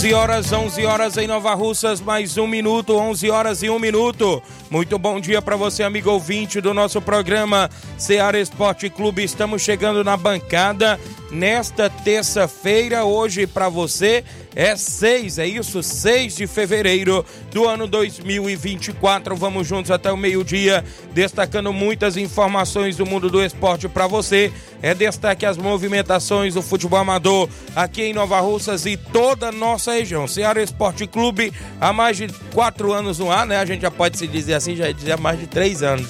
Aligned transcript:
11 0.00 0.14
horas, 0.14 0.50
11 0.50 0.86
horas 0.86 1.16
em 1.18 1.26
Nova 1.26 1.52
Russas, 1.52 2.00
mais 2.00 2.38
um 2.38 2.46
minuto, 2.46 2.96
11 2.96 3.30
horas 3.30 3.62
e 3.62 3.68
um 3.68 3.78
minuto. 3.78 4.42
Muito 4.70 4.98
bom 4.98 5.20
dia 5.20 5.42
para 5.42 5.56
você, 5.56 5.82
amigo 5.82 6.10
ouvinte 6.10 6.58
do 6.58 6.72
nosso 6.72 7.02
programa 7.02 7.68
Seara 7.98 8.40
Esporte 8.40 8.88
Clube. 8.88 9.22
Estamos 9.22 9.60
chegando 9.60 10.02
na 10.02 10.16
bancada 10.16 10.98
nesta 11.30 11.88
terça-feira. 11.88 13.04
Hoje 13.04 13.46
para 13.46 13.68
você 13.68 14.24
é 14.54 14.74
6, 14.74 15.38
é 15.38 15.46
isso? 15.46 15.82
6 15.82 16.36
de 16.36 16.46
fevereiro 16.46 17.24
do 17.52 17.68
ano 17.68 17.86
2024. 17.86 19.36
Vamos 19.36 19.66
juntos 19.66 19.90
até 19.90 20.10
o 20.10 20.16
meio-dia, 20.16 20.84
destacando 21.12 21.72
muitas 21.72 22.16
informações 22.16 22.96
do 22.96 23.06
mundo 23.06 23.30
do 23.30 23.42
esporte 23.42 23.88
para 23.88 24.06
você. 24.06 24.52
É 24.82 24.94
destaque 24.94 25.46
as 25.46 25.56
movimentações 25.56 26.54
do 26.54 26.62
futebol 26.62 26.98
amador 26.98 27.48
aqui 27.76 28.02
em 28.02 28.12
Nova 28.12 28.40
Russas 28.40 28.86
e 28.86 28.96
toda 28.96 29.48
a 29.48 29.52
nossa 29.52 29.92
região. 29.92 30.26
Ceará 30.26 30.62
Esporte 30.62 31.06
Clube 31.06 31.52
há 31.80 31.92
mais 31.92 32.16
de 32.16 32.28
quatro 32.52 32.92
anos 32.92 33.18
no 33.18 33.30
ar, 33.30 33.46
né? 33.46 33.58
A 33.58 33.64
gente 33.64 33.82
já 33.82 33.90
pode 33.90 34.18
se 34.18 34.26
dizer 34.26 34.54
assim, 34.54 34.74
já 34.74 34.90
dizer 34.90 35.12
há 35.12 35.16
mais 35.16 35.38
de 35.38 35.46
três 35.46 35.82
anos. 35.82 36.08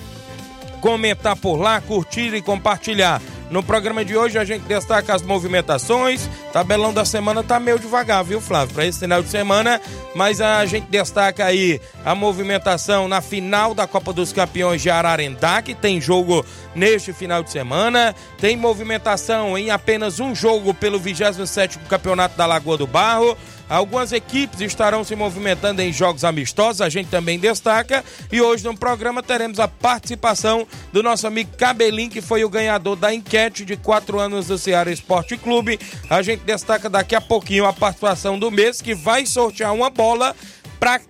comentar 0.80 1.36
por 1.36 1.56
lá, 1.56 1.78
curtir 1.80 2.34
e 2.34 2.40
compartilhar. 2.40 3.20
No 3.50 3.62
programa 3.62 4.04
de 4.04 4.16
hoje 4.16 4.38
a 4.38 4.44
gente 4.44 4.62
destaca 4.62 5.14
as 5.14 5.22
movimentações. 5.22 6.28
Tabelão 6.52 6.92
da 6.92 7.04
semana 7.04 7.44
tá 7.44 7.60
meio 7.60 7.78
devagar, 7.78 8.24
viu, 8.24 8.40
Flávio? 8.40 8.74
Para 8.74 8.86
esse 8.86 8.98
final 8.98 9.22
de 9.22 9.28
semana, 9.28 9.80
mas 10.14 10.40
a 10.40 10.64
gente 10.66 10.86
destaca 10.88 11.44
aí 11.44 11.80
a 12.04 12.14
movimentação 12.14 13.06
na 13.06 13.20
final 13.20 13.72
da 13.72 13.86
Copa 13.86 14.12
dos 14.12 14.32
Campeões 14.32 14.82
de 14.82 14.90
Ararendá, 14.90 15.62
que 15.62 15.74
tem 15.74 16.00
jogo 16.00 16.44
neste 16.74 17.12
final 17.12 17.42
de 17.42 17.50
semana. 17.50 18.14
Tem 18.38 18.56
movimentação 18.56 19.56
em 19.56 19.70
apenas 19.70 20.18
um 20.18 20.34
jogo 20.34 20.74
pelo 20.74 21.00
27º 21.00 21.78
Campeonato 21.88 22.36
da 22.36 22.46
Lagoa 22.46 22.76
do 22.76 22.86
Barro. 22.86 23.36
Algumas 23.68 24.12
equipes 24.12 24.60
estarão 24.60 25.02
se 25.02 25.16
movimentando 25.16 25.82
em 25.82 25.92
jogos 25.92 26.24
amistosos, 26.24 26.80
a 26.80 26.88
gente 26.88 27.08
também 27.08 27.38
destaca. 27.38 28.04
E 28.30 28.40
hoje 28.40 28.64
no 28.64 28.76
programa 28.76 29.22
teremos 29.22 29.58
a 29.58 29.66
participação 29.66 30.66
do 30.92 31.02
nosso 31.02 31.26
amigo 31.26 31.50
Cabelinho, 31.56 32.10
que 32.10 32.20
foi 32.20 32.44
o 32.44 32.48
ganhador 32.48 32.94
da 32.94 33.12
enquete 33.12 33.64
de 33.64 33.76
quatro 33.76 34.20
anos 34.20 34.46
do 34.46 34.56
Ceará 34.56 34.90
Esporte 34.90 35.36
Clube. 35.36 35.80
A 36.08 36.22
gente 36.22 36.44
destaca 36.44 36.88
daqui 36.88 37.14
a 37.14 37.20
pouquinho 37.20 37.66
a 37.66 37.72
participação 37.72 38.38
do 38.38 38.50
mês, 38.50 38.80
que 38.80 38.94
vai 38.94 39.26
sortear 39.26 39.74
uma 39.74 39.90
bola 39.90 40.34
para 40.78 41.00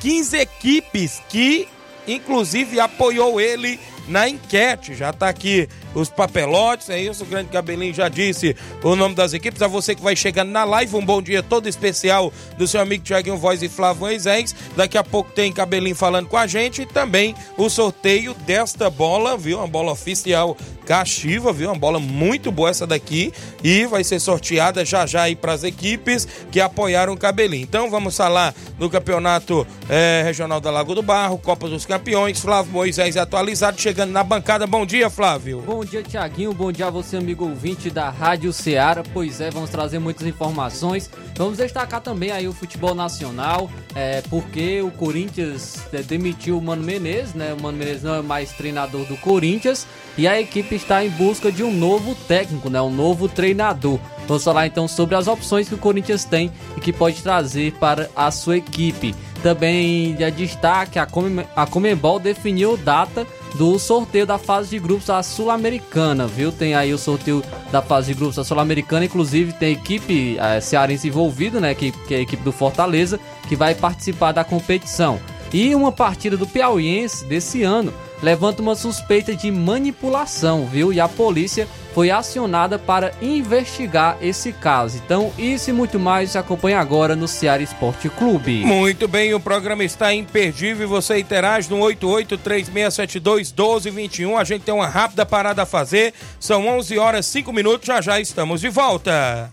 15 0.00 0.36
equipes 0.36 1.20
que, 1.28 1.66
inclusive, 2.06 2.78
apoiou 2.78 3.40
ele 3.40 3.80
na 4.08 4.28
enquete. 4.28 4.94
Já 4.94 5.10
está 5.10 5.28
aqui 5.28 5.68
os 5.94 6.08
papelotes, 6.08 6.90
é 6.90 7.00
isso? 7.00 7.24
O 7.24 7.26
grande 7.26 7.48
cabelinho 7.50 7.94
já 7.94 8.08
disse 8.08 8.56
o 8.82 8.96
nome 8.96 9.14
das 9.14 9.32
equipes. 9.32 9.62
A 9.62 9.68
você 9.68 9.94
que 9.94 10.02
vai 10.02 10.16
chegando 10.16 10.50
na 10.50 10.64
live, 10.64 10.96
um 10.96 11.04
bom 11.04 11.22
dia 11.22 11.42
todo 11.42 11.68
especial 11.68 12.32
do 12.58 12.66
seu 12.66 12.80
amigo 12.80 13.04
Tiaguinho 13.04 13.36
Voz 13.36 13.62
e 13.62 13.68
Flávio 13.68 14.02
Moisés. 14.02 14.54
Daqui 14.76 14.98
a 14.98 15.04
pouco 15.04 15.30
tem 15.30 15.52
cabelinho 15.52 15.96
falando 15.96 16.28
com 16.28 16.36
a 16.36 16.46
gente 16.46 16.82
e 16.82 16.86
também 16.86 17.34
o 17.56 17.68
sorteio 17.68 18.34
desta 18.46 18.90
bola, 18.90 19.36
viu? 19.36 19.58
Uma 19.58 19.68
bola 19.68 19.92
oficial 19.92 20.56
cachiva, 20.84 21.52
viu? 21.52 21.70
Uma 21.70 21.78
bola 21.78 21.98
muito 21.98 22.52
boa 22.52 22.70
essa 22.70 22.86
daqui 22.86 23.32
e 23.62 23.86
vai 23.86 24.04
ser 24.04 24.20
sorteada 24.20 24.84
já 24.84 25.06
já 25.06 25.22
aí 25.22 25.34
para 25.34 25.52
as 25.52 25.64
equipes 25.64 26.28
que 26.50 26.60
apoiaram 26.60 27.12
o 27.12 27.16
cabelinho. 27.16 27.62
Então 27.62 27.90
vamos 27.90 28.16
falar 28.16 28.54
do 28.78 28.90
campeonato 28.90 29.66
é, 29.88 30.22
regional 30.24 30.60
da 30.60 30.70
Lago 30.70 30.94
do 30.94 31.02
Barro, 31.02 31.38
Copa 31.38 31.68
dos 31.68 31.86
Campeões. 31.86 32.40
Flávio 32.40 32.72
Moisés 32.72 33.16
atualizado, 33.16 33.80
chegando 33.80 33.93
na 34.04 34.24
bancada. 34.24 34.66
Bom 34.66 34.84
dia, 34.84 35.08
Flávio. 35.08 35.62
Bom 35.64 35.84
dia, 35.84 36.02
Tiaguinho. 36.02 36.52
Bom 36.52 36.72
dia 36.72 36.88
a 36.88 36.90
você, 36.90 37.16
amigo 37.16 37.44
ouvinte 37.44 37.90
da 37.90 38.10
Rádio 38.10 38.52
Ceará. 38.52 39.04
Pois 39.12 39.40
é, 39.40 39.50
vamos 39.50 39.70
trazer 39.70 40.00
muitas 40.00 40.26
informações. 40.26 41.08
Vamos 41.36 41.58
destacar 41.58 42.00
também 42.00 42.32
aí 42.32 42.48
o 42.48 42.52
futebol 42.52 42.94
nacional, 42.94 43.70
é, 43.94 44.22
porque 44.22 44.82
o 44.82 44.90
Corinthians 44.90 45.86
é, 45.92 46.02
demitiu 46.02 46.58
o 46.58 46.62
Mano 46.62 46.82
Menezes, 46.82 47.34
né? 47.34 47.54
O 47.54 47.62
Mano 47.62 47.78
Menezes 47.78 48.02
não 48.02 48.16
é 48.16 48.22
mais 48.22 48.52
treinador 48.52 49.04
do 49.06 49.16
Corinthians 49.16 49.86
e 50.18 50.26
a 50.26 50.40
equipe 50.40 50.74
está 50.74 51.04
em 51.04 51.10
busca 51.10 51.52
de 51.52 51.62
um 51.62 51.72
novo 51.72 52.14
técnico, 52.26 52.68
né? 52.68 52.80
Um 52.80 52.90
novo 52.92 53.28
treinador. 53.28 54.00
Vamos 54.26 54.42
falar 54.42 54.66
então 54.66 54.88
sobre 54.88 55.14
as 55.14 55.28
opções 55.28 55.68
que 55.68 55.74
o 55.74 55.78
Corinthians 55.78 56.24
tem 56.24 56.50
e 56.76 56.80
que 56.80 56.92
pode 56.92 57.22
trazer 57.22 57.72
para 57.74 58.10
a 58.16 58.30
sua 58.30 58.56
equipe. 58.56 59.14
Também 59.42 60.14
de 60.14 60.30
destaque, 60.30 60.98
a, 60.98 61.04
Comem 61.04 61.44
a 61.54 62.18
definiu 62.18 62.78
data 62.78 63.26
do 63.54 63.78
sorteio 63.78 64.26
da 64.26 64.38
fase 64.38 64.70
de 64.70 64.78
grupos 64.78 65.06
da 65.06 65.22
Sul-Americana, 65.22 66.26
viu? 66.26 66.50
Tem 66.50 66.74
aí 66.74 66.92
o 66.92 66.98
sorteio 66.98 67.42
da 67.70 67.80
fase 67.80 68.08
de 68.12 68.18
grupos 68.18 68.36
da 68.36 68.44
Sul-Americana, 68.44 69.04
inclusive 69.04 69.52
tem 69.52 69.72
equipe 69.72 70.36
é, 70.38 70.60
cearense 70.60 71.08
envolvida, 71.08 71.60
né? 71.60 71.74
Que, 71.74 71.92
que 71.92 72.14
é 72.14 72.18
a 72.18 72.20
equipe 72.20 72.42
do 72.42 72.52
Fortaleza, 72.52 73.18
que 73.48 73.54
vai 73.54 73.74
participar 73.74 74.32
da 74.32 74.44
competição. 74.44 75.20
E 75.52 75.74
uma 75.74 75.92
partida 75.92 76.36
do 76.36 76.46
Piauiense 76.46 77.24
desse 77.24 77.62
ano 77.62 77.92
levanta 78.22 78.60
uma 78.60 78.74
suspeita 78.74 79.34
de 79.34 79.50
manipulação, 79.50 80.66
viu? 80.66 80.92
E 80.92 80.98
a 80.98 81.08
polícia 81.08 81.68
foi 81.94 82.10
acionada 82.10 82.78
para 82.78 83.12
investigar 83.22 84.18
esse 84.20 84.52
caso. 84.52 85.00
Então, 85.04 85.32
isso 85.38 85.70
e 85.70 85.72
muito 85.72 86.00
mais 86.00 86.32
se 86.32 86.38
acompanha 86.38 86.80
agora 86.80 87.14
no 87.14 87.28
Ceará 87.28 87.62
Esporte 87.62 88.08
Clube. 88.08 88.64
Muito 88.64 89.06
bem, 89.06 89.32
o 89.32 89.40
programa 89.40 89.84
está 89.84 90.12
imperdível 90.12 90.86
e 90.86 90.88
você 90.88 91.18
interage 91.18 91.70
no 91.70 91.78
8836721221. 91.78 94.36
A 94.36 94.44
gente 94.44 94.62
tem 94.62 94.74
uma 94.74 94.88
rápida 94.88 95.24
parada 95.24 95.62
a 95.62 95.66
fazer. 95.66 96.12
São 96.40 96.66
11 96.66 96.98
horas 96.98 97.26
5 97.26 97.52
minutos, 97.52 97.86
já 97.86 98.00
já 98.00 98.18
estamos 98.18 98.60
de 98.60 98.68
volta. 98.68 99.52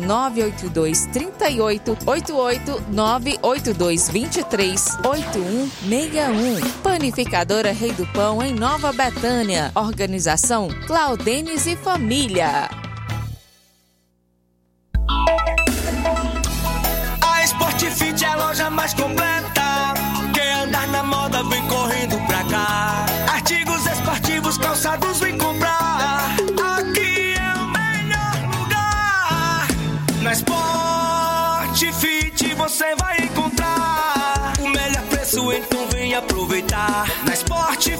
982 0.01 1.05
38 1.07 1.97
88 2.05 2.83
982 2.89 4.09
23 4.09 4.97
8161. 5.05 6.71
Panificadora 6.83 7.71
Rei 7.71 7.91
do 7.93 8.05
Pão 8.07 8.41
em 8.41 8.53
Nova 8.53 8.91
Betânia. 8.91 9.71
Organização 9.75 10.67
Claudenes 10.87 11.65
e 11.65 11.75
Família. 11.75 12.69
A 17.23 17.43
Sportfit 17.43 18.23
é 18.23 18.27
a 18.27 18.35
loja 18.35 18.69
mais 18.69 18.93
completa. 18.93 19.50
Aproveitar. 36.23 37.07
Na 37.25 37.35
Sportfit, 37.35 37.99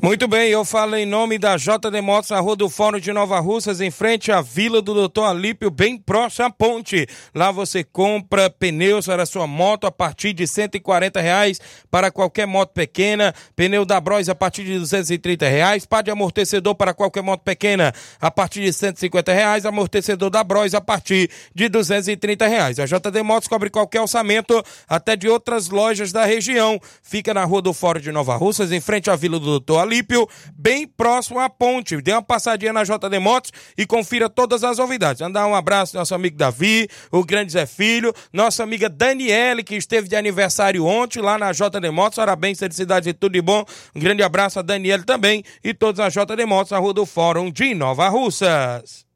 Muito 0.00 0.28
bem, 0.28 0.48
eu 0.48 0.64
falo 0.64 0.94
em 0.94 1.04
nome 1.04 1.40
da 1.40 1.56
JD 1.56 2.00
Motos 2.00 2.30
na 2.30 2.38
Rua 2.38 2.54
do 2.54 2.68
Fórum 2.68 3.00
de 3.00 3.12
Nova 3.12 3.40
Russas, 3.40 3.80
em 3.80 3.90
frente 3.90 4.30
à 4.30 4.40
Vila 4.40 4.80
do 4.80 4.94
Doutor 4.94 5.24
Alípio, 5.24 5.72
bem 5.72 5.98
próximo 5.98 6.46
à 6.46 6.50
ponte. 6.50 7.04
Lá 7.34 7.50
você 7.50 7.82
compra 7.82 8.48
pneus 8.48 9.06
para 9.06 9.26
sua 9.26 9.48
moto 9.48 9.88
a 9.88 9.90
partir 9.90 10.32
de 10.32 10.46
140 10.46 11.20
reais 11.20 11.60
para 11.90 12.12
qualquer 12.12 12.46
moto 12.46 12.70
pequena, 12.70 13.34
pneu 13.56 13.84
da 13.84 14.00
Bros 14.00 14.28
a 14.28 14.36
partir 14.36 14.62
de 14.64 14.78
230 14.78 15.48
reais, 15.48 15.84
pá 15.84 16.00
de 16.00 16.12
amortecedor 16.12 16.76
para 16.76 16.94
qualquer 16.94 17.24
moto 17.24 17.42
pequena 17.42 17.92
a 18.20 18.30
partir 18.30 18.62
de 18.62 18.72
150 18.72 19.32
reais, 19.32 19.66
amortecedor 19.66 20.30
da 20.30 20.44
Bros 20.44 20.74
a 20.74 20.80
partir 20.80 21.28
de 21.52 21.68
230 21.68 22.46
reais. 22.46 22.78
A 22.78 22.86
JD 22.86 23.24
Motos 23.24 23.48
cobre 23.48 23.68
qualquer 23.68 24.00
orçamento, 24.00 24.62
até 24.88 25.16
de 25.16 25.28
outras 25.28 25.68
lojas 25.70 26.12
da 26.12 26.24
região. 26.24 26.80
Fica 27.02 27.34
na 27.34 27.44
Rua 27.44 27.60
do 27.60 27.72
Fórum 27.72 27.98
de 27.98 28.12
Nova 28.12 28.36
Russas, 28.36 28.70
em 28.70 28.80
frente 28.80 29.10
à 29.10 29.16
Vila 29.16 29.40
do 29.40 29.46
Doutor 29.46 29.87
Alípio, 29.88 30.28
bem 30.54 30.86
próximo 30.86 31.40
à 31.40 31.48
ponte. 31.48 32.00
Dê 32.02 32.12
uma 32.12 32.22
passadinha 32.22 32.72
na 32.72 32.84
JD 32.84 33.18
Motos 33.18 33.50
e 33.76 33.86
confira 33.86 34.28
todas 34.28 34.62
as 34.62 34.76
novidades. 34.76 35.22
Mandar 35.22 35.46
um 35.46 35.54
abraço 35.54 35.96
ao 35.96 36.02
nosso 36.02 36.14
amigo 36.14 36.36
Davi, 36.36 36.88
o 37.10 37.24
grande 37.24 37.52
Zé 37.52 37.64
Filho, 37.64 38.12
nossa 38.32 38.62
amiga 38.62 38.88
Daniele, 38.88 39.64
que 39.64 39.74
esteve 39.74 40.08
de 40.08 40.14
aniversário 40.14 40.84
ontem 40.84 41.20
lá 41.20 41.38
na 41.38 41.52
JD 41.52 41.90
Motos. 41.90 42.16
Parabéns, 42.16 42.58
felicidade 42.58 43.08
e 43.08 43.14
tudo 43.14 43.32
de 43.32 43.40
bom. 43.40 43.64
Um 43.94 44.00
grande 44.00 44.22
abraço 44.22 44.58
a 44.58 44.62
Daniele 44.62 45.04
também 45.04 45.42
e 45.64 45.72
todos 45.72 45.98
na 45.98 46.08
JD 46.10 46.44
Motos, 46.46 46.70
na 46.70 46.78
Rua 46.78 46.92
do 46.92 47.06
Fórum 47.06 47.50
de 47.50 47.74
Nova 47.74 48.08
Russas. 48.08 49.06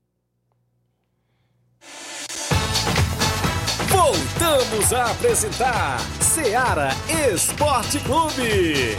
Voltamos 3.88 4.92
a 4.92 5.10
apresentar 5.10 6.00
Seara 6.20 6.90
Esporte 7.30 7.98
Clube. 8.00 8.96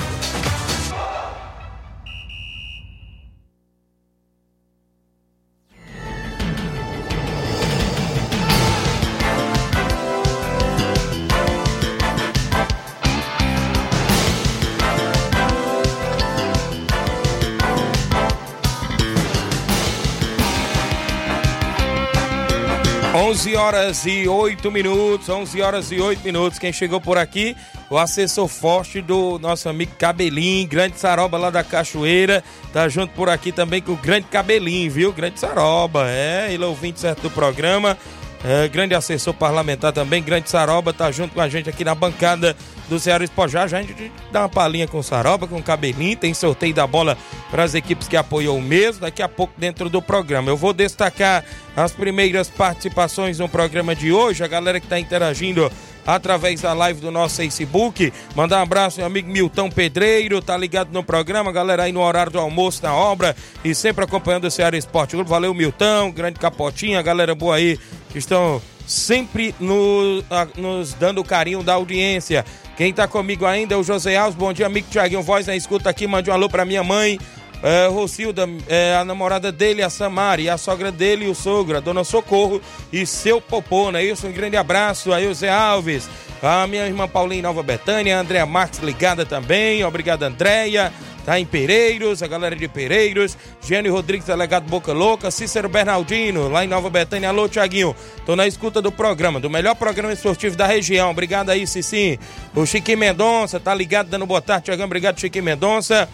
11 23.44 23.56
horas 23.58 24.06
e 24.06 24.26
8 24.26 24.72
minutos, 24.72 25.28
11 25.28 25.62
horas 25.62 25.92
e 25.92 26.00
8 26.00 26.24
minutos. 26.24 26.58
Quem 26.58 26.72
chegou 26.72 27.02
por 27.02 27.18
aqui, 27.18 27.58
o 27.90 27.98
assessor 27.98 28.48
forte 28.48 29.02
do 29.02 29.38
nosso 29.38 29.68
amigo 29.68 29.92
Cabelinho, 30.00 30.66
grande 30.66 30.98
Saroba 30.98 31.38
lá 31.38 31.50
da 31.50 31.62
Cachoeira. 31.62 32.42
Tá 32.72 32.88
junto 32.88 33.14
por 33.14 33.28
aqui 33.28 33.52
também 33.52 33.82
com 33.82 33.92
o 33.92 33.98
grande 33.98 34.28
Cabelinho, 34.28 34.90
viu? 34.90 35.12
Grande 35.12 35.42
Saroba, 35.42 36.10
é, 36.10 36.54
ele 36.54 36.64
é 36.64 36.68
ouvinte 36.68 37.02
certo 37.02 37.24
do 37.24 37.30
programa. 37.30 37.98
É, 38.46 38.68
grande 38.68 38.94
assessor 38.94 39.34
parlamentar 39.34 39.94
também, 39.94 40.22
grande 40.22 40.50
Saroba, 40.50 40.92
tá 40.92 41.10
junto 41.10 41.34
com 41.34 41.40
a 41.40 41.48
gente 41.48 41.70
aqui 41.70 41.86
na 41.86 41.96
bancada 41.96 42.54
do 42.90 43.00
Ceará 43.00 43.24
Espojá. 43.24 43.66
Já 43.68 43.78
a 43.78 43.82
gente 43.82 44.12
dá 44.34 44.42
uma 44.42 44.50
palhinha 44.50 44.86
com 44.86 44.98
o 44.98 45.04
Saroba, 45.04 45.48
com 45.48 45.56
o 45.56 45.64
Cabelinho, 45.64 46.18
tem 46.18 46.34
sorteio 46.34 46.74
da 46.74 46.86
bola 46.86 47.18
para 47.50 47.64
as 47.64 47.74
equipes 47.74 48.06
que 48.06 48.18
apoiou 48.18 48.58
o 48.58 48.62
mesmo, 48.62 49.02
daqui 49.02 49.22
a 49.22 49.30
pouco 49.30 49.54
dentro 49.58 49.90
do 49.90 50.02
programa. 50.02 50.50
Eu 50.50 50.58
vou 50.58 50.74
destacar 50.74 51.46
as 51.74 51.94
primeiras 51.94 52.50
participações 52.50 53.40
no 53.40 53.48
programa 53.48 53.96
de 53.96 54.12
hoje, 54.12 54.44
a 54.44 54.48
galera 54.48 54.78
que 54.78 54.88
está 54.88 55.00
interagindo 55.00 55.72
através 56.06 56.62
da 56.62 56.74
live 56.74 57.02
do 57.02 57.12
nosso 57.12 57.38
Facebook. 57.38 58.12
Mandar 58.36 58.60
um 58.60 58.64
abraço 58.64 58.98
meu 58.98 59.08
amigo 59.08 59.30
Milton 59.30 59.70
Pedreiro, 59.70 60.42
tá 60.42 60.58
ligado 60.58 60.92
no 60.92 61.04
programa, 61.04 61.52
galera 61.52 61.84
aí 61.84 61.92
no 61.92 62.02
horário 62.02 62.32
do 62.32 62.40
almoço 62.40 62.84
na 62.84 62.94
obra 62.94 63.36
e 63.64 63.74
sempre 63.74 64.04
acompanhando 64.04 64.46
o 64.46 64.52
Ceará 64.52 64.78
Esporte 64.78 65.12
Clube. 65.12 65.30
Valeu, 65.30 65.54
Milton, 65.54 66.12
grande 66.12 66.40
capotinha, 66.40 67.02
galera 67.02 67.34
boa 67.34 67.56
aí 67.56 67.80
que 68.10 68.18
estão 68.18 68.62
sempre 68.86 69.56
no, 69.60 70.24
a, 70.30 70.48
nos 70.58 70.94
dando 70.94 71.22
o 71.22 71.24
carinho 71.24 71.64
da 71.64 71.74
audiência. 71.74 72.46
Quem 72.76 72.92
tá 72.92 73.08
comigo 73.08 73.46
ainda 73.46 73.76
é 73.76 73.78
o 73.78 73.84
José 73.84 74.16
Alves. 74.18 74.36
Bom 74.36 74.52
dia, 74.52 74.66
amigo 74.66 74.88
Tiaguinho 74.90 75.22
Voz 75.22 75.48
na 75.48 75.56
escuta 75.56 75.90
aqui. 75.90 76.08
Mande 76.08 76.30
um 76.30 76.34
alô 76.34 76.50
pra 76.50 76.66
minha 76.66 76.84
mãe, 76.84 77.20
é, 77.64 77.88
Rocilda, 77.88 78.48
é, 78.68 78.96
a 78.96 79.06
namorada 79.06 79.52
dele, 79.52 79.82
a 79.82 79.90
Samari, 79.90 80.50
a 80.50 80.58
sogra 80.58 80.92
dele 80.92 81.28
o 81.28 81.34
sogro, 81.34 81.78
a 81.78 81.80
dona 81.80 82.04
Socorro 82.04 82.62
e 82.92 83.06
seu 83.06 83.40
Popô, 83.40 83.90
né? 83.90 84.04
Isso, 84.04 84.28
um 84.28 84.34
grande 84.34 84.58
abraço 84.58 85.14
aí, 85.14 85.26
o 85.26 85.34
Zé 85.34 85.50
Alves. 85.50 86.10
A 86.42 86.68
minha 86.68 86.86
irmã 86.86 87.08
Paulinha 87.08 87.42
Nova 87.42 87.64
Betânia, 87.64 88.18
a 88.18 88.20
Andréa 88.20 88.46
Marques 88.46 88.80
ligada 88.80 89.26
também. 89.26 89.82
Obrigado, 89.86 90.24
Andréia 90.24 90.92
tá 91.26 91.40
em 91.40 91.46
Pereiros, 91.46 92.22
a 92.22 92.28
galera 92.28 92.54
de 92.54 92.68
Pereiros, 92.68 93.38
Gênio 93.62 93.94
Rodrigues, 93.94 94.28
delegado 94.28 94.66
Boca 94.68 94.92
Louca, 94.92 95.32
Cícero 95.32 95.70
Bernardino, 95.70 96.50
lá 96.50 96.66
em 96.66 96.68
Nova 96.68 96.90
Betânia. 96.90 97.30
Alô, 97.30 97.48
Tiaguinho, 97.48 97.96
tô 98.26 98.36
na 98.36 98.46
escuta 98.46 98.82
do 98.82 98.92
programa, 98.92 99.40
do 99.40 99.50
melhor 99.50 99.76
programa 99.76 100.14
esportivo 100.14 100.56
da 100.56 100.68
região. 100.68 101.12
Obrigado 101.12 101.50
aí, 101.50 101.66
Cici. 101.66 102.20
O 102.54 102.66
Chiquinho 102.66 102.98
Mendonça, 102.98 103.60
tá 103.60 103.74
ligado, 103.74 104.10
dando 104.10 104.26
boa 104.26 104.42
tarde, 104.42 104.66
Tiagão. 104.66 104.86
Obrigado, 104.86 105.20
Chiquinho 105.20 105.46
Mendonça. 105.46 106.10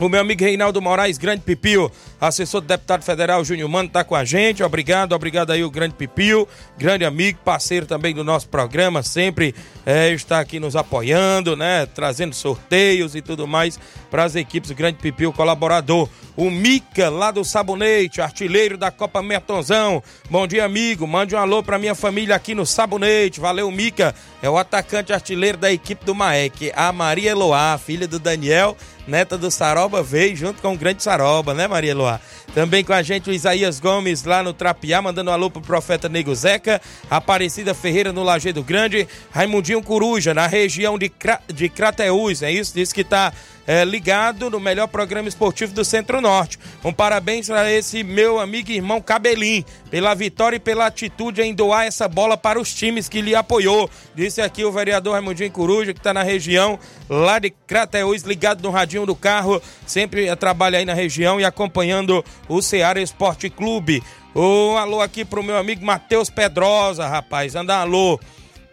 O 0.00 0.08
meu 0.08 0.20
amigo 0.20 0.42
Reinaldo 0.42 0.82
Moraes, 0.82 1.16
grande 1.16 1.42
Pipio, 1.42 1.90
assessor 2.20 2.60
do 2.60 2.66
deputado 2.66 3.04
federal 3.04 3.44
Júnior 3.44 3.68
Mano, 3.68 3.88
tá 3.88 4.02
com 4.02 4.16
a 4.16 4.24
gente. 4.24 4.60
Obrigado, 4.60 5.12
obrigado 5.12 5.52
aí 5.52 5.62
o 5.62 5.70
grande 5.70 5.94
Pipio, 5.94 6.48
grande 6.76 7.04
amigo, 7.04 7.38
parceiro 7.44 7.86
também 7.86 8.12
do 8.12 8.24
nosso 8.24 8.48
programa, 8.48 9.04
sempre 9.04 9.54
é, 9.86 10.10
está 10.10 10.40
aqui 10.40 10.58
nos 10.58 10.74
apoiando, 10.74 11.54
né? 11.54 11.86
Trazendo 11.86 12.34
sorteios 12.34 13.14
e 13.14 13.22
tudo 13.22 13.46
mais 13.46 13.78
para 14.10 14.24
as 14.24 14.34
equipes 14.34 14.70
do 14.70 14.76
Grande 14.76 14.98
Pipil 14.98 15.32
colaborador. 15.32 16.08
O 16.36 16.50
Mica, 16.50 17.08
lá 17.10 17.30
do 17.30 17.44
Sabonete, 17.44 18.20
artilheiro 18.20 18.76
da 18.76 18.90
Copa 18.90 19.22
Mertonzão. 19.22 20.02
Bom 20.28 20.46
dia, 20.46 20.64
amigo. 20.64 21.06
Mande 21.06 21.34
um 21.34 21.38
alô 21.38 21.62
para 21.62 21.78
minha 21.78 21.94
família 21.94 22.34
aqui 22.34 22.54
no 22.54 22.66
Sabonete. 22.66 23.40
Valeu, 23.40 23.70
Mica. 23.70 24.14
É 24.42 24.50
o 24.50 24.58
atacante 24.58 25.12
artilheiro 25.12 25.58
da 25.58 25.72
equipe 25.72 26.04
do 26.04 26.14
Maek. 26.14 26.72
A 26.74 26.92
Maria 26.92 27.30
Eloá, 27.30 27.78
filha 27.78 28.08
do 28.08 28.18
Daniel, 28.18 28.76
neta 29.06 29.36
do 29.36 29.50
Saroba, 29.50 30.02
veio 30.02 30.36
junto 30.36 30.60
com 30.60 30.74
o 30.74 30.78
grande 30.78 31.02
Saroba, 31.02 31.54
né, 31.54 31.66
Maria 31.66 31.90
Eloá? 31.92 32.20
Também 32.54 32.84
com 32.84 32.92
a 32.92 33.02
gente 33.02 33.28
o 33.28 33.32
Isaías 33.32 33.80
Gomes 33.80 34.22
lá 34.22 34.40
no 34.40 34.52
Trapiá, 34.52 35.02
mandando 35.02 35.28
um 35.28 35.34
alô 35.34 35.50
pro 35.50 35.60
profeta 35.60 36.08
Nego 36.08 36.32
Zeca. 36.34 36.80
Aparecida 37.10 37.74
Ferreira 37.74 38.12
no 38.12 38.22
Lajeado 38.22 38.62
Grande. 38.62 39.08
Raimundinho 39.32 39.82
Coruja, 39.82 40.32
na 40.32 40.46
região 40.46 40.96
de, 40.96 41.08
Cra 41.08 41.40
de 41.52 41.68
Crateús, 41.68 42.42
é 42.42 42.52
isso? 42.52 42.72
Diz 42.72 42.92
que 42.92 43.02
tá 43.02 43.32
é, 43.66 43.84
ligado 43.84 44.50
no 44.50 44.60
melhor 44.60 44.86
programa 44.86 45.28
esportivo 45.28 45.72
do 45.72 45.84
Centro-Norte. 45.84 46.58
Um 46.84 46.92
parabéns 46.92 47.48
para 47.48 47.72
esse 47.72 48.04
meu 48.04 48.38
amigo 48.38 48.70
e 48.70 48.76
irmão 48.76 49.00
Cabelim, 49.00 49.64
pela 49.90 50.14
vitória 50.14 50.56
e 50.56 50.60
pela 50.60 50.86
atitude 50.86 51.42
em 51.42 51.54
doar 51.54 51.86
essa 51.86 52.06
bola 52.06 52.36
para 52.36 52.60
os 52.60 52.72
times 52.72 53.08
que 53.08 53.20
lhe 53.20 53.34
apoiou. 53.34 53.88
Disse 54.14 54.40
aqui 54.40 54.64
o 54.64 54.72
vereador 54.72 55.14
Raimundinho 55.14 55.50
Coruja, 55.50 55.92
que 55.92 56.00
está 56.00 56.12
na 56.12 56.22
região 56.22 56.78
lá 57.08 57.38
de 57.38 57.50
Crateús, 57.66 58.22
ligado 58.22 58.62
no 58.62 58.70
radinho 58.70 59.06
do 59.06 59.14
carro, 59.14 59.60
sempre 59.86 60.34
trabalha 60.36 60.78
aí 60.78 60.84
na 60.84 60.94
região 60.94 61.40
e 61.40 61.44
acompanhando 61.44 62.24
o 62.48 62.62
Ceará 62.62 63.00
Esporte 63.00 63.48
Clube. 63.50 64.02
Um 64.34 64.76
alô 64.76 65.00
aqui 65.00 65.24
pro 65.24 65.42
meu 65.42 65.56
amigo 65.56 65.84
Matheus 65.84 66.28
Pedrosa, 66.28 67.06
rapaz. 67.06 67.54
Anda 67.54 67.76
alô 67.76 68.18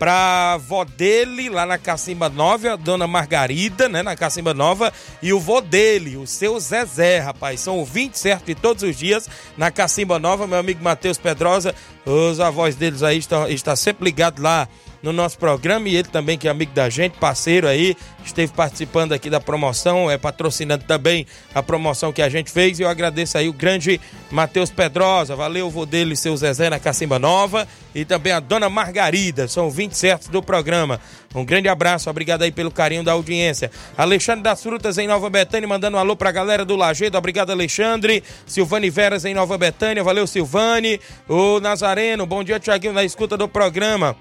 pra 0.02 0.58
vó 0.58 0.84
dele, 0.84 1.48
lá 1.48 1.64
na 1.64 1.78
Cacimba 1.78 2.28
Nova, 2.28 2.74
a 2.74 2.76
dona 2.76 3.06
Margarida, 3.06 3.88
né, 3.88 4.02
na 4.02 4.16
Cacimba 4.16 4.52
Nova, 4.52 4.92
e 5.22 5.32
o 5.32 5.40
vô 5.40 5.62
dele, 5.62 6.18
o 6.18 6.26
seu 6.26 6.60
Zezé, 6.60 7.20
rapaz. 7.20 7.60
São 7.60 7.78
ouvintes, 7.78 8.20
certo, 8.20 8.46
de 8.46 8.56
todos 8.56 8.82
os 8.82 8.98
dias 8.98 9.30
na 9.56 9.70
Cacimba 9.70 10.18
Nova, 10.18 10.48
meu 10.48 10.58
amigo 10.58 10.84
Matheus 10.84 11.20
Pedrosa. 11.20 11.76
Os 12.04 12.40
avós 12.40 12.76
deles 12.76 13.04
aí 13.04 13.20
estão, 13.20 13.48
está 13.48 13.76
sempre 13.76 14.06
ligado 14.06 14.42
lá 14.42 14.68
no 15.02 15.12
nosso 15.12 15.38
programa 15.38 15.90
e 15.90 15.96
ele 15.96 16.08
também 16.08 16.38
que 16.38 16.48
é 16.48 16.52
amigo 16.52 16.74
da 16.74 16.90
gente, 16.90 17.18
parceiro 17.18 17.68
aí, 17.68 17.96
esteve 18.24 18.52
participando 18.54 19.14
aqui 19.14 19.30
da 19.30 19.40
promoção, 19.40 20.10
é 20.10 20.18
patrocinando 20.18 20.84
também 20.84 21.26
a 21.54 21.64
promoção 21.64 22.14
que 22.14 22.22
a 22.22 22.30
gente 22.30 22.52
fez 22.52 22.80
e 22.80 22.84
eu 22.84 22.90
agradeço 22.90 23.38
aí 23.38 23.50
o 23.50 23.54
grande 23.54 24.00
Matheus 24.30 24.70
Pedrosa, 24.70 25.36
valeu 25.36 25.68
o 25.68 25.70
vô 25.70 25.86
dele, 25.86 26.16
seu 26.16 26.36
Zezé 26.38 26.70
na 26.70 26.80
Cacimba 26.80 27.18
Nova 27.18 27.68
e 27.94 28.06
também 28.06 28.32
a 28.32 28.40
dona 28.40 28.70
Margarida, 28.70 29.48
são 29.48 29.70
20 29.70 29.94
certos 29.94 30.28
do 30.28 30.42
programa. 30.42 31.00
Um 31.34 31.46
grande 31.46 31.70
abraço, 31.70 32.10
obrigado 32.10 32.44
aí 32.44 32.52
pelo 32.52 32.70
carinho 32.70 33.04
da 33.04 33.14
audiência. 33.14 33.72
Alexandre 33.98 34.44
das 34.44 34.62
Frutas 34.62 34.98
em 34.98 35.08
Nova 35.08 35.30
Betânia, 35.30 35.68
mandando 35.68 35.98
um 35.98 36.00
alô 36.00 36.16
pra 36.16 36.32
galera 36.32 36.66
do 36.66 36.76
Lagedo, 36.76 37.18
obrigado 37.18 37.52
Alexandre. 37.52 38.24
Silvane 38.46 38.90
Veras 38.90 39.26
em 39.26 39.34
Nova 39.34 39.58
Betânia, 39.58 40.04
valeu 40.04 40.28
Silvane. 40.28 41.00
O 41.28 41.60
Nazareno, 41.60 42.26
bom 42.26 42.44
dia 42.44 42.60
Tiaguinho 42.60 42.94
na 42.94 43.04
escuta 43.04 43.38
do 43.38 43.48
programa 43.48 44.16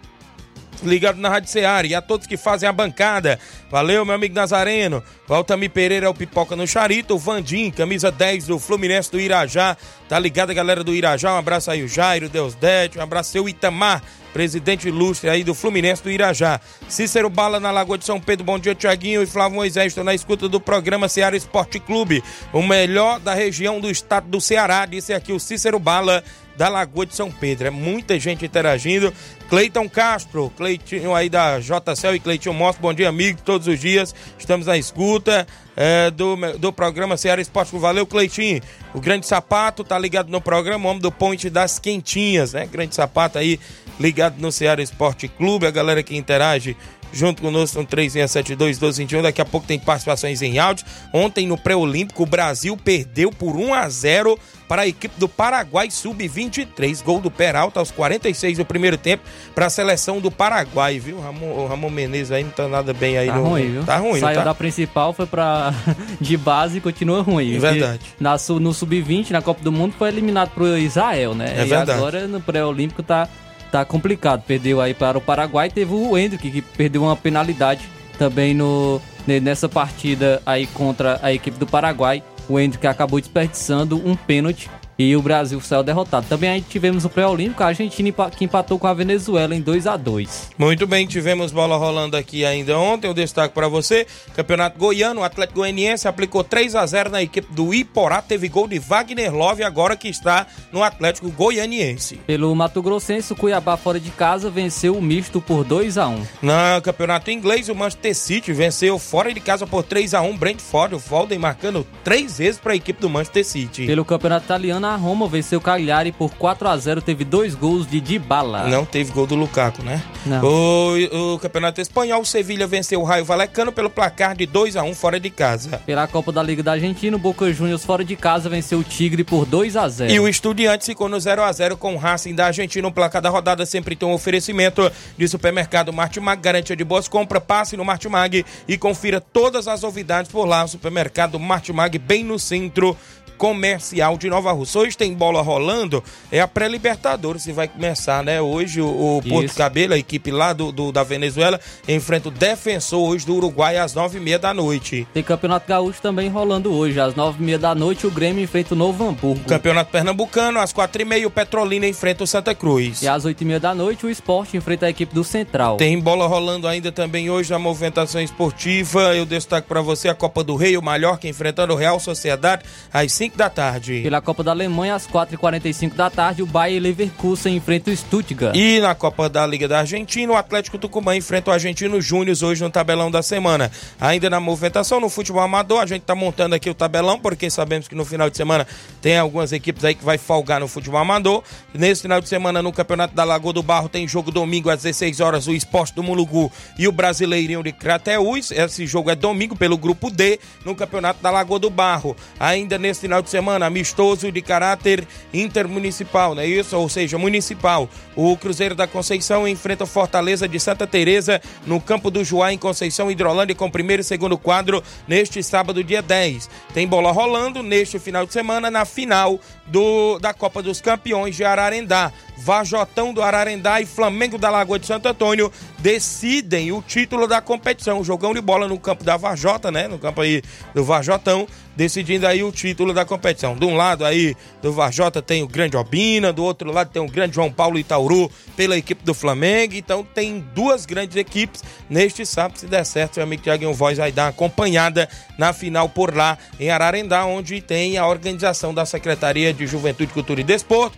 ligado 0.82 1.18
na 1.18 1.28
Rádio 1.28 1.50
Ceará 1.50 1.86
e 1.86 1.94
a 1.94 2.02
todos 2.02 2.26
que 2.26 2.36
fazem 2.36 2.68
a 2.68 2.72
bancada. 2.72 3.38
Valeu, 3.70 4.04
meu 4.04 4.14
amigo 4.14 4.34
Nazareno. 4.34 5.02
O 5.28 5.34
Altamir 5.34 5.70
Pereira 5.70 6.06
é 6.06 6.08
o 6.08 6.14
Pipoca 6.14 6.56
no 6.56 6.66
Charito. 6.66 7.14
O 7.14 7.18
Vandim, 7.18 7.70
camisa 7.70 8.10
10 8.10 8.46
do 8.46 8.58
Fluminense 8.58 9.10
do 9.10 9.20
Irajá. 9.20 9.76
Tá 10.08 10.18
ligado 10.18 10.52
galera 10.54 10.82
do 10.82 10.94
Irajá. 10.94 11.34
Um 11.34 11.38
abraço 11.38 11.70
aí, 11.70 11.82
o 11.82 11.88
Jairo, 11.88 12.28
Deus 12.28 12.54
Dete. 12.54 12.98
Um 12.98 13.02
abraço 13.02 13.32
seu 13.32 13.48
Itamar, 13.48 14.02
presidente 14.32 14.88
ilustre 14.88 15.28
aí 15.28 15.44
do 15.44 15.54
Fluminense 15.54 16.02
do 16.02 16.10
Irajá. 16.10 16.60
Cícero 16.88 17.28
Bala 17.30 17.60
na 17.60 17.70
Lagoa 17.70 17.98
de 17.98 18.04
São 18.04 18.20
Pedro. 18.20 18.44
Bom 18.44 18.58
dia, 18.58 18.74
Tiaguinho 18.74 19.22
e 19.22 19.26
Flávio 19.26 19.56
Moisés. 19.56 19.88
Estou 19.88 20.04
na 20.04 20.14
escuta 20.14 20.48
do 20.48 20.60
programa 20.60 21.08
Ceará 21.08 21.36
Esporte 21.36 21.78
Clube. 21.78 22.22
O 22.52 22.62
melhor 22.62 23.20
da 23.20 23.34
região 23.34 23.80
do 23.80 23.90
estado 23.90 24.28
do 24.28 24.40
Ceará. 24.40 24.86
Disse 24.86 25.12
aqui 25.12 25.32
o 25.32 25.40
Cícero 25.40 25.78
Bala 25.78 26.22
da 26.56 26.68
Lagoa 26.68 27.06
de 27.06 27.16
São 27.16 27.30
Pedro. 27.30 27.68
É 27.68 27.70
muita 27.70 28.18
gente 28.18 28.44
interagindo. 28.44 29.12
Cleiton 29.48 29.88
Castro, 29.88 30.52
Cleitinho 30.56 31.14
aí 31.14 31.28
da 31.28 31.58
JCL 31.58 32.16
e 32.16 32.20
Cleitinho 32.20 32.54
Mostra, 32.54 32.82
bom 32.82 32.94
dia, 32.94 33.08
amigo, 33.08 33.40
todos 33.44 33.66
os 33.66 33.80
dias. 33.80 34.14
Estamos 34.38 34.66
na 34.66 34.76
escuta 34.76 35.46
é, 35.82 36.10
do, 36.10 36.36
do 36.58 36.70
programa 36.70 37.16
Ceará 37.16 37.40
Esporte. 37.40 37.74
Valeu, 37.78 38.06
Cleitinho. 38.06 38.60
O 38.92 39.00
Grande 39.00 39.26
Sapato 39.26 39.82
tá 39.82 39.98
ligado 39.98 40.28
no 40.28 40.38
programa, 40.38 40.84
o 40.84 40.90
homem 40.90 41.00
do 41.00 41.10
Ponte 41.10 41.48
das 41.48 41.78
Quentinhas, 41.78 42.52
né? 42.52 42.66
Grande 42.66 42.94
Sapato 42.94 43.38
aí 43.38 43.58
ligado 43.98 44.38
no 44.38 44.52
Ceará 44.52 44.82
Esporte 44.82 45.26
Clube. 45.26 45.66
A 45.66 45.70
galera 45.70 46.02
que 46.02 46.14
interage 46.14 46.76
junto 47.12 47.42
conosco 47.42 47.78
no 47.78 47.86
3672-1221. 47.86 49.22
Daqui 49.22 49.40
a 49.40 49.44
pouco 49.44 49.66
tem 49.66 49.78
participações 49.78 50.42
em 50.42 50.58
áudio. 50.58 50.84
Ontem 51.12 51.46
no 51.46 51.58
pré-olímpico, 51.58 52.22
o 52.22 52.26
Brasil 52.26 52.76
perdeu 52.76 53.30
por 53.30 53.56
1 53.56 53.74
a 53.74 53.88
0 53.88 54.38
para 54.70 54.82
a 54.82 54.86
equipe 54.86 55.18
do 55.18 55.28
Paraguai 55.28 55.90
Sub-23. 55.90 57.02
Gol 57.02 57.20
do 57.20 57.28
Peralta 57.28 57.80
aos 57.80 57.90
46 57.90 58.58
do 58.58 58.64
primeiro 58.64 58.96
tempo 58.96 59.24
para 59.52 59.66
a 59.66 59.70
seleção 59.70 60.20
do 60.20 60.30
Paraguai, 60.30 61.00
viu? 61.00 61.20
Ramon, 61.20 61.46
o 61.46 61.66
Ramon 61.66 61.90
Menezes 61.90 62.30
aí 62.30 62.44
não 62.44 62.52
tá 62.52 62.68
nada 62.68 62.92
bem 62.92 63.18
aí. 63.18 63.26
Tá 63.26 63.34
no... 63.34 63.48
ruim, 63.48 63.72
viu? 63.72 63.84
Tá 63.84 63.96
ruim, 63.96 64.20
Saiu 64.20 64.38
tá? 64.38 64.44
da 64.44 64.54
principal, 64.54 65.12
foi 65.12 65.26
pra 65.26 65.74
de 66.20 66.36
base 66.36 66.78
e 66.78 66.80
continua 66.80 67.20
ruim. 67.20 67.56
É 67.56 67.58
verdade. 67.58 68.00
Na, 68.20 68.36
no 68.60 68.72
Sub-20, 68.72 69.30
na 69.30 69.42
Copa 69.42 69.60
do 69.60 69.72
Mundo, 69.72 69.92
foi 69.98 70.08
eliminado 70.08 70.50
pro 70.50 70.78
Israel, 70.78 71.34
né? 71.34 71.52
É 71.56 71.62
e 71.62 71.66
verdade. 71.66 71.90
agora 71.90 72.28
no 72.28 72.40
pré-olímpico 72.40 73.02
tá, 73.02 73.28
tá 73.70 73.84
complicado. 73.84 74.42
Perdeu 74.46 74.80
aí 74.80 74.94
para 74.94 75.16
o 75.18 75.20
Paraguai. 75.20 75.70
Teve 75.70 75.92
o 75.94 76.16
Hendrick, 76.16 76.50
que 76.50 76.60
perdeu 76.62 77.02
uma 77.02 77.16
penalidade 77.16 77.88
também 78.18 78.52
no, 78.54 79.00
ne- 79.26 79.40
nessa 79.40 79.68
partida 79.68 80.42
aí 80.44 80.66
contra 80.66 81.18
a 81.22 81.32
equipe 81.32 81.58
do 81.58 81.66
Paraguai. 81.66 82.22
O 82.48 82.58
Hendrick 82.58 82.86
acabou 82.86 83.20
desperdiçando 83.20 83.96
um 83.96 84.14
pênalti 84.16 84.68
e 85.00 85.16
o 85.16 85.22
Brasil 85.22 85.58
saiu 85.62 85.82
derrotado. 85.82 86.26
Também 86.28 86.50
aí 86.50 86.60
tivemos 86.60 87.06
o 87.06 87.08
pré-olímpico, 87.08 87.62
a 87.62 87.68
Argentina 87.68 88.12
que 88.36 88.44
empatou 88.44 88.78
com 88.78 88.86
a 88.86 88.92
Venezuela 88.92 89.54
em 89.54 89.60
2 89.62 89.86
a 89.86 89.96
2 89.96 90.50
Muito 90.58 90.86
bem, 90.86 91.06
tivemos 91.06 91.52
bola 91.52 91.76
rolando 91.78 92.18
aqui 92.18 92.44
ainda 92.44 92.78
ontem. 92.78 93.06
Eu 93.06 93.14
destaco 93.14 93.54
para 93.54 93.66
você: 93.66 94.06
Campeonato 94.34 94.78
Goiano, 94.78 95.22
o 95.22 95.24
Atlético 95.24 95.60
Goianiense 95.60 96.06
aplicou 96.06 96.44
3 96.44 96.74
a 96.74 96.84
0 96.84 97.10
na 97.10 97.22
equipe 97.22 97.50
do 97.54 97.72
Iporá. 97.72 98.20
Teve 98.20 98.48
gol 98.48 98.68
de 98.68 98.78
Wagner 98.78 99.34
Love, 99.34 99.62
agora 99.62 99.96
que 99.96 100.08
está 100.08 100.46
no 100.70 100.82
Atlético 100.82 101.30
Goianiense. 101.30 102.16
Pelo 102.26 102.54
Mato 102.54 102.82
Grossense, 102.82 103.32
o 103.32 103.36
Cuiabá 103.36 103.78
fora 103.78 103.98
de 103.98 104.10
casa 104.10 104.50
venceu 104.50 104.94
o 104.96 105.00
misto 105.02 105.40
por 105.40 105.64
2 105.64 105.96
a 105.96 106.08
1 106.08 106.26
No 106.42 106.82
campeonato 106.82 107.30
inglês, 107.30 107.70
o 107.70 107.74
Manchester 107.74 108.14
City 108.14 108.52
venceu 108.52 108.98
fora 108.98 109.32
de 109.32 109.40
casa 109.40 109.66
por 109.66 109.82
3 109.82 110.12
a 110.12 110.20
1 110.20 110.36
Brentford, 110.36 110.94
o 110.94 110.98
Foden 110.98 111.38
marcando 111.38 111.86
três 112.04 112.36
vezes 112.36 112.60
para 112.60 112.74
a 112.74 112.76
equipe 112.76 113.00
do 113.00 113.08
Manchester 113.08 113.46
City. 113.46 113.86
Pelo 113.86 114.04
Campeonato 114.04 114.44
Italiano, 114.44 114.89
a 114.90 114.96
Roma 114.96 115.28
venceu 115.28 115.58
o 115.58 115.62
Cagliari 115.62 116.12
por 116.12 116.32
4 116.34 116.68
a 116.68 116.76
0 116.76 117.02
teve 117.02 117.24
dois 117.24 117.54
gols 117.54 117.86
de 117.86 118.00
Dybala. 118.00 118.68
Não 118.68 118.84
teve 118.84 119.12
gol 119.12 119.26
do 119.26 119.34
Lukaku, 119.34 119.82
né? 119.82 120.02
Não. 120.26 120.42
O, 120.44 121.34
o 121.34 121.38
campeonato 121.38 121.80
espanhol, 121.80 122.22
o 122.22 122.26
Sevilha 122.26 122.66
venceu 122.66 123.00
o 123.00 123.04
Raio 123.04 123.24
Valecano 123.24 123.72
pelo 123.72 123.88
placar 123.88 124.36
de 124.36 124.46
2 124.46 124.76
a 124.76 124.82
1 124.82 124.94
fora 124.94 125.20
de 125.20 125.30
casa. 125.30 125.78
Pela 125.86 126.06
Copa 126.06 126.32
da 126.32 126.42
Liga 126.42 126.62
da 126.62 126.72
Argentina, 126.72 127.16
o 127.16 127.20
Boca 127.20 127.50
Juniors 127.52 127.84
fora 127.84 128.04
de 128.04 128.16
casa 128.16 128.48
venceu 128.48 128.80
o 128.80 128.84
Tigre 128.84 129.24
por 129.24 129.46
2 129.46 129.76
a 129.76 129.88
0 129.88 130.12
E 130.12 130.20
o 130.20 130.28
Estudiantes 130.28 130.86
ficou 130.86 131.08
no 131.08 131.18
0 131.18 131.42
a 131.42 131.52
0 131.52 131.76
com 131.76 131.94
o 131.94 131.98
Racing 131.98 132.34
da 132.34 132.46
Argentina. 132.46 132.86
O 132.86 132.92
placar 132.92 133.22
da 133.22 133.30
rodada 133.30 133.64
sempre 133.64 133.94
tem 133.94 134.08
um 134.08 134.12
oferecimento 134.12 134.90
de 135.16 135.28
supermercado 135.28 135.92
Martimag, 135.92 136.40
garantia 136.40 136.76
de 136.76 136.84
boas 136.84 137.08
compras. 137.08 137.42
Passe 137.46 137.76
no 137.76 137.84
Martimag 137.84 138.44
e 138.66 138.76
confira 138.76 139.20
todas 139.20 139.68
as 139.68 139.82
novidades 139.82 140.30
por 140.30 140.44
lá. 140.46 140.64
O 140.64 140.68
supermercado 140.68 141.38
Martimag, 141.38 141.98
bem 141.98 142.24
no 142.24 142.38
centro 142.38 142.96
comercial 143.44 144.18
de 144.18 144.28
Nova 144.28 144.52
Russa. 144.52 144.78
Hoje 144.80 144.94
tem 144.96 145.14
bola 145.14 145.40
rolando, 145.40 146.04
é 146.30 146.40
a 146.42 146.46
pré-Libertadores 146.46 147.42
que 147.44 147.52
vai 147.52 147.66
começar, 147.66 148.22
né? 148.22 148.38
Hoje 148.38 148.82
o, 148.82 149.16
o 149.16 149.22
Porto. 149.26 149.54
Cabelo, 149.54 149.94
a 149.94 149.98
equipe 149.98 150.30
lá 150.30 150.52
do, 150.52 150.70
do- 150.70 150.92
da 150.92 151.02
Venezuela, 151.02 151.58
enfrenta 151.88 152.28
o 152.28 152.30
defensor 152.30 153.00
hoje 153.08 153.24
do 153.24 153.34
Uruguai 153.34 153.78
às 153.78 153.94
nove 153.94 154.18
e 154.18 154.20
meia 154.20 154.38
da 154.38 154.52
noite. 154.52 155.08
Tem 155.14 155.22
Campeonato 155.22 155.66
Gaúcho 155.66 156.02
também 156.02 156.28
rolando 156.28 156.70
hoje. 156.72 157.00
Às 157.00 157.14
9h30 157.14 157.56
da 157.58 157.74
noite, 157.74 158.06
o 158.06 158.10
Grêmio 158.10 158.44
enfrenta 158.44 158.74
o 158.74 158.76
Novo 158.76 159.08
Hamburgo. 159.08 159.40
Campeonato 159.48 159.90
Pernambucano, 159.90 160.60
às 160.60 160.70
quatro 160.72 161.00
e 161.00 161.04
meia, 161.06 161.26
o 161.26 161.30
Petrolina 161.30 161.86
enfrenta 161.86 162.22
o 162.24 162.26
Santa 162.26 162.54
Cruz. 162.54 163.00
E 163.00 163.08
às 163.08 163.24
8h30 163.24 163.58
da 163.58 163.74
noite, 163.74 164.04
o 164.04 164.10
Esporte 164.10 164.56
enfrenta 164.58 164.84
a 164.84 164.90
equipe 164.90 165.14
do 165.14 165.24
Central. 165.24 165.78
Tem 165.78 165.98
bola 165.98 166.26
rolando 166.26 166.68
ainda 166.68 166.92
também 166.92 167.30
hoje 167.30 167.50
na 167.50 167.58
movimentação 167.58 168.20
esportiva. 168.20 169.16
Eu 169.16 169.24
destaco 169.24 169.66
para 169.66 169.80
você 169.80 170.08
a 170.10 170.14
Copa 170.14 170.44
do 170.44 170.56
Rei, 170.56 170.76
o 170.76 170.82
Mallorca 170.82 171.26
enfrentando 171.26 171.72
o 171.72 171.76
Real 171.76 171.98
Sociedade 171.98 172.64
às 172.92 173.10
5 173.12 173.29
5 173.30 173.36
da 173.36 173.48
tarde. 173.48 174.00
Pela 174.02 174.20
Copa 174.20 174.42
da 174.42 174.50
Alemanha, 174.50 174.94
às 174.94 175.06
4h45 175.06 175.94
da 175.94 176.10
tarde, 176.10 176.42
o 176.42 176.46
Bayer 176.46 176.82
Leverkusen 176.82 177.56
enfrenta 177.56 177.90
o 177.90 177.96
Stuttgart. 177.96 178.56
E 178.56 178.80
na 178.80 178.94
Copa 178.94 179.28
da 179.28 179.46
Liga 179.46 179.68
da 179.68 179.78
Argentina, 179.78 180.32
o 180.32 180.36
Atlético 180.36 180.78
Tucumã 180.78 181.16
enfrenta 181.16 181.50
o 181.50 181.54
Argentino 181.54 182.00
Júnior 182.00 182.36
hoje 182.42 182.62
no 182.62 182.70
tabelão 182.70 183.10
da 183.10 183.22
semana. 183.22 183.70
Ainda 184.00 184.28
na 184.28 184.40
movimentação, 184.40 185.00
no 185.00 185.08
futebol 185.08 185.42
amador, 185.42 185.80
a 185.80 185.86
gente 185.86 186.02
tá 186.02 186.14
montando 186.14 186.54
aqui 186.54 186.68
o 186.68 186.74
tabelão, 186.74 187.18
porque 187.18 187.48
sabemos 187.50 187.86
que 187.86 187.94
no 187.94 188.04
final 188.04 188.28
de 188.28 188.36
semana 188.36 188.66
tem 189.00 189.16
algumas 189.16 189.52
equipes 189.52 189.84
aí 189.84 189.94
que 189.94 190.04
vai 190.04 190.18
folgar 190.18 190.60
no 190.60 190.68
futebol 190.68 191.00
amador. 191.00 191.42
Nesse 191.72 192.02
final 192.02 192.20
de 192.20 192.28
semana, 192.28 192.62
no 192.62 192.72
Campeonato 192.72 193.14
da 193.14 193.24
Lagoa 193.24 193.52
do 193.52 193.62
Barro, 193.62 193.88
tem 193.88 194.06
jogo 194.08 194.30
domingo 194.30 194.70
às 194.70 194.82
16 194.82 195.20
horas, 195.20 195.46
o 195.46 195.52
Esporte 195.52 195.94
do 195.94 196.02
Mulugu 196.02 196.50
e 196.78 196.88
o 196.88 196.92
Brasileirinho 196.92 197.62
de 197.62 197.72
Crateús. 197.72 198.50
Esse 198.50 198.86
jogo 198.86 199.10
é 199.10 199.14
domingo 199.14 199.54
pelo 199.54 199.78
grupo 199.78 200.10
D, 200.10 200.40
no 200.64 200.74
Campeonato 200.74 201.22
da 201.22 201.30
Lagoa 201.30 201.58
do 201.58 201.70
Barro. 201.70 202.16
Ainda 202.38 202.78
nesse 202.78 203.02
final 203.02 203.19
de 203.22 203.30
semana, 203.30 203.66
amistoso 203.66 204.30
de 204.30 204.42
caráter 204.42 205.06
intermunicipal, 205.32 206.34
não 206.34 206.42
é 206.42 206.46
isso? 206.46 206.76
Ou 206.76 206.88
seja, 206.88 207.18
municipal. 207.18 207.88
O 208.16 208.36
Cruzeiro 208.36 208.74
da 208.74 208.86
Conceição 208.86 209.46
enfrenta 209.46 209.84
o 209.84 209.86
Fortaleza 209.86 210.48
de 210.48 210.58
Santa 210.58 210.86
Teresa 210.86 211.40
no 211.66 211.80
campo 211.80 212.10
do 212.10 212.24
Juá, 212.24 212.52
em 212.52 212.58
Conceição, 212.58 213.10
Hidrolândia, 213.10 213.54
com 213.54 213.70
primeiro 213.70 214.02
e 214.02 214.04
segundo 214.04 214.36
quadro 214.36 214.82
neste 215.06 215.42
sábado, 215.42 215.84
dia 215.84 216.02
10. 216.02 216.48
Tem 216.74 216.86
bola 216.86 217.12
rolando 217.12 217.62
neste 217.62 217.98
final 217.98 218.26
de 218.26 218.32
semana 218.32 218.70
na 218.70 218.84
final 218.84 219.40
do, 219.70 220.18
da 220.18 220.34
Copa 220.34 220.62
dos 220.62 220.80
Campeões 220.80 221.36
de 221.36 221.44
Ararendá. 221.44 222.12
Vajotão 222.42 223.12
do 223.12 223.22
Ararendá 223.22 223.82
e 223.82 223.86
Flamengo 223.86 224.38
da 224.38 224.48
Lagoa 224.48 224.78
de 224.78 224.86
Santo 224.86 225.06
Antônio 225.06 225.52
decidem 225.78 226.72
o 226.72 226.80
título 226.80 227.26
da 227.26 227.40
competição. 227.40 228.02
Jogão 228.02 228.32
de 228.32 228.40
bola 228.40 228.66
no 228.66 228.78
campo 228.78 229.04
da 229.04 229.16
Vajota, 229.16 229.70
né? 229.70 229.86
No 229.86 229.98
campo 229.98 230.22
aí 230.22 230.42
do 230.74 230.82
Vajotão, 230.82 231.46
decidindo 231.76 232.26
aí 232.26 232.42
o 232.42 232.50
título 232.50 232.94
da 232.94 233.04
competição. 233.04 233.54
De 233.54 233.66
um 233.66 233.76
lado 233.76 234.06
aí 234.06 234.34
do 234.62 234.72
Vajota 234.72 235.20
tem 235.20 235.42
o 235.42 235.46
Grande 235.46 235.76
Obina, 235.76 236.32
do 236.32 236.42
outro 236.42 236.72
lado 236.72 236.90
tem 236.90 237.02
o 237.02 237.06
Grande 237.06 237.34
João 237.34 237.52
Paulo 237.52 237.78
Itauru 237.78 238.30
pela 238.56 238.76
equipe 238.76 239.04
do 239.04 239.12
Flamengo. 239.12 239.74
Então 239.74 240.02
tem 240.02 240.40
duas 240.54 240.86
grandes 240.86 241.16
equipes 241.16 241.62
neste 241.90 242.24
sábado. 242.24 242.58
Se 242.58 242.66
der 242.66 242.86
certo, 242.86 243.18
o 243.18 243.22
amigo 243.22 243.42
Tiaguinho 243.42 243.74
Voz 243.74 243.98
vai 243.98 244.10
dar 244.10 244.24
uma 244.24 244.30
acompanhada 244.30 245.10
na 245.36 245.52
final 245.52 245.90
por 245.90 246.16
lá 246.16 246.38
em 246.58 246.70
Ararendá, 246.70 247.26
onde 247.26 247.60
tem 247.60 247.98
a 247.98 248.06
organização 248.06 248.72
da 248.72 248.86
Secretaria 248.86 249.52
de 249.52 249.59
Juventude, 249.66 250.12
Cultura 250.12 250.40
e 250.40 250.44
Desporto 250.44 250.96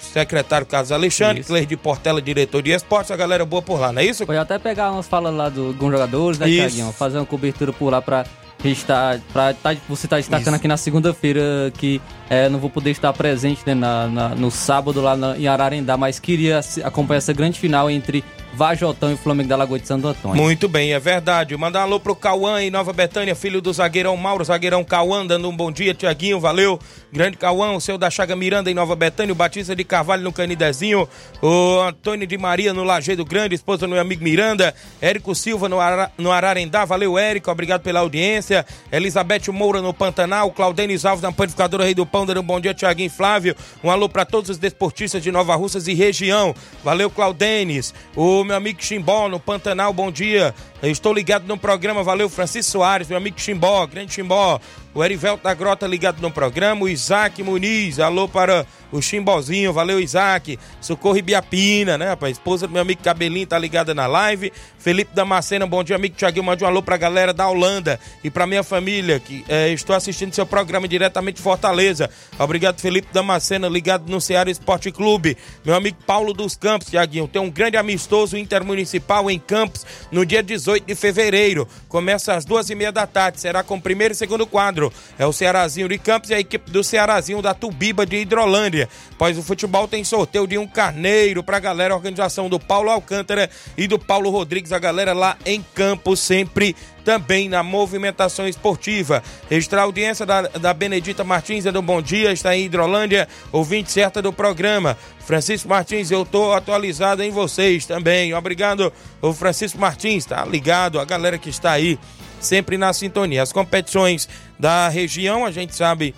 secretário 0.00 0.66
Carlos 0.66 0.92
Alexandre, 0.92 1.42
Cleide 1.42 1.66
de 1.66 1.76
Portela, 1.76 2.20
diretor 2.20 2.62
de 2.62 2.70
esportes, 2.70 3.10
a 3.10 3.16
galera 3.16 3.44
boa 3.44 3.62
por 3.62 3.80
lá, 3.80 3.90
não 3.92 4.00
é 4.00 4.04
isso? 4.04 4.24
Pode 4.26 4.38
até 4.38 4.58
pegar 4.58 4.92
umas 4.92 5.06
falas 5.08 5.34
lá 5.34 5.48
do, 5.48 5.68
alguns 5.68 5.90
jogadores, 5.90 6.38
né. 6.38 6.46
Thiaguinho? 6.46 6.92
Fazer 6.92 7.18
uma 7.18 7.26
cobertura 7.26 7.72
por 7.72 7.90
lá 7.90 8.00
pra 8.00 8.24
estar, 8.64 9.20
pra 9.32 9.52
tá, 9.54 9.74
você 9.88 10.06
estar 10.06 10.16
destacando 10.16 10.46
Isso. 10.48 10.56
aqui 10.56 10.68
na 10.68 10.76
segunda-feira 10.76 11.72
que 11.76 12.00
é, 12.30 12.48
não 12.48 12.58
vou 12.58 12.70
poder 12.70 12.90
estar 12.90 13.12
presente 13.12 13.60
né, 13.66 13.74
na, 13.74 14.06
na- 14.06 14.28
no 14.30 14.50
sábado 14.50 15.00
lá 15.02 15.16
na- 15.16 15.36
em 15.36 15.46
Ararendá, 15.46 15.96
mas 15.96 16.18
queria 16.18 16.60
acompanhar 16.82 17.18
essa 17.18 17.32
grande 17.32 17.58
final 17.58 17.90
entre 17.90 18.24
Vajotão 18.54 19.12
e 19.12 19.16
Flamengo 19.16 19.48
da 19.48 19.56
Lagoa 19.56 19.78
de 19.80 19.86
Santo 19.86 20.06
Antônio. 20.06 20.40
Muito 20.42 20.68
bem, 20.68 20.92
é 20.94 20.98
verdade. 21.00 21.56
Mandar 21.56 21.80
um 21.80 21.82
alô 21.82 22.00
pro 22.00 22.14
Cauã 22.14 22.62
em 22.62 22.70
Nova 22.70 22.92
Betânia, 22.92 23.34
filho 23.34 23.60
do 23.60 23.72
zagueirão 23.72 24.16
Mauro, 24.16 24.44
zagueirão 24.44 24.84
Cauã, 24.84 25.26
dando 25.26 25.48
um 25.48 25.56
bom 25.56 25.72
dia, 25.72 25.92
Tiaguinho, 25.92 26.38
valeu. 26.40 26.78
Grande 27.14 27.36
Cauã, 27.36 27.70
o 27.76 27.80
seu 27.80 27.96
da 27.96 28.10
Chaga 28.10 28.34
Miranda 28.34 28.68
em 28.68 28.74
Nova 28.74 28.96
Betânia, 28.96 29.30
o 29.30 29.36
Batista 29.36 29.76
de 29.76 29.84
Carvalho 29.84 30.24
no 30.24 30.32
Canidezinho, 30.32 31.08
o 31.40 31.78
Antônio 31.78 32.26
de 32.26 32.36
Maria 32.36 32.74
no 32.74 32.82
Lajeado 32.82 33.24
Grande, 33.24 33.54
esposa 33.54 33.86
do 33.86 33.88
meu 33.88 34.00
amigo 34.00 34.24
Miranda, 34.24 34.74
Érico 35.00 35.32
Silva 35.32 35.68
no, 35.68 35.78
Ara, 35.78 36.10
no 36.18 36.32
Ararendá, 36.32 36.84
valeu 36.84 37.16
Érico, 37.16 37.52
obrigado 37.52 37.82
pela 37.82 38.00
audiência. 38.00 38.66
Elizabeth 38.90 39.52
Moura 39.52 39.80
no 39.80 39.94
Pantanal, 39.94 40.50
Claudenis 40.50 41.04
Alves 41.04 41.22
na 41.22 41.30
Panificadora 41.30 41.84
Rei 41.84 41.94
do 41.94 42.04
Pão, 42.04 42.26
dando 42.26 42.40
um 42.40 42.42
bom 42.42 42.58
dia, 42.58 42.74
Tiaguinho 42.74 43.08
Flávio. 43.08 43.54
Um 43.84 43.92
alô 43.92 44.08
para 44.08 44.24
todos 44.24 44.50
os 44.50 44.58
desportistas 44.58 45.22
de 45.22 45.30
Nova 45.30 45.54
Russas 45.54 45.86
e 45.86 45.94
região. 45.94 46.52
Valeu, 46.82 47.08
Claudenis. 47.08 47.94
O 48.16 48.42
meu 48.42 48.56
amigo 48.56 48.82
Chimbó 48.82 49.28
no 49.28 49.38
Pantanal, 49.38 49.92
bom 49.92 50.10
dia. 50.10 50.52
Eu 50.82 50.90
estou 50.90 51.14
ligado 51.14 51.46
no 51.46 51.56
programa, 51.56 52.02
valeu, 52.02 52.28
Francisco 52.28 52.72
Soares, 52.72 53.06
meu 53.06 53.16
amigo 53.16 53.40
Chimbó, 53.40 53.86
grande 53.86 54.14
Chimbó. 54.14 54.60
O 54.94 55.04
Erivelto 55.04 55.42
da 55.42 55.52
Grota 55.52 55.88
ligado 55.88 56.22
no 56.22 56.30
programa, 56.30 56.84
o 56.84 56.88
Isaac 56.88 57.42
Muniz, 57.42 57.98
alô 57.98 58.28
para 58.28 58.64
o 58.94 59.02
Chimbozinho, 59.02 59.72
valeu 59.72 59.98
Isaac, 59.98 60.58
Socorro 60.80 61.16
Ibiapina, 61.16 61.98
né, 61.98 62.10
rapaz? 62.10 62.32
Esposa 62.32 62.66
do 62.68 62.72
meu 62.72 62.82
amigo 62.82 63.02
Cabelinho 63.02 63.46
tá 63.46 63.58
ligada 63.58 63.92
na 63.92 64.06
live. 64.06 64.52
Felipe 64.78 65.12
Damascena, 65.14 65.66
bom 65.66 65.82
dia, 65.82 65.96
amigo 65.96 66.14
Tiaguinho, 66.14 66.44
mande 66.44 66.62
um 66.62 66.66
alô 66.66 66.80
pra 66.80 66.96
galera 66.96 67.32
da 67.32 67.48
Holanda 67.48 67.98
e 68.22 68.30
pra 68.30 68.46
minha 68.46 68.62
família, 68.62 69.18
que 69.18 69.44
eh, 69.48 69.72
estou 69.72 69.96
assistindo 69.96 70.32
seu 70.32 70.46
programa 70.46 70.86
diretamente 70.86 71.36
de 71.36 71.42
Fortaleza. 71.42 72.08
Obrigado, 72.38 72.80
Felipe 72.80 73.08
Damascena, 73.12 73.68
ligado 73.68 74.08
no 74.08 74.20
Ceará 74.20 74.48
Esporte 74.48 74.92
Clube. 74.92 75.36
Meu 75.64 75.74
amigo 75.74 75.96
Paulo 76.06 76.32
dos 76.32 76.54
Campos, 76.54 76.88
Tiaguinho, 76.88 77.26
tem 77.26 77.42
um 77.42 77.50
grande 77.50 77.76
amistoso 77.76 78.36
intermunicipal 78.36 79.28
em 79.28 79.38
Campos 79.40 79.84
no 80.12 80.24
dia 80.24 80.42
18 80.42 80.86
de 80.86 80.94
fevereiro. 80.94 81.66
Começa 81.88 82.34
às 82.34 82.44
duas 82.44 82.70
e 82.70 82.74
meia 82.76 82.92
da 82.92 83.06
tarde, 83.06 83.40
será 83.40 83.64
com 83.64 83.76
o 83.76 83.80
primeiro 83.80 84.12
e 84.12 84.16
segundo 84.16 84.46
quadro. 84.46 84.92
É 85.18 85.26
o 85.26 85.32
Cearazinho 85.32 85.88
de 85.88 85.98
Campos 85.98 86.30
e 86.30 86.34
a 86.34 86.38
equipe 86.38 86.70
do 86.70 86.84
Cearazinho 86.84 87.42
da 87.42 87.54
Tubiba 87.54 88.06
de 88.06 88.18
Hidrolândia. 88.18 88.83
Após 89.12 89.36
o 89.38 89.42
futebol 89.42 89.86
tem 89.88 90.04
sorteio 90.04 90.46
de 90.46 90.58
um 90.58 90.66
carneiro 90.66 91.42
pra 91.42 91.58
galera, 91.58 91.94
organização 91.94 92.48
do 92.48 92.58
Paulo 92.58 92.90
Alcântara 92.90 93.50
e 93.76 93.86
do 93.86 93.98
Paulo 93.98 94.30
Rodrigues, 94.30 94.72
a 94.72 94.78
galera 94.78 95.12
lá 95.12 95.36
em 95.44 95.64
Campos 95.74 96.20
sempre 96.20 96.74
também 97.04 97.48
na 97.48 97.62
movimentação 97.62 98.48
esportiva. 98.48 99.22
Registrar 99.50 99.82
a 99.82 99.84
audiência 99.84 100.24
da, 100.24 100.42
da 100.42 100.72
Benedita 100.72 101.22
Martins, 101.22 101.66
é 101.66 101.72
do 101.72 101.82
Bom 101.82 102.00
Dia, 102.00 102.32
está 102.32 102.56
em 102.56 102.64
Hidrolândia, 102.64 103.28
ouvinte 103.52 103.92
certa 103.92 104.22
do 104.22 104.32
programa. 104.32 104.96
Francisco 105.20 105.68
Martins, 105.68 106.10
eu 106.10 106.24
tô 106.24 106.52
atualizado 106.52 107.22
em 107.22 107.30
vocês 107.30 107.86
também. 107.86 108.34
Obrigado, 108.34 108.92
o 109.20 109.32
Francisco 109.32 109.78
Martins, 109.78 110.24
tá 110.24 110.44
ligado, 110.44 110.98
a 110.98 111.04
galera 111.04 111.38
que 111.38 111.50
está 111.50 111.72
aí 111.72 111.98
sempre 112.40 112.76
na 112.76 112.92
sintonia. 112.92 113.42
As 113.42 113.52
competições 113.52 114.28
da 114.58 114.88
região, 114.88 115.44
a 115.44 115.50
gente 115.50 115.74
sabe 115.74 116.14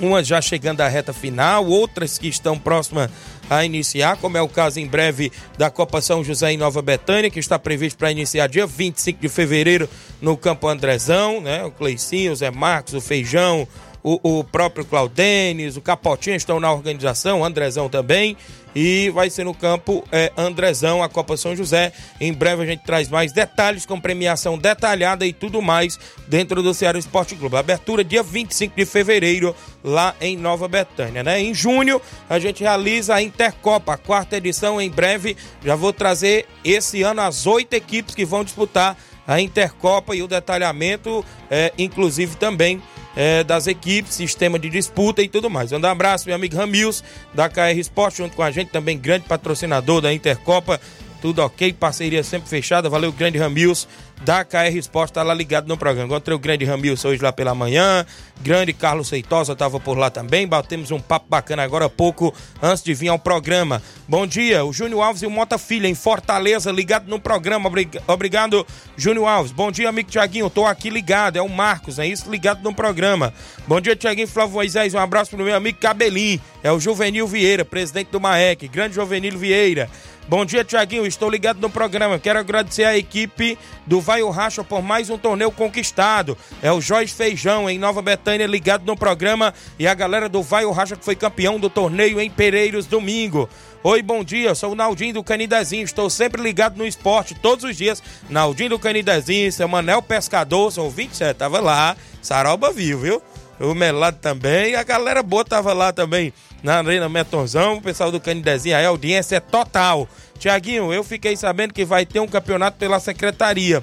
umas 0.00 0.26
já 0.26 0.40
chegando 0.40 0.80
à 0.80 0.88
reta 0.88 1.12
final, 1.12 1.66
outras 1.66 2.18
que 2.18 2.28
estão 2.28 2.58
próximas 2.58 3.10
a 3.48 3.64
iniciar, 3.64 4.16
como 4.16 4.36
é 4.36 4.42
o 4.42 4.48
caso 4.48 4.80
em 4.80 4.86
breve 4.86 5.30
da 5.56 5.70
Copa 5.70 6.00
São 6.00 6.24
José 6.24 6.52
em 6.52 6.56
Nova 6.56 6.82
Betânia, 6.82 7.30
que 7.30 7.38
está 7.38 7.58
previsto 7.58 7.96
para 7.96 8.10
iniciar 8.10 8.48
dia 8.48 8.66
25 8.66 9.20
de 9.20 9.28
fevereiro 9.28 9.88
no 10.20 10.36
Campo 10.36 10.68
Andrezão, 10.68 11.40
né? 11.40 11.64
O 11.64 11.70
Cleicinho, 11.70 12.32
o 12.32 12.36
Zé 12.36 12.50
Marcos, 12.50 12.94
o 12.94 13.00
Feijão, 13.00 13.66
o, 14.06 14.38
o 14.38 14.44
próprio 14.44 14.84
Claudenes, 14.84 15.76
o 15.76 15.80
Capotinho 15.80 16.36
estão 16.36 16.60
na 16.60 16.72
organização, 16.72 17.40
o 17.40 17.44
Andrezão 17.44 17.88
também. 17.88 18.36
E 18.72 19.10
vai 19.10 19.28
ser 19.30 19.42
no 19.42 19.54
campo 19.54 20.04
é, 20.12 20.30
Andrezão, 20.36 21.02
a 21.02 21.08
Copa 21.08 21.36
São 21.36 21.56
José. 21.56 21.92
Em 22.20 22.32
breve 22.32 22.62
a 22.62 22.66
gente 22.66 22.84
traz 22.84 23.08
mais 23.08 23.32
detalhes 23.32 23.84
com 23.84 23.98
premiação 23.98 24.56
detalhada 24.56 25.26
e 25.26 25.32
tudo 25.32 25.60
mais 25.60 25.98
dentro 26.28 26.62
do 26.62 26.72
Ceará 26.72 26.96
Esporte 26.96 27.34
Clube. 27.34 27.56
Abertura 27.56 28.04
dia 28.04 28.22
25 28.22 28.76
de 28.76 28.84
fevereiro, 28.84 29.56
lá 29.82 30.14
em 30.20 30.36
Nova 30.36 30.68
Betânia. 30.68 31.24
Né? 31.24 31.40
Em 31.40 31.52
junho 31.52 32.00
a 32.30 32.38
gente 32.38 32.62
realiza 32.62 33.12
a 33.12 33.22
Intercopa, 33.22 33.94
a 33.94 33.96
quarta 33.96 34.36
edição 34.36 34.80
em 34.80 34.90
breve. 34.90 35.36
Já 35.64 35.74
vou 35.74 35.92
trazer 35.92 36.46
esse 36.62 37.02
ano 37.02 37.22
as 37.22 37.44
oito 37.44 37.72
equipes 37.72 38.14
que 38.14 38.24
vão 38.24 38.44
disputar 38.44 38.96
a 39.26 39.40
Intercopa 39.40 40.14
e 40.14 40.22
o 40.22 40.28
detalhamento, 40.28 41.24
é, 41.50 41.72
inclusive 41.76 42.36
também 42.36 42.80
é, 43.16 43.42
das 43.42 43.66
equipes, 43.66 44.14
sistema 44.14 44.58
de 44.58 44.68
disputa 44.68 45.22
e 45.22 45.28
tudo 45.28 45.48
mais. 45.48 45.72
Manda 45.72 45.88
um 45.88 45.90
abraço, 45.90 46.26
meu 46.26 46.36
amigo 46.36 46.54
Ramils, 46.54 47.02
da 47.34 47.48
KR 47.48 47.78
Esporte, 47.78 48.18
junto 48.18 48.36
com 48.36 48.42
a 48.42 48.50
gente, 48.50 48.68
também 48.68 48.98
grande 48.98 49.26
patrocinador 49.26 50.02
da 50.02 50.12
Intercopa. 50.12 50.78
Tudo 51.22 51.42
ok, 51.42 51.72
parceria 51.72 52.22
sempre 52.22 52.48
fechada. 52.48 52.90
Valeu, 52.90 53.10
grande 53.10 53.38
Ramils 53.38 53.88
da 54.22 54.44
KR 54.44 54.74
Esporte, 54.76 55.12
tá 55.12 55.22
lá 55.22 55.34
ligado 55.34 55.68
no 55.68 55.76
programa. 55.76 56.06
Encontrei 56.08 56.34
o 56.34 56.38
grande 56.38 56.64
Ramils 56.64 57.04
hoje 57.04 57.22
lá 57.22 57.32
pela 57.32 57.54
manhã. 57.54 58.04
Grande 58.40 58.72
Carlos 58.72 59.08
Seitosa 59.08 59.54
tava 59.54 59.78
por 59.78 59.96
lá 59.96 60.10
também. 60.10 60.46
Batemos 60.46 60.90
um 60.90 60.98
papo 61.00 61.26
bacana 61.28 61.62
agora 61.62 61.84
há 61.86 61.88
pouco, 61.88 62.34
antes 62.62 62.82
de 62.82 62.92
vir 62.94 63.08
ao 63.08 63.18
programa. 63.18 63.82
Bom 64.08 64.26
dia, 64.26 64.64
o 64.64 64.72
Júnior 64.72 65.02
Alves 65.02 65.22
e 65.22 65.26
o 65.26 65.30
Mota 65.30 65.58
Filha 65.58 65.86
em 65.86 65.94
Fortaleza, 65.94 66.72
ligado 66.72 67.08
no 67.08 67.20
programa. 67.20 67.68
Obrig- 67.68 68.00
Obrigado, 68.06 68.66
Júnior 68.96 69.28
Alves. 69.28 69.52
Bom 69.52 69.70
dia, 69.70 69.88
amigo 69.88 70.10
Tiaguinho. 70.10 70.50
Tô 70.50 70.64
aqui 70.66 70.90
ligado. 70.90 71.36
É 71.36 71.42
o 71.42 71.48
Marcos, 71.48 71.98
é 71.98 72.06
isso? 72.06 72.30
Ligado 72.30 72.62
no 72.62 72.74
programa. 72.74 73.32
Bom 73.66 73.80
dia, 73.80 73.94
Tiaguinho 73.94 74.28
Flávio 74.28 74.54
Moisés. 74.54 74.92
Um 74.94 74.98
abraço 74.98 75.30
pro 75.30 75.44
meu 75.44 75.54
amigo 75.54 75.78
Cabelinho. 75.78 76.40
É 76.62 76.72
o 76.72 76.80
Juvenil 76.80 77.26
Vieira, 77.26 77.64
presidente 77.64 78.08
do 78.10 78.20
MAEC. 78.20 78.66
Grande 78.68 78.94
Juvenil 78.94 79.38
Vieira. 79.38 79.88
Bom 80.28 80.44
dia, 80.44 80.64
Tiaguinho. 80.64 81.06
Estou 81.06 81.30
ligado 81.30 81.60
no 81.60 81.70
programa. 81.70 82.18
Quero 82.18 82.40
agradecer 82.40 82.82
a 82.84 82.98
equipe 82.98 83.56
do 83.86 84.00
Vai 84.06 84.22
o 84.22 84.30
Racha 84.30 84.62
por 84.62 84.82
mais 84.82 85.10
um 85.10 85.18
torneio 85.18 85.50
conquistado. 85.50 86.38
É 86.62 86.70
o 86.70 86.80
Jorge 86.80 87.12
Feijão, 87.12 87.68
em 87.68 87.76
Nova 87.76 88.00
Betânia, 88.00 88.46
ligado 88.46 88.86
no 88.86 88.96
programa. 88.96 89.52
E 89.80 89.88
a 89.88 89.94
galera 89.94 90.28
do 90.28 90.44
Vai 90.44 90.64
o 90.64 90.70
Racha 90.70 90.94
que 90.94 91.04
foi 91.04 91.16
campeão 91.16 91.58
do 91.58 91.68
torneio 91.68 92.20
em 92.20 92.30
Pereiros 92.30 92.86
domingo. 92.86 93.48
Oi, 93.82 94.02
bom 94.02 94.22
dia. 94.22 94.54
Sou 94.54 94.70
o 94.70 94.74
Naldinho 94.76 95.14
do 95.14 95.24
Canidezinho. 95.24 95.82
Estou 95.82 96.08
sempre 96.08 96.40
ligado 96.40 96.76
no 96.76 96.86
esporte, 96.86 97.34
todos 97.34 97.64
os 97.64 97.76
dias. 97.76 98.00
Naldinho 98.30 98.70
do 98.70 98.78
Canidezinho, 98.78 99.50
seu 99.50 99.66
Manel 99.66 100.00
Pescador, 100.00 100.70
sou 100.70 100.88
27, 100.88 101.36
tava 101.36 101.58
lá. 101.58 101.96
Saroba 102.22 102.72
viu, 102.72 103.00
viu? 103.00 103.22
o 103.58 103.74
Melado 103.74 104.18
também. 104.20 104.74
A 104.76 104.84
galera 104.84 105.22
boa 105.22 105.44
tava 105.44 105.72
lá 105.72 105.92
também 105.92 106.32
na 106.62 106.78
Arena 106.78 107.08
Metonzão. 107.08 107.78
O 107.78 107.82
pessoal 107.82 108.12
do 108.12 108.20
Canidezinho 108.20 108.76
aí, 108.76 108.84
a 108.84 108.88
audiência 108.88 109.36
é 109.36 109.40
total. 109.40 110.08
Tiaguinho, 110.38 110.92
eu 110.92 111.02
fiquei 111.02 111.36
sabendo 111.36 111.72
que 111.72 111.84
vai 111.84 112.04
ter 112.04 112.20
um 112.20 112.26
campeonato 112.26 112.78
pela 112.78 113.00
secretaria. 113.00 113.82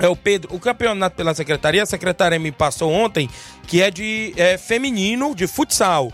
É 0.00 0.08
o 0.08 0.16
Pedro, 0.16 0.54
o 0.54 0.58
campeonato 0.58 1.14
pela 1.14 1.34
secretaria, 1.34 1.82
a 1.82 1.86
secretaria 1.86 2.38
me 2.38 2.50
passou 2.50 2.90
ontem, 2.90 3.28
que 3.66 3.82
é 3.82 3.90
de 3.90 4.32
é, 4.36 4.56
feminino 4.56 5.34
de 5.34 5.46
futsal. 5.46 6.10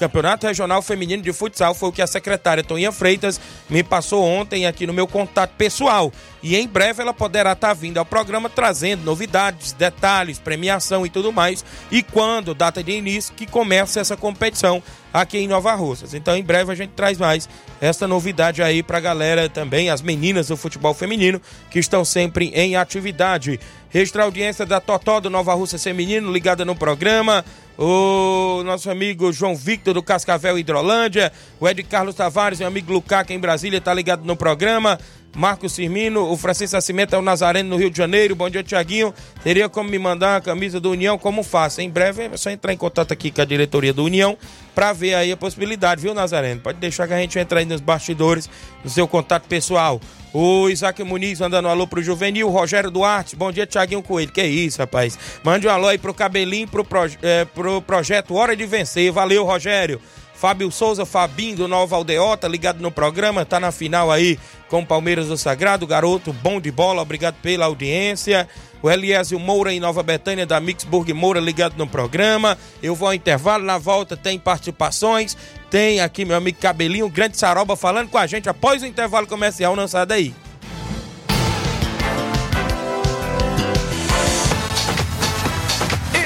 Campeonato 0.00 0.46
Regional 0.46 0.80
Feminino 0.80 1.22
de 1.22 1.30
Futsal 1.30 1.74
foi 1.74 1.90
o 1.90 1.92
que 1.92 2.00
a 2.00 2.06
secretária 2.06 2.64
Toninha 2.64 2.90
Freitas 2.90 3.38
me 3.68 3.82
passou 3.82 4.24
ontem 4.24 4.66
aqui 4.66 4.86
no 4.86 4.94
meu 4.94 5.06
contato 5.06 5.50
pessoal. 5.58 6.10
E 6.42 6.56
em 6.56 6.66
breve 6.66 7.02
ela 7.02 7.12
poderá 7.12 7.52
estar 7.52 7.74
vindo 7.74 7.98
ao 7.98 8.06
programa 8.06 8.48
trazendo 8.48 9.04
novidades, 9.04 9.72
detalhes, 9.72 10.38
premiação 10.38 11.04
e 11.04 11.10
tudo 11.10 11.30
mais. 11.30 11.62
E 11.90 12.02
quando, 12.02 12.54
data 12.54 12.82
de 12.82 12.92
início, 12.92 13.34
que 13.34 13.46
começa 13.46 14.00
essa 14.00 14.16
competição 14.16 14.82
aqui 15.12 15.38
em 15.38 15.48
Nova 15.48 15.74
Russas. 15.74 16.14
Então 16.14 16.36
em 16.36 16.42
breve 16.42 16.72
a 16.72 16.74
gente 16.74 16.90
traz 16.90 17.18
mais 17.18 17.48
essa 17.80 18.06
novidade 18.06 18.62
aí 18.62 18.82
pra 18.82 19.00
galera 19.00 19.48
também, 19.48 19.90
as 19.90 20.02
meninas 20.02 20.48
do 20.48 20.56
futebol 20.56 20.94
feminino 20.94 21.40
que 21.70 21.78
estão 21.78 22.04
sempre 22.04 22.50
em 22.54 22.76
atividade. 22.76 23.58
Registrar 23.88 24.22
a 24.22 24.26
audiência 24.26 24.64
da 24.64 24.80
Totó 24.80 25.18
do 25.18 25.28
Nova 25.28 25.52
Russa 25.54 25.76
Feminino 25.76 26.32
ligada 26.32 26.64
no 26.64 26.76
programa 26.76 27.44
o 27.82 28.62
nosso 28.62 28.90
amigo 28.90 29.32
João 29.32 29.56
Victor 29.56 29.94
do 29.94 30.02
Cascavel 30.02 30.58
Hidrolândia, 30.58 31.32
o 31.58 31.66
Ed 31.66 31.82
Carlos 31.84 32.14
Tavares, 32.14 32.58
meu 32.58 32.68
amigo 32.68 32.92
Lucaca 32.92 33.32
em 33.32 33.38
Brasília, 33.38 33.80
tá 33.80 33.94
ligado 33.94 34.22
no 34.22 34.36
programa. 34.36 34.98
Marcos 35.36 35.76
Firmino, 35.76 36.30
o 36.30 36.36
Francisco 36.36 36.76
Nascimento 36.76 37.14
é 37.14 37.18
o 37.18 37.22
Nazareno 37.22 37.70
no 37.70 37.76
Rio 37.76 37.90
de 37.90 37.96
Janeiro. 37.96 38.34
Bom 38.34 38.50
dia, 38.50 38.62
Tiaguinho. 38.62 39.14
Teria 39.44 39.68
como 39.68 39.88
me 39.88 39.98
mandar 39.98 40.34
uma 40.34 40.40
camisa 40.40 40.80
do 40.80 40.90
União? 40.90 41.16
Como 41.16 41.42
faço? 41.42 41.80
Em 41.80 41.88
breve 41.88 42.24
é 42.24 42.36
só 42.36 42.50
entrar 42.50 42.72
em 42.72 42.76
contato 42.76 43.12
aqui 43.12 43.30
com 43.30 43.40
a 43.40 43.44
diretoria 43.44 43.92
do 43.92 44.04
União 44.04 44.36
para 44.74 44.92
ver 44.92 45.14
aí 45.14 45.30
a 45.30 45.36
possibilidade, 45.36 46.02
viu, 46.02 46.12
Nazareno? 46.14 46.60
Pode 46.60 46.78
deixar 46.78 47.06
que 47.06 47.14
a 47.14 47.18
gente 47.18 47.38
entre 47.38 47.60
aí 47.60 47.64
nos 47.64 47.80
bastidores, 47.80 48.50
no 48.82 48.90
seu 48.90 49.06
contato 49.06 49.46
pessoal. 49.46 50.00
O 50.32 50.68
Isaac 50.68 51.02
Muniz 51.02 51.40
mandando 51.40 51.68
um 51.68 51.70
alô 51.70 51.86
pro 51.86 52.02
Juvenil, 52.02 52.48
Rogério 52.48 52.90
Duarte, 52.90 53.34
bom 53.34 53.50
dia, 53.50 53.66
Tiaguinho 53.66 54.02
Coelho. 54.02 54.30
Que 54.30 54.42
isso, 54.42 54.78
rapaz. 54.78 55.18
Mande 55.42 55.66
um 55.66 55.70
alô 55.70 55.88
aí 55.88 55.98
pro 55.98 56.14
Cabelinho, 56.14 56.68
pro, 56.68 56.84
proje 56.84 57.18
é, 57.22 57.44
pro 57.44 57.80
projeto 57.82 58.34
Hora 58.34 58.56
de 58.56 58.66
Vencer. 58.66 59.12
Valeu, 59.12 59.44
Rogério. 59.44 60.00
Fábio 60.40 60.70
Souza, 60.70 61.04
Fabinho 61.04 61.54
do 61.54 61.68
Nova 61.68 61.94
Aldeota, 61.96 62.48
ligado 62.48 62.80
no 62.80 62.90
programa, 62.90 63.44
tá 63.44 63.60
na 63.60 63.70
final 63.70 64.10
aí 64.10 64.38
com 64.70 64.80
o 64.80 64.86
Palmeiras 64.86 65.26
do 65.26 65.36
Sagrado, 65.36 65.86
garoto 65.86 66.32
bom 66.32 66.58
de 66.58 66.70
bola, 66.70 67.02
obrigado 67.02 67.34
pela 67.42 67.66
audiência. 67.66 68.48
O 68.82 68.90
Eliésio 68.90 69.38
Moura 69.38 69.70
em 69.70 69.78
Nova 69.78 70.02
Betânia, 70.02 70.46
da 70.46 70.58
Mixburg 70.58 71.12
Moura, 71.12 71.38
ligado 71.40 71.76
no 71.76 71.86
programa. 71.86 72.56
Eu 72.82 72.94
vou 72.94 73.08
ao 73.08 73.12
intervalo, 73.12 73.64
na 73.64 73.76
volta 73.76 74.16
tem 74.16 74.38
participações. 74.38 75.36
Tem 75.68 76.00
aqui 76.00 76.24
meu 76.24 76.38
amigo 76.38 76.58
Cabelinho, 76.58 77.10
grande 77.10 77.36
Saroba, 77.36 77.76
falando 77.76 78.08
com 78.08 78.16
a 78.16 78.26
gente 78.26 78.48
após 78.48 78.82
o 78.82 78.86
intervalo 78.86 79.26
comercial, 79.26 79.76
não 79.76 79.86
sai 79.86 80.06
daí. 80.06 80.34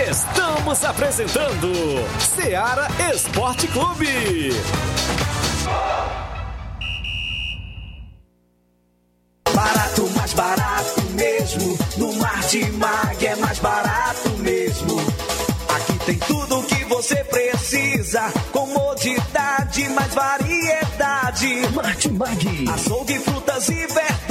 Estamos 0.08 0.43
apresentando 0.84 1.72
Seara 2.18 2.88
Esporte 3.14 3.66
Clube. 3.68 4.50
Barato, 9.54 10.10
mais 10.16 10.32
barato 10.32 11.02
mesmo. 11.12 11.78
No 11.98 12.14
Martimag 12.14 13.26
é 13.26 13.36
mais 13.36 13.58
barato 13.58 14.30
mesmo. 14.38 14.96
Aqui 15.68 15.98
tem 16.06 16.18
tudo 16.18 16.58
o 16.58 16.64
que 16.64 16.84
você 16.86 17.16
precisa. 17.24 18.32
Comodidade, 18.50 19.88
mais 19.90 20.14
variedade. 20.14 21.68
Martimag. 21.74 22.68
Açougue, 22.68 23.18
frutas 23.20 23.68
e 23.68 23.86
verduras. 23.86 24.23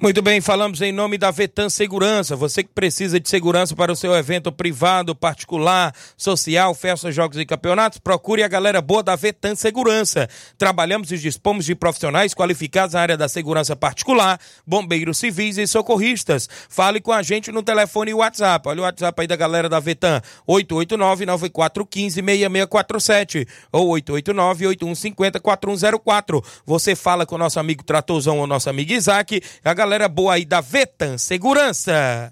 Muito 0.00 0.22
bem, 0.22 0.40
falamos 0.40 0.80
em 0.80 0.92
nome 0.92 1.18
da 1.18 1.32
Vetan 1.32 1.68
Segurança. 1.68 2.36
Você 2.36 2.62
que 2.62 2.70
precisa 2.72 3.18
de 3.18 3.28
segurança 3.28 3.74
para 3.74 3.90
o 3.90 3.96
seu 3.96 4.14
evento 4.14 4.52
privado, 4.52 5.12
particular, 5.12 5.92
social, 6.16 6.72
festas, 6.72 7.12
jogos 7.12 7.36
e 7.36 7.44
campeonatos, 7.44 7.98
procure 7.98 8.44
a 8.44 8.48
galera 8.48 8.80
boa 8.80 9.02
da 9.02 9.16
Vetan 9.16 9.56
Segurança. 9.56 10.28
Trabalhamos 10.56 11.10
e 11.10 11.18
dispomos 11.18 11.64
de 11.64 11.74
profissionais 11.74 12.32
qualificados 12.32 12.94
na 12.94 13.00
área 13.00 13.16
da 13.16 13.28
segurança 13.28 13.74
particular, 13.74 14.38
bombeiros 14.64 15.18
civis 15.18 15.58
e 15.58 15.66
socorristas. 15.66 16.48
Fale 16.68 17.00
com 17.00 17.10
a 17.10 17.20
gente 17.20 17.50
no 17.50 17.60
telefone 17.60 18.12
e 18.12 18.14
WhatsApp. 18.14 18.68
Olha 18.68 18.82
o 18.82 18.84
WhatsApp 18.84 19.20
aí 19.20 19.26
da 19.26 19.34
galera 19.34 19.68
da 19.68 19.80
Vetan, 19.80 20.22
889-9415-6647 20.48 23.48
ou 23.72 23.88
889-8150-4104. 23.96 26.44
Você 26.64 26.94
fala 26.94 27.26
com 27.26 27.34
o 27.34 27.38
nosso 27.38 27.58
amigo 27.58 27.82
Tratozão 27.82 28.38
ou 28.38 28.46
nosso 28.46 28.70
amigo 28.70 28.92
Isaac, 28.92 29.42
a 29.64 29.74
galera 29.74 29.87
galera 29.88 30.06
boa 30.06 30.34
aí 30.34 30.44
da 30.44 30.60
Vetan 30.60 31.16
Segurança. 31.16 32.30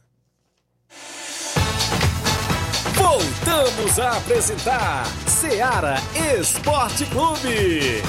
Voltamos 2.95 3.99
a 3.99 4.19
apresentar 4.19 5.07
Seara 5.27 5.97
Esporte 6.38 7.07
Clube. 7.07 8.03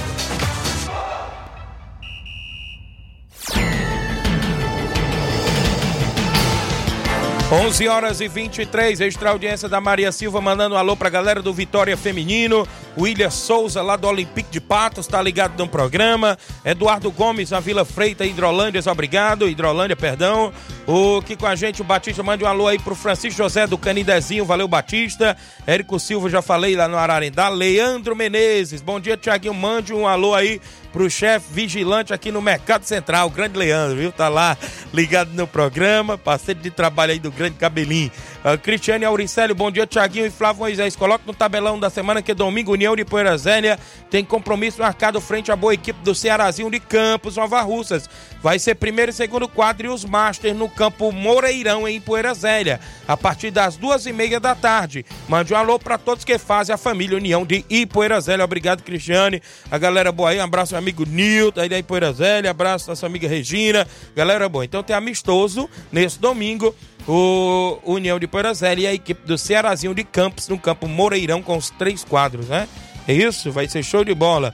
11 7.50 7.88
horas 7.88 8.20
e 8.20 8.28
23, 8.28 9.00
extra 9.00 9.30
audiência 9.30 9.70
da 9.70 9.80
Maria 9.80 10.12
Silva 10.12 10.42
mandando 10.42 10.76
um 10.76 10.78
alô 10.78 10.98
pra 10.98 11.10
galera 11.10 11.42
do 11.42 11.54
Vitória 11.54 11.96
Feminino. 11.96 12.68
William 12.98 13.30
Souza, 13.30 13.82
lá 13.82 13.96
do 13.96 14.06
Olympique 14.06 14.52
de 14.52 14.60
Patos, 14.60 15.08
tá 15.08 15.22
ligado 15.22 15.58
no 15.58 15.66
programa. 15.66 16.38
Eduardo 16.66 17.10
Gomes, 17.10 17.52
na 17.52 17.62
Vila 17.62 17.86
Freita, 17.86 18.26
Hidrolândia, 18.26 18.82
obrigado. 18.92 19.48
Hidrolândia, 19.48 19.96
perdão. 19.96 20.52
O 20.86 21.22
que 21.22 21.38
com 21.38 21.46
a 21.46 21.56
gente, 21.56 21.82
o 21.82 21.86
Batista, 21.86 22.22
mande 22.22 22.44
um 22.44 22.48
alô 22.48 22.68
aí 22.68 22.80
pro 22.80 22.96
Francisco 22.96 23.38
José 23.38 23.66
do 23.66 23.78
Canidezinho, 23.78 24.44
valeu 24.44 24.68
Batista. 24.68 25.38
Érico 25.66 26.00
Silva, 26.02 26.30
já 26.30 26.42
falei 26.42 26.76
lá 26.76 26.90
no 26.90 26.98
Ararendá. 26.98 27.48
Leandro 27.48 28.14
Menezes, 28.14 28.82
bom 28.82 29.00
dia, 29.00 29.16
Tiaguinho, 29.16 29.54
mande 29.54 29.94
um 29.94 30.06
alô 30.06 30.36
aí 30.36 30.60
pro 30.92 31.10
chefe 31.10 31.54
vigilante 31.54 32.14
aqui 32.14 32.32
no 32.32 32.42
Mercado 32.42 32.84
Central, 32.84 33.30
grande 33.30 33.58
Leandro, 33.58 33.98
viu? 33.98 34.12
Tá 34.12 34.28
lá 34.28 34.58
ligado 34.92 35.32
no 35.34 35.46
programa, 35.46 36.18
parceiro 36.18 36.60
de 36.60 36.72
trabalho 36.72 37.12
aí 37.12 37.20
do 37.20 37.30
grande 37.38 37.56
Cabelinho. 37.56 38.12
Uh, 38.44 38.58
Cristiane 38.58 39.06
Auricélio, 39.06 39.56
bom 39.56 39.72
dia, 39.72 39.86
Tiaguinho 39.86 40.26
e 40.26 40.30
Flávio 40.30 40.62
Moisés. 40.62 40.96
Coloca 40.96 41.24
no 41.26 41.34
tabelão 41.34 41.80
da 41.80 41.90
semana 41.90 42.22
que 42.22 42.34
domingo, 42.34 42.74
União 42.74 42.96
de 42.96 43.06
Poeira 43.06 43.38
Zélia 43.38 43.80
tem 44.10 44.26
compromisso 44.26 44.82
marcado 44.82 45.22
frente 45.22 45.52
à 45.52 45.56
boa 45.56 45.74
equipe 45.74 46.00
do 46.04 46.16
Cearazinho 46.16 46.72
de 46.72 46.80
Campos, 46.80 47.36
Nova 47.36 47.62
Russas. 47.62 48.10
Vai 48.42 48.60
ser 48.60 48.76
primeiro 48.76 49.12
e 49.12 49.14
segundo 49.14 49.48
quadro 49.48 49.88
e 49.88 49.90
os 49.90 50.06
Masters 50.06 50.56
no 50.56 50.70
campo 50.70 51.12
Moreirão, 51.12 51.88
em 51.88 52.00
Poeira 52.00 52.34
Zélia, 52.34 52.80
a 53.08 53.16
partir 53.16 53.52
das 53.52 53.78
duas 53.78 54.06
e 54.06 54.14
meia 54.14 54.40
da 54.40 54.56
tarde. 54.56 55.06
Mande 55.28 55.54
um 55.54 55.58
alô 55.58 55.78
para 55.78 55.98
todos 55.98 56.24
que 56.24 56.38
fazem 56.38 56.74
a 56.74 56.78
família 56.78 57.18
União 57.18 57.46
de 57.46 57.66
Ipoeira 57.70 58.20
Zélia. 58.20 58.46
Obrigado, 58.46 58.84
Cristiane. 58.84 59.42
A 59.70 59.78
galera 59.78 60.12
boa 60.12 60.30
aí, 60.30 60.40
um 60.40 60.44
abraço 60.44 60.74
meu 60.74 60.80
amigo 60.80 61.06
Nilton 61.06 61.62
aí 61.62 61.70
da 61.70 61.78
Ipoeira 61.78 62.12
Zélia, 62.14 62.52
abraço 62.52 62.90
nossa 62.90 63.06
amiga 63.06 63.28
Regina. 63.28 63.88
Galera 64.16 64.48
boa. 64.48 64.66
Então 64.66 64.82
tem 64.82 64.96
amistoso 64.96 65.70
nesse 65.92 66.20
domingo 66.20 66.74
o 67.08 67.80
União 67.86 68.20
de 68.20 68.28
Poeira 68.28 68.54
Zélia 68.54 68.84
e 68.84 68.88
a 68.88 68.94
equipe 68.94 69.26
do 69.26 69.38
Cearazinho 69.38 69.96
de 69.96 70.04
Campos 70.04 70.50
no 70.50 70.60
campo 70.60 70.88
Moreirão 70.88 71.42
com 71.42 71.56
os 71.56 71.70
três 71.70 72.04
quadros, 72.04 72.48
né? 72.48 72.68
É 73.08 73.14
isso? 73.14 73.52
Vai 73.52 73.68
ser 73.68 73.84
show 73.84 74.04
de 74.04 74.14
bola. 74.14 74.54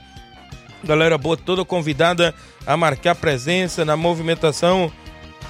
Galera 0.84 1.18
boa, 1.18 1.36
toda 1.36 1.64
convidada 1.64 2.34
a 2.66 2.76
marcar 2.76 3.14
presença 3.14 3.84
na 3.84 3.96
movimentação 3.96 4.92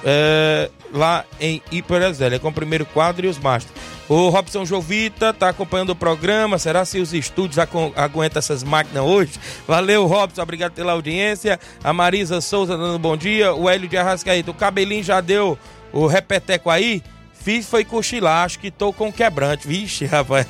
é, 0.03 0.69
lá 0.91 1.25
em 1.39 1.61
Iperezélia, 1.71 2.39
com 2.39 2.47
o 2.47 2.53
primeiro 2.53 2.85
quadro 2.85 3.25
e 3.25 3.29
os 3.29 3.37
mastros. 3.37 3.75
O 4.07 4.29
Robson 4.29 4.65
Jovita 4.65 5.33
tá 5.33 5.49
acompanhando 5.49 5.89
o 5.89 5.95
programa. 5.95 6.59
Será 6.59 6.85
se 6.85 6.99
os 6.99 7.11
estúdios 7.11 7.57
aguentam 7.57 8.37
essas 8.37 8.63
máquinas 8.63 9.03
hoje? 9.03 9.31
Valeu, 9.67 10.05
Robson. 10.05 10.43
Obrigado 10.43 10.73
pela 10.73 10.91
audiência. 10.91 11.59
A 11.83 11.91
Marisa 11.91 12.39
Souza 12.39 12.77
dando 12.77 12.99
bom 12.99 13.17
dia. 13.17 13.53
O 13.55 13.67
Hélio 13.67 13.89
de 13.89 13.97
Arrascaíta. 13.97 14.51
O 14.51 14.53
Cabelinho 14.53 15.03
já 15.03 15.21
deu 15.21 15.57
o 15.95 16.05
repeteco 16.05 16.69
aí. 16.69 17.01
Fiz 17.33 17.67
foi 17.67 17.85
cochilar, 17.85 18.43
acho 18.43 18.57
que 18.57 18.71
tô 18.71 18.91
com 18.91 19.13
quebrante. 19.13 19.67
Vixe, 19.67 20.03
rapaz. 20.09 20.47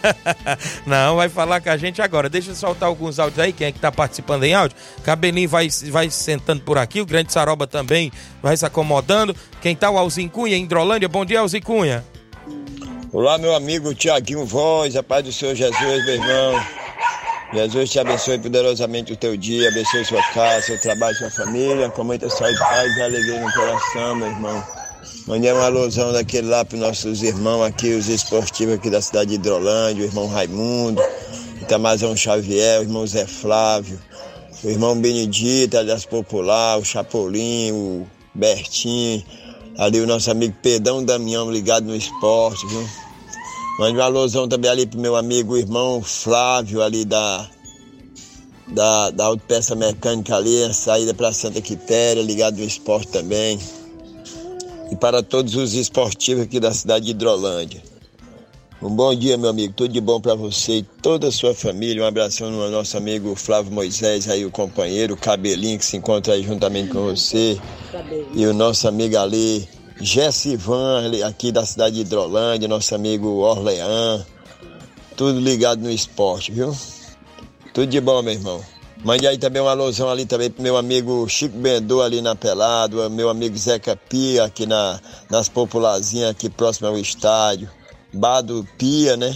Não, 0.87 1.17
vai 1.17 1.27
falar 1.27 1.59
com 1.59 1.69
a 1.69 1.75
gente 1.75 2.01
agora. 2.01 2.29
Deixa 2.29 2.51
eu 2.51 2.55
soltar 2.55 2.87
alguns 2.87 3.19
áudios 3.19 3.39
aí. 3.39 3.51
Quem 3.51 3.67
é 3.67 3.71
que 3.71 3.79
tá 3.79 3.91
participando 3.91 4.43
em 4.45 4.53
áudio? 4.53 4.77
Cabelinho 5.03 5.49
vai, 5.49 5.67
vai 5.91 6.09
sentando 6.09 6.61
por 6.61 6.77
aqui. 6.77 7.01
O 7.01 7.05
Grande 7.05 7.33
Saroba 7.33 7.67
também 7.67 8.11
vai 8.41 8.55
se 8.55 8.65
acomodando. 8.65 9.35
Quem 9.61 9.75
tá? 9.75 9.91
O 9.91 9.97
Alzin 9.97 10.29
Cunha, 10.29 10.55
em 10.55 10.63
Hidrolândia. 10.63 11.09
Bom 11.09 11.25
dia, 11.25 11.41
Alzin 11.41 11.59
Cunha. 11.59 12.03
Olá, 13.11 13.37
meu 13.37 13.53
amigo 13.53 13.93
Tiaguinho 13.93 14.45
Voz. 14.45 14.95
A 14.95 15.03
paz 15.03 15.25
do 15.25 15.33
Senhor 15.33 15.53
Jesus, 15.53 16.05
meu 16.05 16.15
irmão. 16.15 16.63
Jesus 17.53 17.89
te 17.89 17.99
abençoe 17.99 18.39
poderosamente 18.39 19.13
o 19.13 19.17
teu 19.17 19.37
dia, 19.37 19.69
abençoe 19.69 20.03
sua 20.03 20.23
casa, 20.33 20.65
seu 20.65 20.81
trabalho, 20.81 21.15
sua 21.15 21.29
família, 21.29 21.89
com 21.89 22.03
muita 22.03 22.29
saúde, 22.29 22.57
paz 22.57 22.97
e 22.97 23.01
alegria 23.01 23.39
no 23.39 23.53
coração, 23.53 24.15
meu 24.15 24.27
irmão. 24.27 24.84
Mandei 25.27 25.51
uma 25.51 25.65
alusão 25.65 26.13
daquele 26.13 26.47
lá 26.47 26.63
para 26.63 26.75
os 26.75 26.81
nossos 26.81 27.23
irmãos 27.23 27.63
aqui, 27.63 27.95
os 27.95 28.07
esportivos 28.07 28.75
aqui 28.75 28.91
da 28.91 29.01
cidade 29.01 29.31
de 29.31 29.35
Hidrolândia, 29.35 30.03
o 30.03 30.07
irmão 30.07 30.27
Raimundo, 30.27 31.01
Itamazão 31.59 32.15
Xavier, 32.15 32.79
o 32.79 32.83
irmão 32.83 33.07
Zé 33.07 33.25
Flávio, 33.25 33.99
o 34.63 34.69
irmão 34.69 34.95
Benedito, 35.01 35.79
aliás 35.79 36.05
Popular, 36.05 36.77
o 36.77 36.85
Chapolin, 36.85 37.71
o 37.71 38.07
Bertinho, 38.35 39.23
ali 39.79 39.99
o 39.99 40.05
nosso 40.05 40.29
amigo 40.29 40.55
Pedão 40.61 41.03
Damião 41.03 41.51
ligado 41.51 41.87
no 41.87 41.95
esporte, 41.95 42.67
viu? 42.67 42.87
Mande 43.79 43.97
uma 43.97 44.05
alusão 44.05 44.47
também 44.47 44.69
ali 44.69 44.85
pro 44.85 44.99
meu 44.99 45.15
amigo, 45.15 45.53
o 45.53 45.57
irmão 45.57 46.03
Flávio, 46.03 46.83
ali 46.83 47.03
da, 47.03 47.49
da, 48.67 49.09
da 49.09 49.25
autopeça 49.25 49.73
mecânica 49.73 50.35
ali, 50.35 50.65
a 50.65 50.71
saída 50.71 51.15
para 51.15 51.33
Santa 51.33 51.59
Quitéria, 51.61 52.21
ligado 52.21 52.57
no 52.57 52.63
esporte 52.63 53.07
também. 53.07 53.59
E 54.95 54.97
para 54.97 55.21
todos 55.21 55.55
os 55.55 55.73
esportivos 55.73 56.43
aqui 56.43 56.57
da 56.57 56.71
cidade 56.71 57.03
de 57.03 57.11
Hidrolândia. 57.11 57.83
Um 58.81 58.89
bom 58.89 59.13
dia, 59.13 59.37
meu 59.37 59.49
amigo. 59.49 59.73
Tudo 59.73 59.91
de 59.91 59.99
bom 59.99 60.21
para 60.21 60.35
você 60.35 60.77
e 60.77 60.83
toda 60.83 61.27
a 61.27 61.31
sua 61.33 61.53
família. 61.53 62.01
Um 62.01 62.05
abração 62.05 62.49
no 62.49 62.71
nosso 62.71 62.95
amigo 62.95 63.35
Flávio 63.35 63.73
Moisés, 63.73 64.29
aí 64.29 64.45
o 64.45 64.51
companheiro, 64.51 65.15
o 65.15 65.17
cabelinho 65.17 65.77
que 65.77 65.83
se 65.83 65.97
encontra 65.97 66.33
aí 66.33 66.43
juntamente 66.43 66.91
com 66.91 67.03
você. 67.07 67.59
E 68.33 68.45
o 68.45 68.53
nosso 68.53 68.87
amigo 68.87 69.17
ali, 69.17 69.67
Jessivan, 69.99 71.11
aqui 71.27 71.51
da 71.51 71.65
cidade 71.65 71.95
de 71.95 72.01
Hidrolândia, 72.03 72.65
nosso 72.65 72.95
amigo 72.95 73.27
Orlean. 73.39 74.25
Tudo 75.17 75.41
ligado 75.41 75.81
no 75.81 75.91
esporte, 75.91 76.53
viu? 76.53 76.73
Tudo 77.73 77.87
de 77.87 77.99
bom, 77.99 78.21
meu 78.21 78.33
irmão. 78.33 78.63
Mande 79.03 79.27
aí 79.27 79.37
também 79.37 79.61
uma 79.61 79.71
alusão 79.71 80.09
ali 80.09 80.25
também 80.25 80.49
pro 80.49 80.63
meu 80.63 80.77
amigo 80.77 81.27
Chico 81.27 81.57
Bendô 81.57 82.01
ali 82.01 82.21
na 82.21 82.35
Pelado, 82.35 83.09
meu 83.09 83.29
amigo 83.29 83.57
Zeca 83.57 83.95
Pia 83.95 84.45
aqui 84.45 84.65
na, 84.65 84.99
nas 85.29 85.49
popularzinhas 85.49 86.31
aqui 86.31 86.49
próximo 86.49 86.87
ao 86.87 86.97
estádio. 86.97 87.69
Bado 88.13 88.67
Pia, 88.77 89.17
né? 89.17 89.35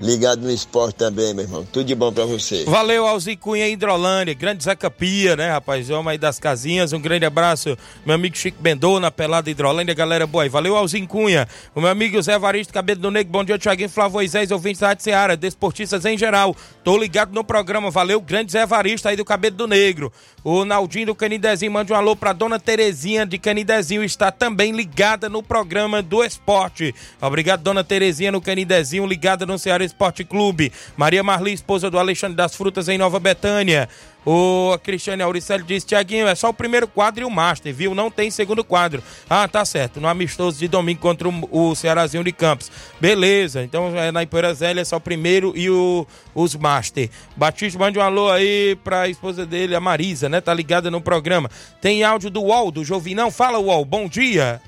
Ligado 0.00 0.42
no 0.42 0.50
esporte 0.50 0.96
também, 0.96 1.34
meu 1.34 1.44
irmão. 1.44 1.66
Tudo 1.72 1.86
de 1.86 1.94
bom 1.94 2.12
pra 2.12 2.24
você. 2.24 2.64
Valeu, 2.64 3.06
Alzi 3.06 3.36
Cunha 3.36 3.68
Hidrolândia, 3.68 4.34
grande 4.34 4.62
Zeca 4.62 4.90
Pia, 4.90 5.36
né, 5.36 5.50
rapaz? 5.50 5.90
Homem 5.90 6.12
aí 6.12 6.18
das 6.18 6.38
casinhas, 6.38 6.92
um 6.92 7.00
grande 7.00 7.24
abraço, 7.24 7.76
meu 8.04 8.14
amigo 8.14 8.36
Chico 8.36 8.60
Bendô, 8.60 9.00
na 9.00 9.10
pelada 9.10 9.50
Hidrolândia, 9.50 9.94
galera 9.94 10.26
boa 10.26 10.44
aí. 10.44 10.48
Valeu, 10.48 10.76
Alzi 10.76 11.04
Cunha, 11.06 11.48
o 11.74 11.80
meu 11.80 11.90
amigo 11.90 12.20
Zé 12.22 12.38
Varisto, 12.38 12.72
Cabelo 12.72 13.00
do 13.00 13.10
Negro, 13.10 13.32
bom 13.32 13.44
dia, 13.44 13.58
Thiaguinho, 13.58 13.88
Flávio 13.88 14.14
Moisés, 14.14 14.50
ouvintes 14.50 14.80
da 14.80 14.88
Rádio 14.88 15.04
Seara, 15.04 15.36
desportistas 15.36 16.04
em 16.04 16.16
geral. 16.16 16.54
Tô 16.84 16.96
ligado 16.96 17.32
no 17.32 17.42
programa, 17.42 17.90
valeu, 17.90 18.20
grande 18.20 18.52
Zé 18.52 18.64
Varisto 18.64 19.08
aí 19.08 19.16
do 19.16 19.24
Cabelo 19.24 19.56
do 19.56 19.66
Negro. 19.66 20.12
O 20.44 20.64
Naldinho 20.64 21.06
do 21.06 21.14
Canidezinho, 21.14 21.72
mande 21.72 21.92
um 21.92 21.96
alô 21.96 22.14
pra 22.14 22.32
dona 22.32 22.58
Terezinha 22.58 23.26
de 23.26 23.38
Canidezinho, 23.38 24.04
está 24.04 24.30
também 24.30 24.72
ligada 24.72 25.28
no 25.28 25.42
programa 25.42 26.00
do 26.00 26.22
esporte. 26.22 26.94
Obrigado, 27.20 27.62
dona 27.62 27.82
Terezinha 27.82 28.32
no 28.32 28.40
Canidezinho, 28.40 29.04
ligada 29.04 29.44
no 29.44 29.58
Ceará 29.58 29.87
Esporte 29.88 30.24
Clube. 30.24 30.72
Maria 30.96 31.22
Marli, 31.22 31.52
esposa 31.52 31.90
do 31.90 31.98
Alexandre 31.98 32.36
das 32.36 32.54
Frutas, 32.54 32.88
em 32.88 32.96
Nova 32.96 33.18
Betânia. 33.18 33.88
O 34.30 34.78
Cristiane 34.82 35.22
Auricelli 35.22 35.62
disse, 35.62 35.86
Tiaguinho, 35.86 36.28
é 36.28 36.34
só 36.34 36.50
o 36.50 36.54
primeiro 36.54 36.86
quadro 36.86 37.22
e 37.22 37.24
o 37.24 37.30
Master, 37.30 37.72
viu? 37.72 37.94
Não 37.94 38.10
tem 38.10 38.30
segundo 38.30 38.62
quadro. 38.62 39.02
Ah, 39.28 39.48
tá 39.48 39.64
certo. 39.64 40.00
No 40.00 40.06
amistoso 40.06 40.58
de 40.58 40.68
domingo 40.68 41.00
contra 41.00 41.26
o, 41.28 41.74
Cearazinho 41.74 42.22
de 42.22 42.32
Campos. 42.32 42.70
Beleza. 43.00 43.62
Então 43.62 43.96
é 43.96 44.12
na 44.12 44.22
Ipoeira 44.22 44.52
Zélia, 44.52 44.82
é 44.82 44.84
só 44.84 44.96
o 44.96 45.00
primeiro 45.00 45.52
e 45.56 45.70
o, 45.70 46.06
os 46.34 46.54
Master. 46.54 47.08
Batista, 47.36 47.78
mande 47.78 47.98
um 47.98 48.02
alô 48.02 48.30
aí 48.30 48.76
pra 48.84 49.08
esposa 49.08 49.46
dele, 49.46 49.74
a 49.74 49.80
Marisa, 49.80 50.28
né? 50.28 50.40
Tá 50.40 50.52
ligada 50.52 50.90
no 50.90 51.00
programa. 51.00 51.50
Tem 51.80 52.02
áudio 52.02 52.28
do 52.28 52.42
UOL, 52.42 52.70
do 52.70 52.84
Jovinão. 52.84 53.30
Fala, 53.30 53.58
UOL. 53.58 53.84
Bom 53.84 54.08
dia. 54.08 54.60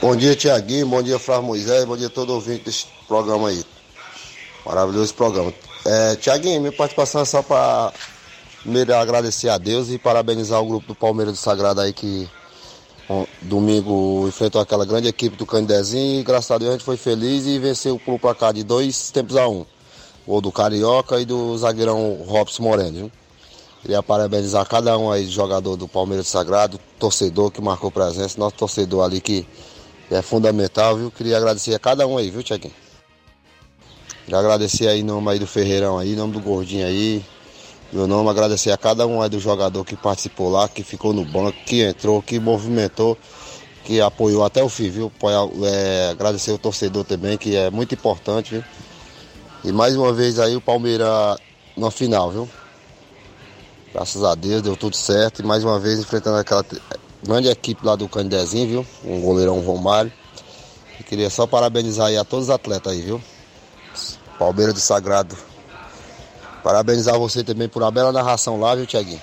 Bom 0.00 0.16
dia, 0.16 0.34
Tiaguinho. 0.34 0.86
Bom 0.86 1.02
dia, 1.02 1.18
Flávio 1.18 1.44
Moisés. 1.44 1.84
Bom 1.84 1.94
dia 1.94 2.06
a 2.06 2.10
todo 2.10 2.32
ouvinte 2.32 2.64
desse 2.64 2.86
programa 3.06 3.48
aí. 3.50 3.62
Maravilhoso 4.64 5.12
programa. 5.12 5.52
É, 5.84 6.16
Tiaguinho, 6.16 6.58
minha 6.58 6.72
participação 6.72 7.20
é 7.20 7.26
só 7.26 7.42
para 7.42 7.92
primeiro 8.62 8.94
agradecer 8.94 9.50
a 9.50 9.58
Deus 9.58 9.90
e 9.90 9.98
parabenizar 9.98 10.58
o 10.58 10.64
grupo 10.64 10.86
do 10.86 10.94
Palmeiras 10.94 11.34
do 11.34 11.38
Sagrado 11.38 11.82
aí 11.82 11.92
que 11.92 12.26
domingo 13.42 14.26
enfrentou 14.26 14.62
aquela 14.62 14.86
grande 14.86 15.06
equipe 15.06 15.36
do 15.36 15.44
Candezinho 15.44 16.20
e 16.20 16.22
graças 16.22 16.50
a 16.50 16.56
Deus 16.56 16.70
a 16.70 16.72
gente 16.72 16.84
foi 16.84 16.96
feliz 16.96 17.44
e 17.44 17.58
venceu 17.58 17.98
por 17.98 18.18
placar 18.18 18.54
de 18.54 18.64
dois 18.64 19.10
tempos 19.10 19.36
a 19.36 19.46
um. 19.46 19.66
O 20.26 20.40
do 20.40 20.50
Carioca 20.50 21.20
e 21.20 21.26
do 21.26 21.58
zagueirão 21.58 22.24
Robson 22.26 22.62
Moreno. 22.62 22.92
Viu? 22.92 23.12
Queria 23.82 24.02
parabenizar 24.02 24.66
cada 24.66 24.96
um 24.96 25.12
aí, 25.12 25.26
jogador 25.28 25.76
do 25.76 25.86
Palmeiras 25.86 26.24
do 26.26 26.30
Sagrado, 26.30 26.80
torcedor 26.98 27.50
que 27.50 27.60
marcou 27.60 27.90
presença, 27.90 28.38
nosso 28.38 28.56
torcedor 28.56 29.04
ali 29.04 29.20
que 29.20 29.46
é 30.10 30.22
fundamental, 30.22 30.96
viu? 30.96 31.10
Queria 31.10 31.36
agradecer 31.36 31.74
a 31.74 31.78
cada 31.78 32.06
um 32.06 32.18
aí, 32.18 32.30
viu, 32.30 32.42
Tiaguinho? 32.42 32.74
Queria 34.24 34.38
agradecer 34.38 34.88
aí 34.88 35.00
em 35.00 35.04
nome 35.04 35.30
aí 35.30 35.38
do 35.38 35.46
Ferreirão 35.46 35.98
aí, 35.98 36.12
em 36.12 36.16
nome 36.16 36.32
do 36.32 36.40
Gordinho 36.40 36.86
aí. 36.86 37.24
Meu 37.92 38.06
nome, 38.06 38.28
agradecer 38.28 38.70
a 38.70 38.76
cada 38.76 39.06
um 39.06 39.20
aí 39.20 39.28
do 39.28 39.40
jogador 39.40 39.84
que 39.84 39.96
participou 39.96 40.48
lá, 40.48 40.68
que 40.68 40.82
ficou 40.82 41.12
no 41.12 41.24
banco, 41.24 41.58
que 41.66 41.82
entrou, 41.82 42.22
que 42.22 42.38
movimentou, 42.38 43.18
que 43.84 44.00
apoiou 44.00 44.44
até 44.44 44.62
o 44.62 44.68
fim, 44.68 44.90
viu? 44.90 45.12
É, 45.64 46.10
agradecer 46.10 46.52
o 46.52 46.58
torcedor 46.58 47.04
também, 47.04 47.36
que 47.36 47.56
é 47.56 47.70
muito 47.70 47.94
importante, 47.94 48.54
viu? 48.54 48.64
E 49.64 49.72
mais 49.72 49.96
uma 49.96 50.12
vez 50.12 50.38
aí 50.38 50.54
o 50.54 50.60
Palmeiras 50.60 51.36
na 51.76 51.90
final, 51.90 52.30
viu? 52.30 52.48
Graças 53.92 54.22
a 54.22 54.34
Deus 54.34 54.62
deu 54.62 54.76
tudo 54.76 54.96
certo. 54.96 55.42
E 55.42 55.44
mais 55.44 55.64
uma 55.64 55.78
vez 55.78 55.98
enfrentando 55.98 56.36
aquela 56.36 56.64
grande 57.22 57.48
equipe 57.48 57.84
lá 57.84 57.96
do 57.96 58.08
Candezinho, 58.08 58.68
viu? 58.68 58.86
Um 59.04 59.20
goleirão 59.20 59.60
Romário. 59.60 60.12
E 60.98 61.02
queria 61.02 61.30
só 61.30 61.46
parabenizar 61.46 62.08
aí 62.08 62.16
a 62.16 62.24
todos 62.24 62.46
os 62.46 62.50
atletas 62.50 62.92
aí, 62.92 63.02
viu? 63.02 63.22
Palmeiras 64.38 64.74
do 64.74 64.80
Sagrado. 64.80 65.36
Parabenizar 66.62 67.18
você 67.18 67.42
também 67.42 67.68
por 67.68 67.82
uma 67.82 67.90
bela 67.90 68.12
narração 68.12 68.60
lá, 68.60 68.74
viu, 68.74 68.86
Tiaguinho? 68.86 69.20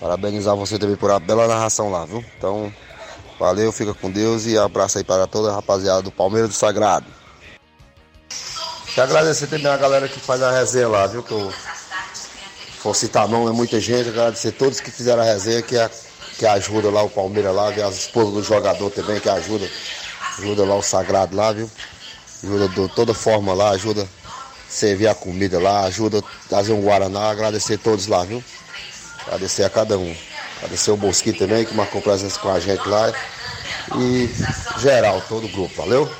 Parabenizar 0.00 0.56
você 0.56 0.78
também 0.78 0.96
por 0.96 1.10
uma 1.10 1.20
bela 1.20 1.46
narração 1.46 1.90
lá, 1.90 2.04
viu? 2.04 2.24
Então, 2.36 2.72
valeu, 3.38 3.70
fica 3.70 3.94
com 3.94 4.10
Deus 4.10 4.46
e 4.46 4.56
abraço 4.56 4.98
aí 4.98 5.04
para 5.04 5.26
toda 5.26 5.50
a 5.50 5.54
rapaziada 5.54 6.02
do 6.02 6.10
Palmeiras 6.10 6.50
do 6.50 6.54
Sagrado. 6.54 7.06
Quero 8.94 9.10
agradecer 9.10 9.46
também 9.46 9.68
a 9.68 9.76
galera 9.76 10.08
que 10.08 10.20
faz 10.20 10.42
a 10.42 10.50
resenha 10.50 10.88
lá, 10.88 11.06
viu? 11.06 11.22
Que 11.22 11.32
eu 11.32 11.52
for 12.78 12.94
citar 12.94 13.28
não, 13.28 13.48
é 13.48 13.52
muita 13.52 13.80
gente. 13.80 14.08
Agradecer 14.08 14.52
todos 14.52 14.80
que 14.80 14.90
fizeram 14.90 15.22
a 15.22 15.24
resenha, 15.24 15.62
que, 15.62 15.76
é, 15.76 15.90
que 16.42 16.46
ajuda 16.46 16.90
lá 16.90 17.04
o 17.04 17.08
Palmeiras 17.08 17.54
lá, 17.54 17.68
as 17.68 17.94
esposas 17.94 18.34
do 18.34 18.42
jogador 18.42 18.90
também, 18.90 19.20
que 19.20 19.28
ajuda, 19.28 19.70
ajuda 20.40 20.64
lá 20.64 20.74
o 20.74 20.82
Sagrado 20.82 21.36
lá, 21.36 21.52
viu? 21.52 21.70
ajuda 22.42 22.68
de 22.68 22.88
toda 22.96 23.14
forma 23.14 23.54
lá, 23.54 23.70
ajuda 23.70 24.08
servir 24.68 25.06
a 25.06 25.14
comida 25.14 25.60
lá, 25.60 25.84
ajuda 25.84 26.20
trazer 26.48 26.72
um 26.72 26.82
Guaraná, 26.82 27.30
agradecer 27.30 27.78
todos 27.78 28.08
lá, 28.08 28.24
viu? 28.24 28.42
Agradecer 29.24 29.62
a 29.62 29.70
cada 29.70 29.96
um. 29.96 30.16
Agradecer 30.56 30.90
o 30.90 30.96
Bosquito 30.96 31.38
também, 31.38 31.64
que 31.64 31.74
marcou 31.74 32.02
presença 32.02 32.40
com 32.40 32.50
a 32.50 32.58
gente 32.58 32.88
lá. 32.88 33.12
E 33.96 34.28
geral, 34.80 35.22
todo 35.28 35.46
o 35.46 35.48
grupo, 35.48 35.72
valeu? 35.76 36.10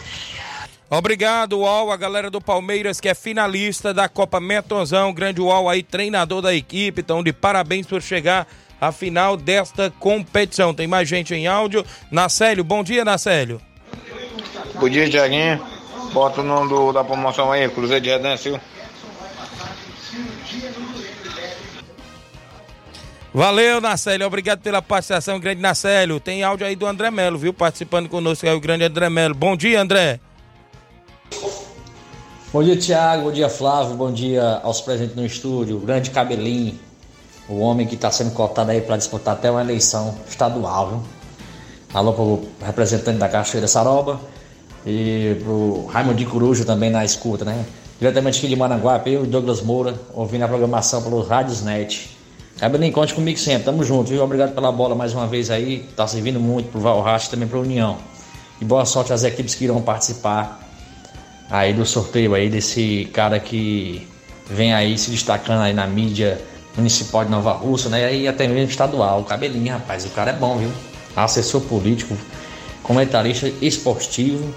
Obrigado, 0.88 1.58
UOL, 1.58 1.90
a 1.90 1.96
galera 1.96 2.30
do 2.30 2.40
Palmeiras 2.40 3.00
que 3.00 3.08
é 3.08 3.14
finalista 3.14 3.92
da 3.92 4.08
Copa 4.08 4.38
Metonzão, 4.38 5.12
grande 5.12 5.40
UOL 5.40 5.68
aí, 5.68 5.82
treinador 5.82 6.40
da 6.40 6.54
equipe, 6.54 7.00
então 7.00 7.24
de 7.24 7.32
parabéns 7.32 7.88
por 7.88 8.00
chegar 8.00 8.46
à 8.82 8.90
final 8.90 9.36
desta 9.36 9.92
competição. 10.00 10.74
Tem 10.74 10.88
mais 10.88 11.08
gente 11.08 11.32
em 11.32 11.46
áudio. 11.46 11.86
Nacélio, 12.10 12.64
bom 12.64 12.82
dia, 12.82 13.04
Nacélio. 13.04 13.60
Bom 14.74 14.88
dia, 14.88 15.08
Tiaguinho. 15.08 15.64
Bota 16.12 16.40
o 16.40 16.44
nome 16.44 16.68
do, 16.68 16.92
da 16.92 17.04
promoção 17.04 17.52
aí, 17.52 17.68
Cruzeiro 17.68 18.02
de 18.02 18.10
Redência. 18.10 18.60
Valeu, 23.32 23.80
Nacélio. 23.80 24.26
Obrigado 24.26 24.60
pela 24.60 24.82
participação, 24.82 25.38
grande 25.38 25.62
Nacélio. 25.62 26.18
Tem 26.18 26.42
áudio 26.42 26.66
aí 26.66 26.74
do 26.74 26.84
André 26.84 27.08
Melo, 27.08 27.38
viu? 27.38 27.54
Participando 27.54 28.08
conosco 28.08 28.44
é 28.44 28.52
o 28.52 28.60
grande 28.60 28.82
André 28.82 29.08
Melo. 29.08 29.34
Bom 29.34 29.56
dia, 29.56 29.80
André. 29.80 30.18
Bom 32.52 32.64
dia, 32.64 32.76
Tiago. 32.76 33.22
Bom 33.26 33.32
dia, 33.32 33.48
Flávio. 33.48 33.94
Bom 33.94 34.12
dia 34.12 34.60
aos 34.64 34.80
presentes 34.80 35.14
no 35.14 35.24
estúdio. 35.24 35.76
O 35.76 35.80
grande 35.80 36.10
Cabelinho. 36.10 36.91
O 37.52 37.58
homem 37.58 37.86
que 37.86 37.96
está 37.96 38.10
sendo 38.10 38.30
cotado 38.30 38.70
aí 38.70 38.80
para 38.80 38.96
disputar 38.96 39.34
até 39.34 39.50
uma 39.50 39.60
eleição 39.60 40.14
estadual, 40.26 40.88
viu? 40.88 41.02
Alô 41.92 42.14
pro 42.14 42.48
representante 42.64 43.18
da 43.18 43.28
Cachoeira 43.28 43.68
Saroba. 43.68 44.18
E 44.86 45.36
pro 45.44 45.84
Raimundo 45.84 46.24
Coruja 46.24 46.64
também 46.64 46.88
na 46.88 47.04
escuta, 47.04 47.44
né? 47.44 47.62
Diretamente 48.00 48.38
aqui 48.38 48.48
de 48.48 48.56
Maranguape, 48.56 49.10
eu 49.12 49.24
e 49.24 49.26
Douglas 49.26 49.60
Moura, 49.60 49.94
ouvindo 50.14 50.44
a 50.44 50.48
programação 50.48 51.02
pelos 51.02 51.28
Rádios 51.28 51.60
Net. 51.60 52.16
Cabelinho, 52.58 52.90
conte 52.90 53.12
comigo 53.12 53.38
sempre, 53.38 53.64
tamo 53.64 53.84
junto, 53.84 54.08
viu? 54.08 54.24
Obrigado 54.24 54.54
pela 54.54 54.72
bola 54.72 54.94
mais 54.94 55.12
uma 55.12 55.26
vez 55.26 55.50
aí, 55.50 55.86
tá 55.94 56.06
servindo 56.06 56.40
muito 56.40 56.70
pro 56.70 56.80
Valracha 56.80 57.26
e 57.26 57.30
também 57.32 57.46
pra 57.46 57.58
União. 57.58 57.98
E 58.62 58.64
boa 58.64 58.86
sorte 58.86 59.12
às 59.12 59.24
equipes 59.24 59.54
que 59.54 59.64
irão 59.64 59.82
participar 59.82 60.58
aí 61.50 61.74
do 61.74 61.84
sorteio 61.84 62.34
aí 62.34 62.48
desse 62.48 63.10
cara 63.12 63.38
que 63.38 64.08
vem 64.48 64.72
aí 64.72 64.96
se 64.96 65.10
destacando 65.10 65.60
aí 65.60 65.74
na 65.74 65.86
mídia 65.86 66.40
municipal 66.76 67.24
de 67.24 67.30
Nova 67.30 67.52
Rússia, 67.52 67.90
né? 67.90 68.14
E 68.14 68.26
até 68.28 68.46
mesmo 68.46 68.70
estadual. 68.70 69.20
O 69.20 69.24
cabelinho, 69.24 69.72
rapaz, 69.72 70.04
o 70.04 70.10
cara 70.10 70.30
é 70.30 70.34
bom, 70.34 70.56
viu? 70.56 70.70
Assessor 71.14 71.60
político, 71.62 72.16
comentarista 72.82 73.46
esportivo 73.60 74.52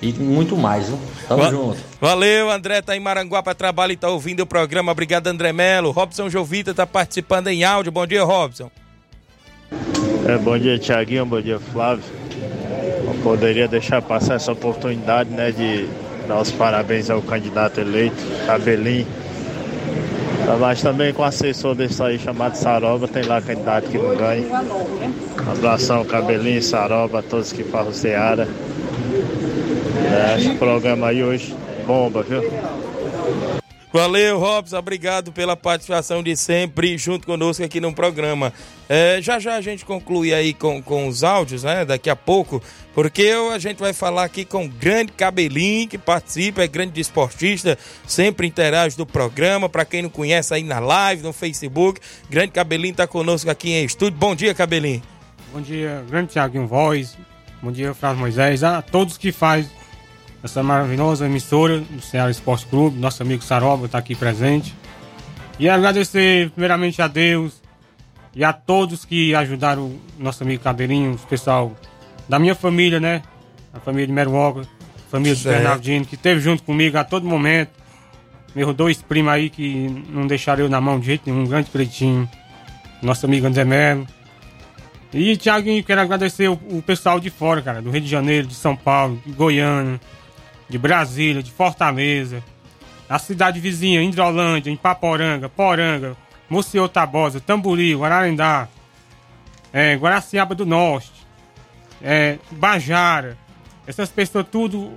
e 0.00 0.12
muito 0.12 0.56
mais, 0.56 0.88
viu? 0.88 0.98
Tamo 1.28 1.42
Va- 1.44 1.50
junto. 1.50 1.78
Valeu, 2.00 2.50
André 2.50 2.82
tá 2.82 2.96
em 2.96 3.00
Maranguape, 3.00 3.54
trabalha 3.54 3.92
e 3.92 3.96
tá 3.96 4.08
ouvindo 4.08 4.40
o 4.40 4.46
programa. 4.46 4.90
Obrigado, 4.90 5.28
André 5.28 5.52
Melo. 5.52 5.92
Robson 5.92 6.28
Jovita 6.28 6.74
tá 6.74 6.86
participando 6.86 7.48
em 7.48 7.62
áudio. 7.62 7.92
Bom 7.92 8.06
dia, 8.06 8.24
Robson. 8.24 8.68
É, 10.28 10.36
bom 10.38 10.58
dia, 10.58 10.78
Tiaguinho. 10.78 11.24
Bom 11.24 11.40
dia, 11.40 11.60
Flávio. 11.72 12.04
Não 13.04 13.14
poderia 13.22 13.68
deixar 13.68 14.02
passar 14.02 14.34
essa 14.34 14.52
oportunidade, 14.52 15.30
né, 15.30 15.52
de 15.52 15.88
dar 16.26 16.40
os 16.40 16.50
parabéns 16.50 17.08
ao 17.10 17.22
candidato 17.22 17.80
eleito, 17.80 18.16
Cabelinho. 18.46 19.06
Tá, 20.44 20.56
Mas 20.58 20.82
também 20.82 21.12
com 21.12 21.22
assessor 21.22 21.74
desse 21.74 22.02
aí 22.02 22.18
chamado 22.18 22.54
Saroba, 22.56 23.06
tem 23.06 23.22
lá 23.24 23.40
candidato 23.40 23.88
que 23.88 23.98
não 23.98 24.16
ganha. 24.16 24.44
Abração, 25.50 26.04
Cabelinho, 26.04 26.62
Saroba, 26.62 27.22
todos 27.22 27.52
que 27.52 27.62
falam 27.64 27.92
Seara. 27.92 28.48
É, 30.12 30.54
programa 30.58 31.08
aí 31.08 31.22
hoje 31.22 31.54
bomba, 31.86 32.22
viu? 32.22 32.42
Valeu, 33.92 34.38
Robson. 34.38 34.78
Obrigado 34.78 35.32
pela 35.32 35.54
participação 35.54 36.22
de 36.22 36.34
sempre 36.34 36.96
junto 36.96 37.26
conosco 37.26 37.62
aqui 37.62 37.78
no 37.78 37.92
programa. 37.92 38.50
É, 38.88 39.18
já 39.20 39.38
já 39.38 39.56
a 39.56 39.60
gente 39.60 39.84
conclui 39.84 40.32
aí 40.32 40.54
com, 40.54 40.82
com 40.82 41.06
os 41.08 41.22
áudios, 41.22 41.62
né? 41.62 41.84
Daqui 41.84 42.08
a 42.08 42.16
pouco, 42.16 42.62
porque 42.94 43.20
eu- 43.20 43.50
a 43.50 43.58
gente 43.58 43.78
vai 43.78 43.92
falar 43.92 44.24
aqui 44.24 44.46
com 44.46 44.64
o 44.64 44.68
grande 44.68 45.12
Cabelinho, 45.12 45.86
que 45.88 45.98
participa, 45.98 46.62
é 46.62 46.66
grande 46.66 46.92
desportista, 46.92 47.78
sempre 48.06 48.46
interage 48.46 48.96
do 48.96 49.04
programa. 49.04 49.68
Para 49.68 49.84
quem 49.84 50.00
não 50.02 50.10
conhece 50.10 50.54
aí 50.54 50.62
na 50.62 50.78
live, 50.78 51.22
no 51.22 51.32
Facebook, 51.32 52.00
grande 52.30 52.52
Cabelinho 52.52 52.94
tá 52.94 53.06
conosco 53.06 53.50
aqui 53.50 53.72
em 53.72 53.84
estúdio. 53.84 54.18
Bom 54.18 54.34
dia, 54.34 54.54
Cabelinho. 54.54 55.02
Bom 55.52 55.60
dia, 55.60 56.02
grande 56.08 56.32
Tiaguinho 56.32 56.66
Voz. 56.66 57.14
Bom 57.62 57.70
dia, 57.70 57.92
Flávio 57.92 58.20
Moisés. 58.20 58.64
A 58.64 58.80
todos 58.80 59.18
que 59.18 59.30
faz 59.30 59.66
essa 60.42 60.62
maravilhosa 60.62 61.26
emissora 61.26 61.80
do 61.80 62.00
Ceará 62.00 62.30
Esporte 62.30 62.66
Clube. 62.66 62.98
Nosso 62.98 63.22
amigo 63.22 63.42
Saroba 63.42 63.86
está 63.86 63.98
aqui 63.98 64.14
presente. 64.14 64.74
E 65.58 65.68
agradecer 65.68 66.50
primeiramente 66.50 67.00
a 67.00 67.06
Deus 67.06 67.62
e 68.34 68.42
a 68.42 68.52
todos 68.52 69.04
que 69.04 69.34
ajudaram 69.34 69.84
o 69.84 70.00
nosso 70.18 70.42
amigo 70.42 70.62
Cabelinho, 70.62 71.12
o 71.12 71.18
pessoal 71.26 71.76
da 72.28 72.38
minha 72.38 72.54
família, 72.54 72.98
né? 72.98 73.22
A 73.72 73.78
família 73.78 74.06
de 74.06 74.12
Meruoca, 74.12 74.62
a 74.62 75.10
família 75.10 75.34
do 75.34 75.40
Certo. 75.40 75.58
Bernardino, 75.58 76.04
que 76.04 76.14
esteve 76.14 76.40
junto 76.40 76.62
comigo 76.62 76.96
a 76.98 77.04
todo 77.04 77.26
momento. 77.26 77.70
Meus 78.54 78.74
dois 78.74 79.00
primos 79.00 79.32
aí 79.32 79.48
que 79.48 79.88
não 80.08 80.26
deixaram 80.26 80.64
eu 80.64 80.68
na 80.68 80.80
mão 80.80 80.98
de 80.98 81.06
jeito 81.06 81.22
nenhum, 81.26 81.44
um 81.44 81.46
grande 81.46 81.70
pretinho. 81.70 82.28
Nosso 83.02 83.26
amigo 83.26 83.46
André 83.46 83.64
Melo. 83.64 84.06
E, 85.12 85.36
Thiaguinho, 85.36 85.84
quero 85.84 86.00
agradecer 86.00 86.48
o, 86.48 86.54
o 86.70 86.82
pessoal 86.82 87.20
de 87.20 87.28
fora, 87.28 87.60
cara, 87.60 87.82
do 87.82 87.90
Rio 87.90 88.00
de 88.00 88.08
Janeiro, 88.08 88.46
de 88.46 88.54
São 88.54 88.74
Paulo, 88.74 89.20
de 89.26 89.32
Goiânia, 89.32 90.00
de 90.68 90.78
Brasília, 90.78 91.42
de 91.42 91.50
Fortaleza, 91.50 92.42
a 93.08 93.18
cidade 93.18 93.60
vizinha, 93.60 94.02
Hidrolândia, 94.02 94.70
em 94.70 94.76
Paporanga, 94.76 95.48
Poranga, 95.48 96.16
Mocioto 96.48 96.94
Tabosa, 96.94 97.40
Tamboril, 97.40 98.04
Ararendá, 98.04 98.68
é, 99.72 99.94
Guaraciaba 99.96 100.54
do 100.54 100.64
Norte, 100.66 101.10
é, 102.02 102.38
Bajara. 102.50 103.36
Essas 103.86 104.08
pessoas 104.08 104.46
tudo 104.50 104.92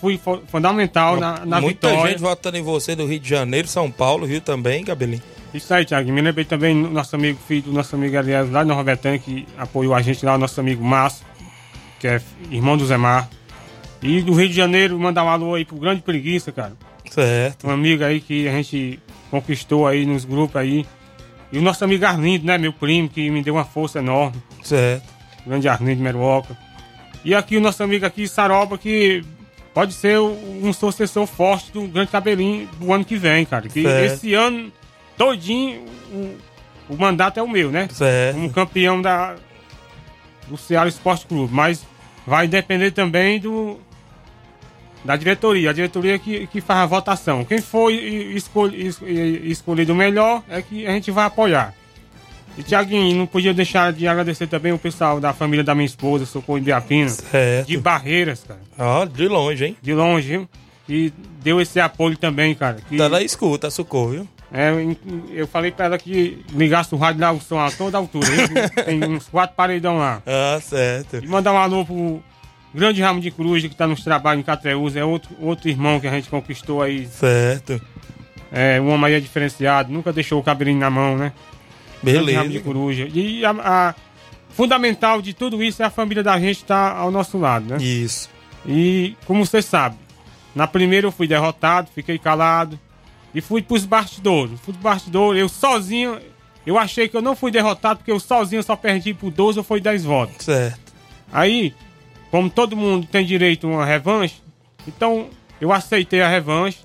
foi 0.00 0.16
fo- 0.16 0.42
fundamental 0.46 1.16
na, 1.18 1.44
na 1.44 1.60
Muita 1.60 1.88
vitória. 1.88 2.10
gente 2.12 2.20
votando 2.20 2.56
em 2.56 2.62
você 2.62 2.94
do 2.94 3.06
Rio 3.06 3.18
de 3.20 3.28
Janeiro, 3.28 3.68
São 3.68 3.90
Paulo, 3.90 4.26
Rio 4.26 4.40
também, 4.40 4.84
Cabelinho. 4.84 5.22
Isso 5.52 5.72
aí, 5.74 5.84
Thiago. 5.84 6.10
Me 6.12 6.20
lembrei 6.20 6.44
também 6.44 6.80
do 6.80 6.88
nosso 6.90 7.16
amigo, 7.16 7.38
filho 7.48 7.62
do 7.62 7.72
nosso 7.72 7.96
amigo 7.96 8.14
Elias 8.16 8.48
lá 8.50 8.64
Nova 8.64 8.84
Betânia, 8.84 9.18
que 9.18 9.46
apoiou 9.58 9.94
a 9.94 10.00
gente 10.00 10.24
lá, 10.24 10.34
o 10.36 10.38
nosso 10.38 10.60
amigo 10.60 10.84
Márcio, 10.84 11.26
que 11.98 12.06
é 12.06 12.20
irmão 12.50 12.76
do 12.76 12.86
Zé 12.86 12.96
Mar. 12.96 13.28
E 14.02 14.22
do 14.22 14.32
Rio 14.32 14.48
de 14.48 14.54
Janeiro, 14.54 14.98
mandar 14.98 15.24
um 15.24 15.28
alô 15.28 15.54
aí 15.54 15.64
pro 15.64 15.76
Grande 15.76 16.00
Preguiça, 16.00 16.50
cara. 16.50 16.72
Certo. 17.10 17.66
Um 17.66 17.70
amigo 17.70 18.02
aí 18.04 18.20
que 18.20 18.48
a 18.48 18.52
gente 18.52 18.98
conquistou 19.30 19.86
aí 19.86 20.06
nos 20.06 20.24
grupos 20.24 20.56
aí. 20.56 20.86
E 21.52 21.58
o 21.58 21.62
nosso 21.62 21.84
amigo 21.84 22.04
Arlindo, 22.06 22.46
né, 22.46 22.56
meu 22.56 22.72
primo, 22.72 23.08
que 23.08 23.28
me 23.30 23.42
deu 23.42 23.54
uma 23.54 23.64
força 23.64 23.98
enorme. 23.98 24.40
Certo. 24.62 25.06
Grande 25.46 25.68
Arlindo 25.68 26.02
Meruoca. 26.02 26.56
E 27.24 27.34
aqui 27.34 27.56
o 27.56 27.60
nosso 27.60 27.82
amigo 27.82 28.06
aqui, 28.06 28.26
Saroba, 28.26 28.78
que 28.78 29.22
pode 29.74 29.92
ser 29.92 30.18
um 30.18 30.72
sucessor 30.72 31.26
forte 31.26 31.70
do 31.72 31.82
Grande 31.82 32.10
Cabelinho 32.10 32.68
do 32.78 32.92
ano 32.92 33.04
que 33.04 33.16
vem, 33.16 33.44
cara. 33.44 33.68
Que 33.68 33.82
Certo. 33.82 34.14
esse 34.14 34.34
ano 34.34 34.72
todinho 35.18 35.84
o, 36.12 36.36
o 36.88 36.96
mandato 36.96 37.38
é 37.38 37.42
o 37.42 37.48
meu, 37.48 37.70
né? 37.70 37.88
Certo. 37.90 38.36
Como 38.36 38.50
campeão 38.50 39.02
da, 39.02 39.36
do 40.48 40.56
Ceará 40.56 40.88
Esporte 40.88 41.26
Clube. 41.26 41.52
Mas 41.52 41.84
vai 42.26 42.48
depender 42.48 42.92
também 42.92 43.38
do 43.38 43.78
da 45.04 45.16
diretoria. 45.16 45.70
A 45.70 45.72
diretoria 45.72 46.18
que, 46.18 46.46
que 46.46 46.60
faz 46.60 46.80
a 46.80 46.86
votação. 46.86 47.44
Quem 47.44 47.60
foi 47.60 47.94
escol, 48.34 48.68
es- 48.68 49.00
escolhido 49.02 49.94
melhor 49.94 50.42
é 50.48 50.60
que 50.62 50.86
a 50.86 50.90
gente 50.92 51.10
vai 51.10 51.24
apoiar. 51.26 51.74
E, 52.58 52.62
Tiaguinho, 52.62 53.16
não 53.16 53.26
podia 53.26 53.54
deixar 53.54 53.92
de 53.92 54.06
agradecer 54.08 54.46
também 54.46 54.72
o 54.72 54.78
pessoal 54.78 55.20
da 55.20 55.32
família 55.32 55.62
da 55.64 55.74
minha 55.74 55.86
esposa, 55.86 56.26
Socorro 56.26 56.58
Ibiapina. 56.58 57.08
Certo. 57.08 57.66
De 57.68 57.76
Barreiras, 57.76 58.44
cara. 58.46 58.60
Ó, 58.78 59.04
de 59.04 59.28
longe, 59.28 59.64
hein? 59.66 59.76
De 59.80 59.94
longe, 59.94 60.28
viu? 60.28 60.48
E 60.88 61.12
deu 61.42 61.60
esse 61.60 61.78
apoio 61.78 62.16
também, 62.16 62.54
cara. 62.54 62.78
Que... 62.88 62.96
Tá 62.96 63.08
na 63.08 63.22
escuta, 63.22 63.70
socorro, 63.70 64.10
viu? 64.10 64.28
É, 64.52 64.72
eu- 65.32 65.46
falei 65.46 65.70
pra 65.70 65.86
ela 65.86 65.96
que 65.96 66.44
ligasse 66.52 66.92
o 66.92 66.98
rádio 66.98 67.20
lá, 67.20 67.30
o 67.30 67.40
som 67.40 67.60
a 67.60 67.70
toda 67.70 67.96
altura. 67.96 68.26
Tem 68.84 69.02
uns 69.04 69.28
quatro 69.28 69.54
paredão 69.54 69.98
lá. 69.98 70.20
Ah, 70.26 70.60
certo. 70.60 71.18
E 71.22 71.28
mandar 71.28 71.52
um 71.52 71.56
alô 71.58 71.84
pro 71.86 72.20
grande 72.74 73.02
Ramo 73.02 73.20
de 73.20 73.30
Cruz, 73.30 73.62
que 73.62 73.74
tá 73.74 73.86
nos 73.86 74.02
trabalhos 74.04 74.40
em 74.40 74.44
Catreús. 74.44 74.96
É 74.96 75.04
outro, 75.04 75.30
outro 75.40 75.68
irmão 75.68 75.98
que 76.00 76.06
a 76.06 76.10
gente 76.10 76.28
conquistou 76.28 76.82
aí. 76.82 77.06
Certo. 77.06 77.80
É, 78.52 78.80
um 78.80 78.88
homem 78.90 79.06
aí 79.06 79.14
é 79.14 79.20
diferenciado, 79.20 79.92
nunca 79.92 80.12
deixou 80.12 80.40
o 80.40 80.42
cabelinho 80.42 80.78
na 80.78 80.90
mão, 80.90 81.16
né? 81.16 81.32
Beleza. 82.02 82.22
Grande 82.24 82.36
Ramo 82.38 82.50
de 82.50 82.60
Coruja. 82.60 83.08
E 83.12 83.44
a, 83.44 83.50
a- 83.50 83.94
fundamental 84.50 85.22
de 85.22 85.32
tudo 85.32 85.62
isso 85.62 85.82
é 85.82 85.86
a 85.86 85.90
família 85.90 86.22
da 86.22 86.38
gente 86.38 86.56
estar 86.58 86.96
ao 86.96 87.10
nosso 87.10 87.38
lado, 87.38 87.66
né? 87.66 87.76
Isso. 87.82 88.28
E 88.66 89.14
como 89.26 89.46
você 89.46 89.62
sabe, 89.62 89.96
na 90.54 90.66
primeira 90.66 91.06
eu 91.06 91.12
fui 91.12 91.26
derrotado, 91.26 91.88
fiquei 91.94 92.18
calado. 92.18 92.78
E 93.32 93.40
fui 93.40 93.62
pros 93.62 93.84
bastidores. 93.84 94.58
Fui 94.60 94.72
pros 94.74 94.82
bastidores, 94.82 95.40
eu 95.40 95.48
sozinho. 95.48 96.18
Eu 96.66 96.76
achei 96.76 97.08
que 97.08 97.16
eu 97.16 97.22
não 97.22 97.36
fui 97.36 97.50
derrotado 97.52 97.98
porque 97.98 98.10
eu 98.10 98.18
sozinho 98.18 98.62
só 98.62 98.74
perdi 98.74 99.14
por 99.14 99.30
12 99.30 99.58
ou 99.58 99.64
foi 99.64 99.80
10 99.80 100.04
votos. 100.04 100.44
Certo. 100.44 100.92
Aí, 101.32 101.72
como 102.30 102.48
todo 102.48 102.76
mundo 102.76 103.06
tem 103.06 103.24
direito 103.24 103.66
a 103.66 103.70
uma 103.70 103.84
revanche, 103.84 104.36
então 104.86 105.28
eu 105.60 105.72
aceitei 105.72 106.22
a 106.22 106.28
revanche. 106.28 106.78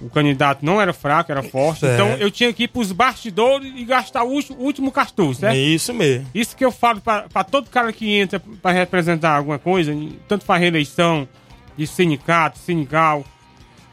O 0.00 0.10
candidato 0.10 0.66
não 0.66 0.80
era 0.80 0.92
fraco, 0.92 1.30
era 1.30 1.44
forte. 1.44 1.80
Certo. 1.80 1.94
Então 1.94 2.08
eu 2.16 2.28
tinha 2.28 2.52
que 2.52 2.64
ir 2.64 2.68
pros 2.68 2.90
bastidores 2.90 3.72
e 3.76 3.84
gastar 3.84 4.24
o 4.24 4.32
último, 4.58 4.90
cartucho, 4.90 5.38
certo? 5.38 5.54
É 5.54 5.58
isso 5.58 5.94
mesmo. 5.94 6.26
Isso 6.34 6.56
que 6.56 6.64
eu 6.64 6.72
falo 6.72 7.00
pra 7.00 7.44
todo 7.44 7.70
cara 7.70 7.92
que 7.92 8.12
entra 8.12 8.42
pra 8.60 8.72
representar 8.72 9.36
alguma 9.36 9.60
coisa, 9.60 9.94
tanto 10.26 10.44
pra 10.44 10.56
reeleição, 10.56 11.28
de 11.76 11.86
sindicato, 11.86 12.58
sindical. 12.58 13.24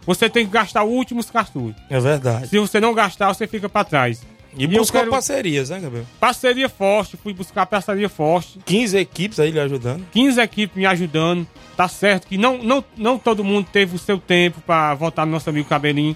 Você 0.04 0.28
tem 0.28 0.48
que 0.48 0.52
gastar 0.52 0.84
os 0.84 0.92
últimos 0.92 1.30
cartuchos. 1.30 1.80
É 1.92 2.00
verdade. 2.00 2.48
Se 2.48 2.58
você 2.58 2.80
não 2.80 2.96
gastar, 2.96 3.32
você 3.32 3.46
fica 3.46 3.70
pra 3.70 3.84
trás. 3.84 4.24
E, 4.58 4.64
eu 4.64 4.70
buscou 4.70 5.00
quero- 5.02 5.12
parcerias, 5.12 5.70
né, 5.70 5.80
Gabriel? 5.80 6.06
Parceria 6.20 6.68
forte, 6.68 7.16
fui 7.18 7.34
buscar 7.34 7.66
parceria 7.66 8.10
forte. 8.10 8.60
15 8.66 8.98
equipes 8.98 9.40
aí 9.40 9.52
lhe 9.52 9.60
ajudando. 9.60 10.06
15 10.12 10.42
equipes 10.42 10.76
me 10.76 10.86
ajudando. 10.86 11.48
Tá 11.78 11.88
certo 11.88 12.28
que 12.28 12.38
não, 12.38 12.58
não, 12.58 12.84
não 12.98 13.18
todo 13.18 13.44
mundo 13.44 13.68
teve 13.72 13.96
o 13.96 14.00
seu 14.00 14.18
tempo 14.18 14.60
pra 14.62 14.94
votar 14.96 15.26
no 15.26 15.32
nosso 15.32 15.50
amigo 15.50 15.70
Cabelinho. 15.70 16.16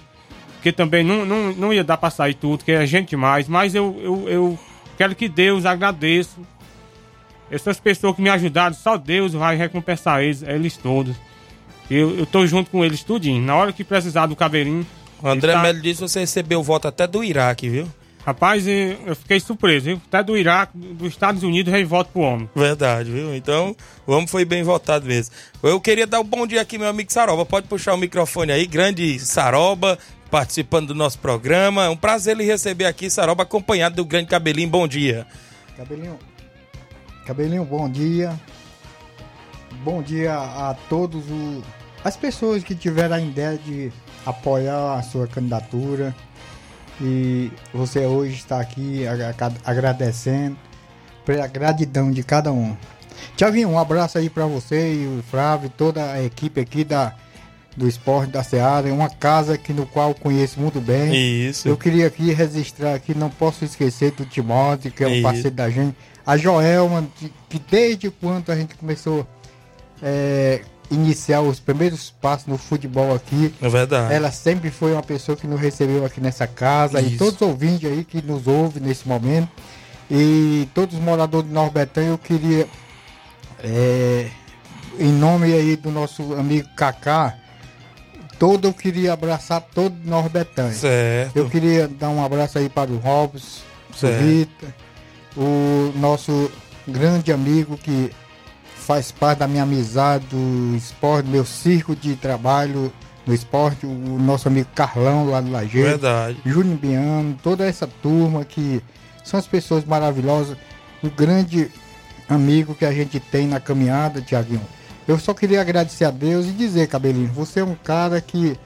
Porque 0.56 0.72
também 0.72 1.04
não, 1.04 1.24
não, 1.26 1.52
não 1.52 1.72
ia 1.72 1.84
dar 1.84 1.96
pra 1.96 2.10
sair 2.10 2.34
tudo, 2.34 2.64
que 2.64 2.72
é 2.72 2.84
gente 2.86 3.10
demais. 3.10 3.46
Mas 3.48 3.74
eu, 3.74 3.98
eu, 4.02 4.28
eu 4.28 4.58
quero 4.98 5.14
que 5.14 5.28
Deus 5.28 5.64
agradeço. 5.66 6.38
Essas 7.50 7.78
pessoas 7.78 8.16
que 8.16 8.22
me 8.22 8.30
ajudaram, 8.30 8.74
só 8.74 8.96
Deus 8.96 9.32
vai 9.34 9.56
recompensar 9.56 10.22
eles, 10.22 10.42
eles 10.42 10.76
todos. 10.76 11.14
Eu, 11.90 12.16
eu 12.18 12.26
tô 12.26 12.46
junto 12.46 12.70
com 12.70 12.84
eles 12.84 13.02
tudinho. 13.04 13.42
Na 13.42 13.54
hora 13.54 13.72
que 13.72 13.84
precisar 13.84 14.26
do 14.26 14.34
Cabelinho. 14.34 14.86
O 15.22 15.28
André 15.28 15.52
tá- 15.52 15.62
Melo 15.62 15.80
disse 15.80 16.02
que 16.02 16.08
você 16.08 16.20
recebeu 16.20 16.60
o 16.60 16.62
voto 16.62 16.88
até 16.88 17.06
do 17.06 17.22
Iraque, 17.22 17.68
viu? 17.68 17.86
Rapaz, 18.24 18.66
e 18.66 18.96
eu 19.04 19.14
fiquei 19.14 19.38
surpreso, 19.38 19.84
viu? 19.84 20.00
Até 20.08 20.22
do 20.22 20.34
Iraque, 20.34 20.78
dos 20.78 21.08
Estados 21.08 21.42
Unidos, 21.42 21.70
rei 21.70 21.84
voto 21.84 22.10
pro 22.10 22.22
homem. 22.22 22.48
Verdade, 22.56 23.10
viu? 23.10 23.36
Então, 23.36 23.76
o 24.06 24.12
homem 24.12 24.26
foi 24.26 24.46
bem 24.46 24.62
votado 24.62 25.04
mesmo. 25.04 25.34
Eu 25.62 25.78
queria 25.78 26.06
dar 26.06 26.20
um 26.20 26.24
bom 26.24 26.46
dia 26.46 26.62
aqui, 26.62 26.78
meu 26.78 26.88
amigo 26.88 27.12
Saroba. 27.12 27.44
Pode 27.44 27.68
puxar 27.68 27.92
o 27.92 27.98
microfone 27.98 28.50
aí, 28.50 28.66
grande 28.66 29.18
Saroba, 29.18 29.98
participando 30.30 30.88
do 30.88 30.94
nosso 30.94 31.18
programa. 31.18 31.84
É 31.84 31.88
um 31.90 31.96
prazer 31.96 32.34
lhe 32.34 32.44
receber 32.44 32.86
aqui, 32.86 33.10
Saroba, 33.10 33.42
acompanhado 33.42 33.96
do 33.96 34.06
grande 34.06 34.28
Cabelinho. 34.28 34.70
Bom 34.70 34.88
dia. 34.88 35.26
Cabelinho, 35.76 36.18
Cabelinho, 37.26 37.64
bom 37.64 37.90
dia. 37.90 38.40
Bom 39.82 40.02
dia 40.02 40.34
a 40.34 40.74
todos 40.88 41.22
o, 41.28 41.62
as 42.02 42.16
pessoas 42.16 42.64
que 42.64 42.74
tiveram 42.74 43.16
a 43.16 43.20
ideia 43.20 43.58
de 43.58 43.92
apoiar 44.24 44.94
a 44.94 45.02
sua 45.02 45.26
candidatura. 45.26 46.14
E 47.00 47.50
você 47.72 48.06
hoje 48.06 48.34
está 48.36 48.60
aqui 48.60 49.06
agra- 49.06 49.52
agradecendo 49.64 50.56
pela 51.24 51.46
gratidão 51.46 52.10
de 52.10 52.22
cada 52.22 52.52
um. 52.52 52.76
Tiaguinho, 53.36 53.70
um 53.70 53.78
abraço 53.78 54.18
aí 54.18 54.28
para 54.30 54.46
você 54.46 54.94
e 54.94 55.06
o 55.06 55.22
Flávio, 55.30 55.70
toda 55.70 56.12
a 56.12 56.22
equipe 56.22 56.60
aqui 56.60 56.84
da, 56.84 57.14
do 57.76 57.88
Esporte 57.88 58.30
da 58.30 58.42
Seara. 58.42 58.88
É 58.88 58.92
uma 58.92 59.08
casa 59.10 59.56
que, 59.58 59.72
no 59.72 59.86
qual 59.86 60.10
eu 60.10 60.14
conheço 60.14 60.60
muito 60.60 60.80
bem. 60.80 61.14
Isso. 61.48 61.66
Eu 61.66 61.76
queria 61.76 62.06
aqui 62.06 62.32
registrar 62.32 62.94
aqui, 62.94 63.14
não 63.14 63.30
posso 63.30 63.64
esquecer 63.64 64.12
do 64.12 64.24
Timóteo, 64.24 64.92
que 64.92 65.02
é 65.02 65.08
um 65.08 65.12
Isso. 65.14 65.22
parceiro 65.22 65.50
da 65.50 65.70
gente. 65.70 65.96
A 66.26 66.36
Joelma, 66.36 67.04
que- 67.16 67.32
que 67.48 67.58
desde 67.58 68.10
quando 68.10 68.50
a 68.50 68.56
gente 68.56 68.74
começou 68.76 69.26
é, 70.02 70.60
iniciar 70.94 71.40
os 71.40 71.60
primeiros 71.60 72.10
passos 72.10 72.46
no 72.46 72.56
futebol 72.56 73.14
aqui. 73.14 73.52
É 73.60 73.68
verdade. 73.68 74.14
Ela 74.14 74.30
sempre 74.30 74.70
foi 74.70 74.92
uma 74.92 75.02
pessoa 75.02 75.36
que 75.36 75.46
nos 75.46 75.60
recebeu 75.60 76.04
aqui 76.04 76.20
nessa 76.20 76.46
casa 76.46 77.00
e 77.00 77.08
Isso. 77.08 77.18
todos 77.18 77.34
os 77.34 77.42
ouvintes 77.42 77.90
aí 77.90 78.04
que 78.04 78.22
nos 78.22 78.46
ouvem 78.46 78.82
nesse 78.82 79.06
momento 79.06 79.48
e 80.10 80.68
todos 80.74 80.94
os 80.96 81.00
moradores 81.00 81.48
de 81.48 81.54
Norbetã, 81.54 82.02
eu 82.02 82.18
queria, 82.18 82.66
é, 83.62 84.28
em 84.98 85.12
nome 85.12 85.52
aí 85.52 85.76
do 85.76 85.90
nosso 85.90 86.34
amigo 86.34 86.68
Kaká, 86.76 87.36
todo 88.38 88.68
eu 88.68 88.72
queria 88.72 89.12
abraçar 89.12 89.60
todo 89.60 89.94
Norbetã. 90.04 90.70
Certo. 90.72 91.36
Eu 91.36 91.48
queria 91.48 91.88
dar 91.88 92.10
um 92.10 92.24
abraço 92.24 92.58
aí 92.58 92.68
para 92.68 92.90
o 92.90 92.98
Robson, 92.98 93.62
o. 93.94 94.20
Rita, 94.20 94.74
o 95.36 95.92
nosso 95.96 96.50
grande 96.86 97.32
amigo 97.32 97.78
que 97.78 98.10
faz 98.84 99.10
parte 99.10 99.38
da 99.38 99.48
minha 99.48 99.62
amizade 99.62 100.26
do 100.26 100.76
esporte, 100.76 101.26
meu 101.28 101.44
circo 101.44 101.96
de 101.96 102.16
trabalho 102.16 102.92
no 103.26 103.32
esporte, 103.32 103.86
o 103.86 104.18
nosso 104.18 104.46
amigo 104.46 104.68
Carlão 104.74 105.30
lá 105.30 105.40
do 105.40 105.50
Lajeiro. 105.50 105.88
Verdade. 105.88 106.36
Júnior 106.44 106.76
Biano, 106.76 107.38
toda 107.42 107.64
essa 107.64 107.86
turma 107.86 108.44
que 108.44 108.82
são 109.24 109.40
as 109.40 109.46
pessoas 109.46 109.84
maravilhosas, 109.86 110.58
um 111.02 111.08
grande 111.08 111.70
amigo 112.28 112.74
que 112.74 112.84
a 112.84 112.92
gente 112.92 113.18
tem 113.18 113.46
na 113.46 113.58
caminhada, 113.58 114.20
Tiaguinho. 114.20 114.60
Eu 115.08 115.18
só 115.18 115.32
queria 115.32 115.62
agradecer 115.62 116.04
a 116.04 116.10
Deus 116.10 116.46
e 116.46 116.50
dizer, 116.50 116.86
Cabelinho, 116.86 117.32
você 117.32 117.60
é 117.60 117.64
um 117.64 117.74
cara 117.74 118.20
que, 118.20 118.58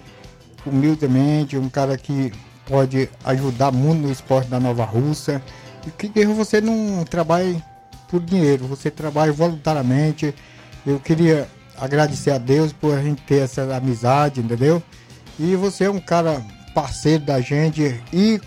humildemente, 0.67 1.57
um 1.57 1.69
cara 1.69 1.97
que 1.97 2.33
pode 2.67 3.09
ajudar 3.25 3.71
muito 3.71 4.03
no 4.03 4.11
esporte 4.11 4.49
da 4.49 4.59
Nova 4.59 4.85
Rússia. 4.85 5.41
E 5.87 5.91
que 5.91 6.27
você 6.27 6.61
não 6.61 7.05
trabalha 7.05 7.63
por 8.09 8.21
dinheiro, 8.21 8.67
você 8.67 8.91
trabalha 8.91 9.33
voluntariamente. 9.33 10.35
Eu 10.87 10.99
queria 10.99 11.49
agradecer 11.77 12.31
a 12.31 12.39
Deus 12.39 12.73
por 12.73 12.97
a 12.97 13.03
gente 13.03 13.23
ter 13.23 13.43
essa 13.43 13.63
amizade, 13.77 14.41
entendeu? 14.41 14.83
E 15.39 15.55
você 15.55 15.85
é 15.85 15.91
um 15.91 16.01
cara 16.01 16.43
parceiro 16.75 17.25
da 17.25 17.41
gente 17.41 18.01
e 18.13 18.41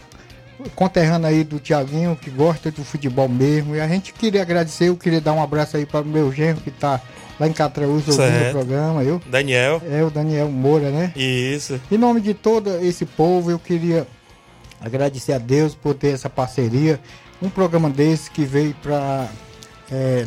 conterrâneo 0.75 1.27
aí 1.27 1.43
do 1.43 1.59
Tiaguinho, 1.59 2.15
que 2.15 2.29
gosta 2.29 2.71
do 2.71 2.83
futebol 2.83 3.27
mesmo. 3.27 3.75
E 3.75 3.81
a 3.81 3.87
gente 3.87 4.13
queria 4.13 4.41
agradecer, 4.41 4.89
eu 4.89 4.97
queria 4.97 5.21
dar 5.21 5.33
um 5.33 5.41
abraço 5.41 5.77
aí 5.77 5.85
para 5.85 6.01
o 6.01 6.05
meu 6.05 6.31
genro 6.31 6.61
que 6.61 6.71
tá 6.71 7.01
lá 7.39 7.47
em 7.47 7.53
Catraúz 7.53 8.07
ouvindo 8.07 8.49
o 8.49 8.51
programa. 8.51 9.03
Eu, 9.03 9.21
Daniel. 9.25 9.81
é 9.89 10.03
o 10.03 10.11
Daniel 10.11 10.49
Moura, 10.49 10.91
né? 10.91 11.11
Isso. 11.15 11.79
Em 11.91 11.97
nome 11.97 12.21
de 12.21 12.33
todo 12.33 12.69
esse 12.83 13.05
povo, 13.05 13.49
eu 13.49 13.57
queria 13.57 14.05
agradecer 14.79 15.33
a 15.33 15.37
Deus 15.37 15.73
por 15.73 15.93
ter 15.95 16.09
essa 16.09 16.29
parceria. 16.29 16.99
Um 17.41 17.49
programa 17.49 17.89
desse 17.89 18.29
que 18.29 18.45
veio 18.45 18.75
para 18.81 19.27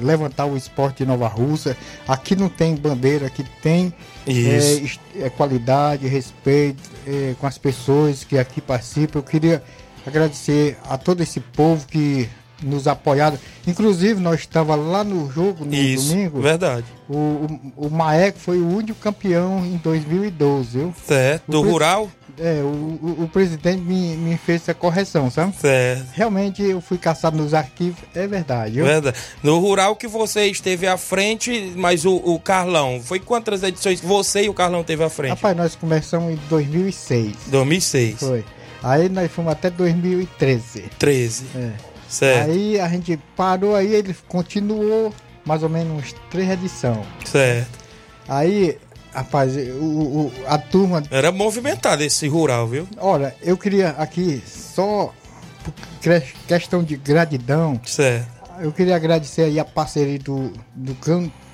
levantar 0.02 0.46
o 0.46 0.56
esporte 0.56 0.98
de 0.98 1.06
Nova 1.06 1.26
Rússia. 1.26 1.76
Aqui 2.06 2.36
não 2.36 2.48
tem 2.48 2.74
bandeira, 2.74 3.26
aqui 3.26 3.44
tem 3.62 3.92
é, 4.26 5.26
é, 5.26 5.30
qualidade, 5.30 6.06
respeito 6.06 6.82
é, 7.06 7.34
com 7.38 7.46
as 7.46 7.58
pessoas 7.58 8.24
que 8.24 8.38
aqui 8.38 8.60
participam. 8.60 9.18
Eu 9.18 9.22
queria 9.22 9.62
agradecer 10.06 10.76
a 10.88 10.98
todo 10.98 11.22
esse 11.22 11.40
povo 11.40 11.86
que 11.86 12.28
nos 12.64 12.88
apoiaram. 12.88 13.38
Inclusive, 13.66 14.20
nós 14.20 14.40
estávamos 14.40 14.90
lá 14.90 15.04
no 15.04 15.30
jogo 15.30 15.64
no 15.64 15.74
Isso. 15.74 16.08
domingo. 16.08 16.40
Verdade. 16.40 16.86
O, 17.08 17.16
o, 17.76 17.86
o 17.86 17.90
Maeco 17.90 18.38
foi 18.38 18.58
o 18.58 18.66
único 18.68 18.98
campeão 18.98 19.64
em 19.64 19.76
2012, 19.76 20.78
viu? 20.78 20.94
Certo. 21.06 21.44
Do 21.50 21.58
O 21.58 21.62
pres- 21.62 21.72
rural? 21.72 22.10
É, 22.36 22.60
o, 22.62 22.66
o, 22.66 23.16
o 23.24 23.28
presidente 23.28 23.80
me, 23.80 24.16
me 24.16 24.36
fez 24.36 24.62
essa 24.62 24.74
correção, 24.74 25.30
sabe? 25.30 25.54
Certo. 25.56 26.04
Realmente 26.14 26.62
eu 26.64 26.80
fui 26.80 26.98
caçado 26.98 27.36
nos 27.36 27.54
arquivos, 27.54 28.00
é 28.12 28.26
verdade. 28.26 28.82
Verdade. 28.82 29.16
No 29.40 29.60
rural 29.60 29.94
que 29.94 30.08
você 30.08 30.46
esteve 30.46 30.84
à 30.88 30.96
frente, 30.96 31.72
mas 31.76 32.04
o, 32.04 32.16
o 32.16 32.40
Carlão, 32.40 33.00
foi 33.00 33.20
quantas 33.20 33.62
edições 33.62 34.00
você 34.00 34.44
e 34.46 34.48
o 34.48 34.54
Carlão 34.54 34.82
teve 34.82 35.04
à 35.04 35.08
frente? 35.08 35.30
Rapaz, 35.30 35.56
nós 35.56 35.76
começamos 35.76 36.32
em 36.32 36.38
2006. 36.48 37.36
2006. 37.46 38.18
Foi. 38.18 38.44
Aí 38.82 39.08
nós 39.08 39.30
fomos 39.30 39.52
até 39.52 39.70
2013. 39.70 40.84
13. 40.98 41.44
É. 41.54 41.70
Certo. 42.14 42.50
Aí 42.50 42.78
a 42.80 42.88
gente 42.88 43.18
parou 43.36 43.74
aí, 43.74 43.92
ele 43.94 44.14
continuou 44.28 45.12
mais 45.44 45.62
ou 45.62 45.68
menos 45.68 45.98
uns 46.04 46.14
três 46.30 46.48
edições. 46.50 47.04
Certo. 47.24 47.78
Aí, 48.28 48.78
rapaz, 49.12 49.54
o, 49.56 49.60
o- 49.84 50.32
a 50.46 50.56
turma. 50.58 51.02
Era 51.10 51.30
movimentado 51.32 52.02
esse 52.02 52.26
rural, 52.28 52.66
viu? 52.66 52.86
Olha, 52.98 53.34
eu 53.42 53.56
queria 53.58 53.90
aqui 53.90 54.42
só 54.46 55.12
por 55.64 55.72
questão 56.46 56.82
de 56.82 56.96
gratidão. 56.96 57.80
Certo. 57.84 58.32
Eu 58.60 58.70
queria 58.70 58.94
agradecer 58.94 59.42
aí 59.42 59.58
a 59.58 59.64
parceria 59.64 60.16
do, 60.18 60.52
do, 60.76 60.96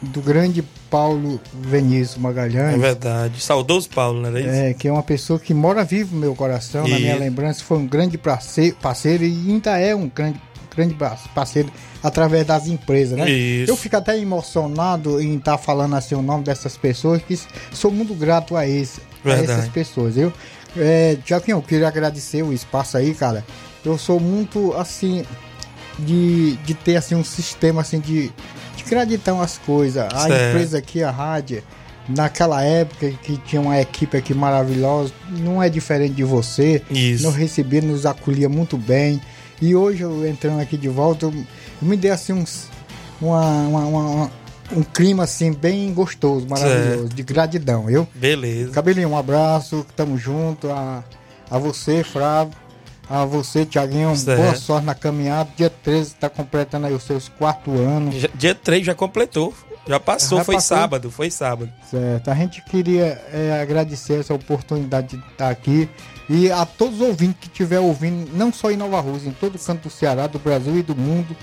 do 0.02 0.20
grande 0.20 0.62
Paulo 0.90 1.40
Vinícius 1.54 2.18
Magalhães. 2.18 2.74
É 2.74 2.78
verdade. 2.78 3.40
Saudoso 3.42 3.88
Paulo, 3.88 4.20
né? 4.30 4.70
É, 4.70 4.74
que 4.74 4.86
é 4.86 4.92
uma 4.92 5.02
pessoa 5.02 5.38
que 5.38 5.54
mora 5.54 5.82
vivo 5.82 6.14
no 6.14 6.20
meu 6.20 6.34
coração, 6.34 6.86
na 6.86 6.98
minha 6.98 7.16
lembrança, 7.16 7.64
foi 7.64 7.78
um 7.78 7.86
grande 7.86 8.18
parceiro, 8.18 8.76
parceiro 8.82 9.24
e 9.24 9.28
ainda 9.50 9.78
é 9.78 9.94
um 9.96 10.08
grande, 10.14 10.38
grande 10.74 10.96
parceiro 11.34 11.70
através 12.02 12.46
das 12.46 12.66
empresas, 12.66 13.18
né? 13.18 13.28
Isso. 13.30 13.70
Eu 13.70 13.76
fico 13.76 13.96
até 13.96 14.18
emocionado 14.18 15.20
em 15.20 15.36
estar 15.36 15.58
falando 15.58 15.94
assim 15.96 16.14
o 16.14 16.22
nome 16.22 16.44
dessas 16.44 16.76
pessoas, 16.76 17.22
que 17.22 17.38
sou 17.72 17.90
muito 17.90 18.14
grato 18.14 18.56
a, 18.56 18.66
esse, 18.66 19.00
a 19.24 19.30
essas 19.30 19.68
pessoas, 19.68 20.16
eu. 20.16 20.32
É, 20.76 21.16
Tiaguinho, 21.24 21.58
eu 21.58 21.62
queria 21.62 21.88
agradecer 21.88 22.42
o 22.42 22.52
espaço 22.52 22.96
aí, 22.96 23.12
cara. 23.14 23.44
Eu 23.84 23.98
sou 23.98 24.20
muito 24.20 24.72
assim 24.74 25.24
de, 25.98 26.56
de 26.58 26.74
ter 26.74 26.96
assim 26.96 27.14
um 27.14 27.24
sistema 27.24 27.80
assim 27.80 27.98
de, 28.00 28.30
de 28.76 28.84
gratidão 28.88 29.40
às 29.40 29.58
coisas. 29.58 30.04
A 30.12 30.28
Certo. 30.28 30.50
empresa 30.50 30.78
aqui, 30.78 31.02
a 31.02 31.10
rádio, 31.10 31.62
naquela 32.08 32.62
época 32.62 33.10
que 33.22 33.36
tinha 33.38 33.60
uma 33.60 33.80
equipe 33.80 34.16
aqui 34.16 34.34
maravilhosa, 34.34 35.12
não 35.30 35.62
é 35.62 35.68
diferente 35.68 36.14
de 36.14 36.24
você. 36.24 36.82
Isso. 36.90 37.24
Nos 37.24 37.34
recebia, 37.34 37.80
nos 37.80 38.06
acolhia 38.06 38.48
muito 38.48 38.76
bem. 38.76 39.20
E 39.61 39.74
hoje 39.74 40.02
eu 40.02 40.26
entrando 40.26 40.61
aqui 40.61 40.76
de 40.76 40.88
volta, 40.88 41.26
eu, 41.26 41.32
eu 41.32 41.44
me 41.88 41.96
dei 41.96 42.11
assim 42.11 42.32
uns, 42.32 42.68
uma, 43.20 43.40
uma- 43.62 43.86
uma- 43.86 44.30
um 44.72 44.82
clima 44.82 45.24
assim 45.24 45.52
bem 45.52 45.92
gostoso, 45.92 46.46
maravilhoso, 46.48 47.08
de 47.08 47.22
gratidão, 47.22 47.86
viu? 47.86 48.06
Beleza. 48.14 48.70
Cabelinho, 48.72 49.08
um 49.11 49.16
abraço, 49.18 49.84
tamo 49.96 50.16
junto. 50.16 50.70
A, 50.70 51.02
a 51.50 51.58
você, 51.58 52.04
Flávio. 52.04 52.54
A 53.08 53.24
você, 53.24 53.66
Tiaguinho, 53.66 54.14
Certo. 54.14 54.40
boa 54.40 54.54
sorte 54.54 54.86
na 54.86 54.94
caminhada. 54.94 55.50
Dia 55.56 55.68
13 55.68 56.14
tá 56.14 56.30
completando 56.30 56.86
aí 56.86 56.94
os 56.94 57.02
seus 57.02 57.28
quatro 57.28 57.72
anos. 57.72 58.14
Dia 58.36 58.54
3 58.54 58.86
já 58.86 58.94
completou. 58.94 59.52
Já 59.91 59.99
passou, 59.99 60.38
Já 60.38 60.45
foi 60.45 60.55
passou? 60.55 60.76
sábado, 60.76 61.11
foi 61.11 61.30
sábado. 61.32 61.72
Certo. 61.91 62.30
A 62.30 62.34
gente 62.36 62.62
queria 62.62 63.20
é, 63.32 63.59
agradecer 63.61 64.20
essa 64.20 64.32
oportunidade 64.32 65.16
de 65.16 65.26
estar 65.32 65.51
aqui. 65.51 65.88
E 66.28 66.49
a 66.49 66.64
todos 66.64 67.01
os 67.01 67.09
ouvintes 67.09 67.38
que 67.41 67.49
estiver 67.49 67.80
ouvindo, 67.80 68.30
não 68.32 68.53
só 68.53 68.70
em 68.70 68.76
Nova 68.76 69.01
Rússia, 69.01 69.28
em 69.28 69.32
todo 69.32 69.59
canto 69.59 69.88
do 69.88 69.91
Ceará, 69.91 70.28
do 70.28 70.38
Brasil 70.38 70.78
e 70.78 70.82
do 70.82 70.95
mundo. 70.95 71.36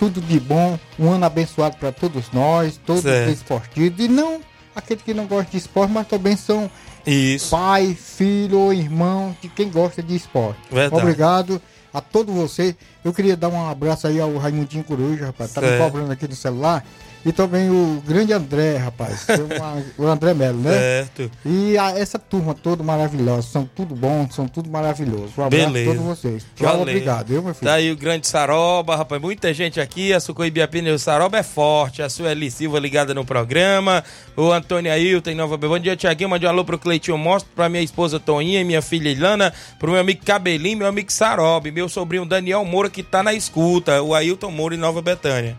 Tudo 0.00 0.20
de 0.20 0.40
bom, 0.40 0.76
um 0.98 1.12
ano 1.12 1.24
abençoado 1.24 1.76
para 1.76 1.92
todos 1.92 2.32
nós, 2.32 2.76
todos 2.84 3.02
Certo. 3.02 3.28
os 3.28 3.34
esportivos. 3.34 4.04
E 4.04 4.08
não 4.08 4.40
aqueles 4.74 5.04
que 5.04 5.14
não 5.14 5.26
gostam 5.26 5.52
de 5.52 5.58
esporte, 5.58 5.92
mas 5.92 6.08
também 6.08 6.36
são 6.36 6.68
Isso. 7.06 7.50
pai, 7.50 7.94
filho 7.94 8.58
ou 8.58 8.72
irmão 8.72 9.36
de 9.40 9.48
quem 9.48 9.70
gosta 9.70 10.02
de 10.02 10.16
esporte. 10.16 10.58
Verdade. 10.72 11.00
Obrigado 11.00 11.62
a 11.94 12.00
todos 12.00 12.34
vocês. 12.34 12.74
Eu 13.04 13.12
queria 13.12 13.36
dar 13.36 13.48
um 13.48 13.70
abraço 13.70 14.08
aí 14.08 14.18
ao 14.18 14.36
Raimundinho 14.38 14.82
Coruja, 14.82 15.26
rapaz. 15.26 15.52
Tá 15.52 15.60
me 15.60 15.68
Certo. 15.68 15.84
cobrando 15.84 16.10
aqui 16.10 16.26
no 16.26 16.34
celular. 16.34 16.84
E 17.24 17.30
também 17.32 17.70
o 17.70 18.02
grande 18.06 18.32
André, 18.32 18.76
rapaz. 18.78 19.26
Uma- 19.56 19.82
o 19.96 20.06
André 20.08 20.34
Melo, 20.34 20.58
né? 20.60 20.72
Certo. 20.76 21.30
E 21.46 21.78
a- 21.78 21.96
essa 21.96 22.18
turma 22.18 22.52
toda 22.52 22.82
maravilhosa. 22.82 23.42
São 23.46 23.64
tudo 23.64 23.94
bom, 23.94 24.28
são 24.30 24.48
tudo 24.48 24.68
maravilhoso. 24.68 25.32
Um 25.38 25.44
abraço 25.44 25.66
Beleza. 25.66 25.90
a 25.90 25.94
todos 25.94 26.08
vocês. 26.18 26.46
Tchau, 26.56 26.66
Valeu. 26.66 26.82
obrigado. 26.82 27.30
Eu, 27.32 27.42
meu 27.42 27.54
filho. 27.54 27.66
Tá 27.70 27.74
aí 27.76 27.92
o 27.92 27.96
grande 27.96 28.26
Saroba, 28.26 28.96
rapaz. 28.96 29.22
Muita 29.22 29.54
gente 29.54 29.80
aqui. 29.80 30.12
A 30.12 30.18
Sucoibiapina 30.18 30.88
e 30.88 30.92
o 30.92 30.98
Saroba 30.98 31.38
é 31.38 31.42
forte. 31.44 32.02
A 32.02 32.08
Sueli 32.08 32.50
Silva 32.50 32.80
ligada 32.80 33.14
no 33.14 33.24
programa. 33.24 34.02
O 34.36 34.50
Antônio 34.50 34.90
Ailton 34.90 35.30
em 35.30 35.34
Nova 35.36 35.56
Bom 35.56 35.78
dia, 35.78 35.94
Tiaguinho. 35.94 36.28
Mande 36.30 36.44
um 36.44 36.48
alô 36.48 36.64
pro 36.64 36.78
Cleitinho 36.78 37.16
Mostro, 37.16 37.50
pra 37.54 37.68
minha 37.68 37.82
esposa 37.84 38.18
Toninha 38.18 38.60
e 38.60 38.64
minha 38.64 38.82
filha 38.82 39.08
Ilana, 39.10 39.52
pro 39.78 39.92
meu 39.92 40.00
amigo 40.00 40.24
Cabelinho, 40.24 40.78
meu 40.78 40.86
amigo 40.88 41.12
Sarobe, 41.12 41.70
meu 41.70 41.88
sobrinho 41.88 42.24
Daniel 42.26 42.64
Moura, 42.64 42.90
que 42.90 43.02
tá 43.02 43.22
na 43.22 43.32
escuta. 43.32 44.02
O 44.02 44.12
Ailton 44.14 44.50
Moura 44.50 44.74
em 44.74 44.78
Nova 44.78 45.00
Betânia. 45.00 45.56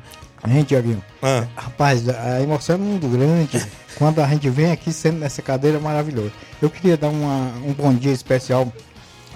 Hein, 0.48 0.64
Tiaguinho? 0.64 1.04
Ah. 1.22 1.46
Rapaz, 1.56 2.08
a 2.10 2.42
emoção 2.42 2.76
é 2.76 2.78
muito 2.80 3.08
grande 3.08 3.64
quando 3.98 4.20
a 4.20 4.28
gente 4.28 4.50
vem 4.50 4.72
aqui 4.72 4.92
sendo 4.92 5.20
nessa 5.20 5.42
cadeira 5.42 5.80
maravilhosa. 5.80 6.32
Eu 6.62 6.70
queria 6.70 6.98
dar 6.98 7.10
uma- 7.10 7.52
um 7.66 7.74
bom 7.74 7.94
dia 7.94 8.12
especial 8.12 8.72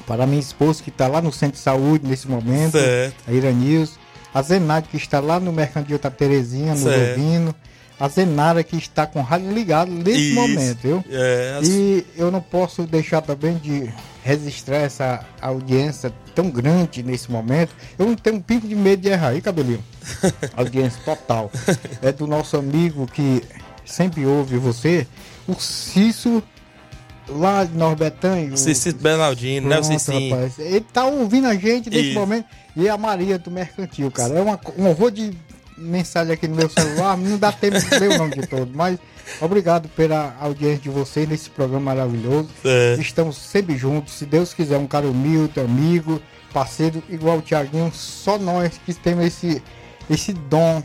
para 0.05 0.25
minha 0.27 0.39
esposa 0.39 0.81
que 0.83 0.89
está 0.89 1.07
lá 1.07 1.21
no 1.21 1.31
centro 1.31 1.55
de 1.57 1.63
saúde 1.63 2.05
nesse 2.07 2.27
momento, 2.27 2.73
Certo. 2.77 3.15
a 3.27 3.31
Iranils, 3.31 3.97
a 4.33 4.41
Zenade 4.41 4.87
que 4.89 4.97
está 4.97 5.19
lá 5.19 5.39
no 5.39 5.51
Mercantil 5.51 5.97
da 5.99 6.09
Terezinha, 6.09 6.73
no 6.75 6.83
Certo. 6.83 7.19
ouvindo, 7.19 7.55
a 7.99 8.07
Zenara 8.07 8.63
que 8.63 8.75
está 8.77 9.05
com 9.07 9.19
o 9.19 9.23
rádio 9.23 9.51
ligado 9.51 9.91
nesse 9.91 10.27
Isso. 10.31 10.35
momento, 10.35 10.77
viu? 10.81 11.03
É, 11.09 11.57
as- 11.59 11.67
E 11.67 12.05
eu 12.15 12.29
não 12.31 12.41
posso 12.41 12.83
deixar 12.83 13.21
também 13.21 13.55
de 13.57 13.89
registrar 14.23 14.77
essa 14.77 15.25
audiência 15.41 16.11
tão 16.37 16.51
grande 16.51 17.01
nesse 17.01 17.31
momento. 17.31 17.73
Eu 17.97 18.05
não 18.05 18.15
tenho 18.15 18.35
um 18.35 18.39
pingo 18.39 18.67
de 18.67 18.75
medo 18.75 19.01
de 19.01 19.09
errar 19.09 19.29
aí, 19.29 19.41
cabelinho. 19.41 19.83
audiência 20.55 21.01
total. 21.03 21.51
É 21.99 22.11
do 22.11 22.27
nosso 22.27 22.55
amigo 22.57 23.07
que 23.07 23.41
sempre 23.83 24.23
ouve 24.23 24.55
você, 24.59 25.07
o 25.47 25.55
Cício 25.55 26.43
lá 27.27 27.63
de 27.63 27.73
Norbetânio. 27.75 28.53
o- 28.53 28.57
Cicito 28.57 29.01
Bernardino, 29.01 29.67
né? 29.67 29.77
O 29.79 29.81
Pronto, 29.81 29.99
Cicinho. 29.99 30.35
rapaz. 30.35 30.59
Ele 30.59 30.81
tá 30.81 31.05
ouvindo 31.05 31.47
a 31.47 31.55
gente 31.55 31.89
nesse 31.89 32.09
Isso. 32.11 32.19
momento. 32.19 32.45
E 32.75 32.87
a 32.87 32.95
Maria 32.95 33.39
do 33.39 33.49
Mercantil, 33.49 34.11
cara. 34.11 34.35
É 34.37 34.41
uma, 34.41 34.59
um 34.77 34.87
horror 34.89 35.09
de 35.09 35.31
mensagem 35.77 36.33
aqui 36.33 36.47
no 36.47 36.55
meu 36.55 36.69
celular. 36.69 37.17
não 37.17 37.37
dá 37.37 37.51
tempo 37.51 37.79
de 37.79 37.99
ler 37.99 38.11
o 38.11 38.17
nome 38.17 38.35
de 38.35 38.47
todos. 38.47 38.73
Mas 38.73 38.99
obrigado 39.39 39.87
pela 39.89 40.35
audiência 40.39 40.79
de 40.79 40.89
vocês 40.89 41.27
nesse 41.27 41.49
programa 41.49 41.93
maravilhoso. 41.93 42.49
É. 42.63 42.95
Estamos 42.99 43.37
sempre 43.37 43.77
juntos. 43.77 44.13
Se 44.13 44.25
Deus 44.25 44.53
quiser, 44.53 44.77
um 44.77 44.87
cara 44.87 45.07
humilde, 45.07 45.59
amigo, 45.59 46.21
parceiro, 46.51 47.03
igual 47.09 47.37
o 47.37 47.41
Tiaguinho. 47.41 47.91
Só 47.93 48.37
nós 48.37 48.79
que 48.85 48.93
temos 48.93 49.25
esse, 49.25 49.61
esse 50.09 50.33
dom, 50.33 50.83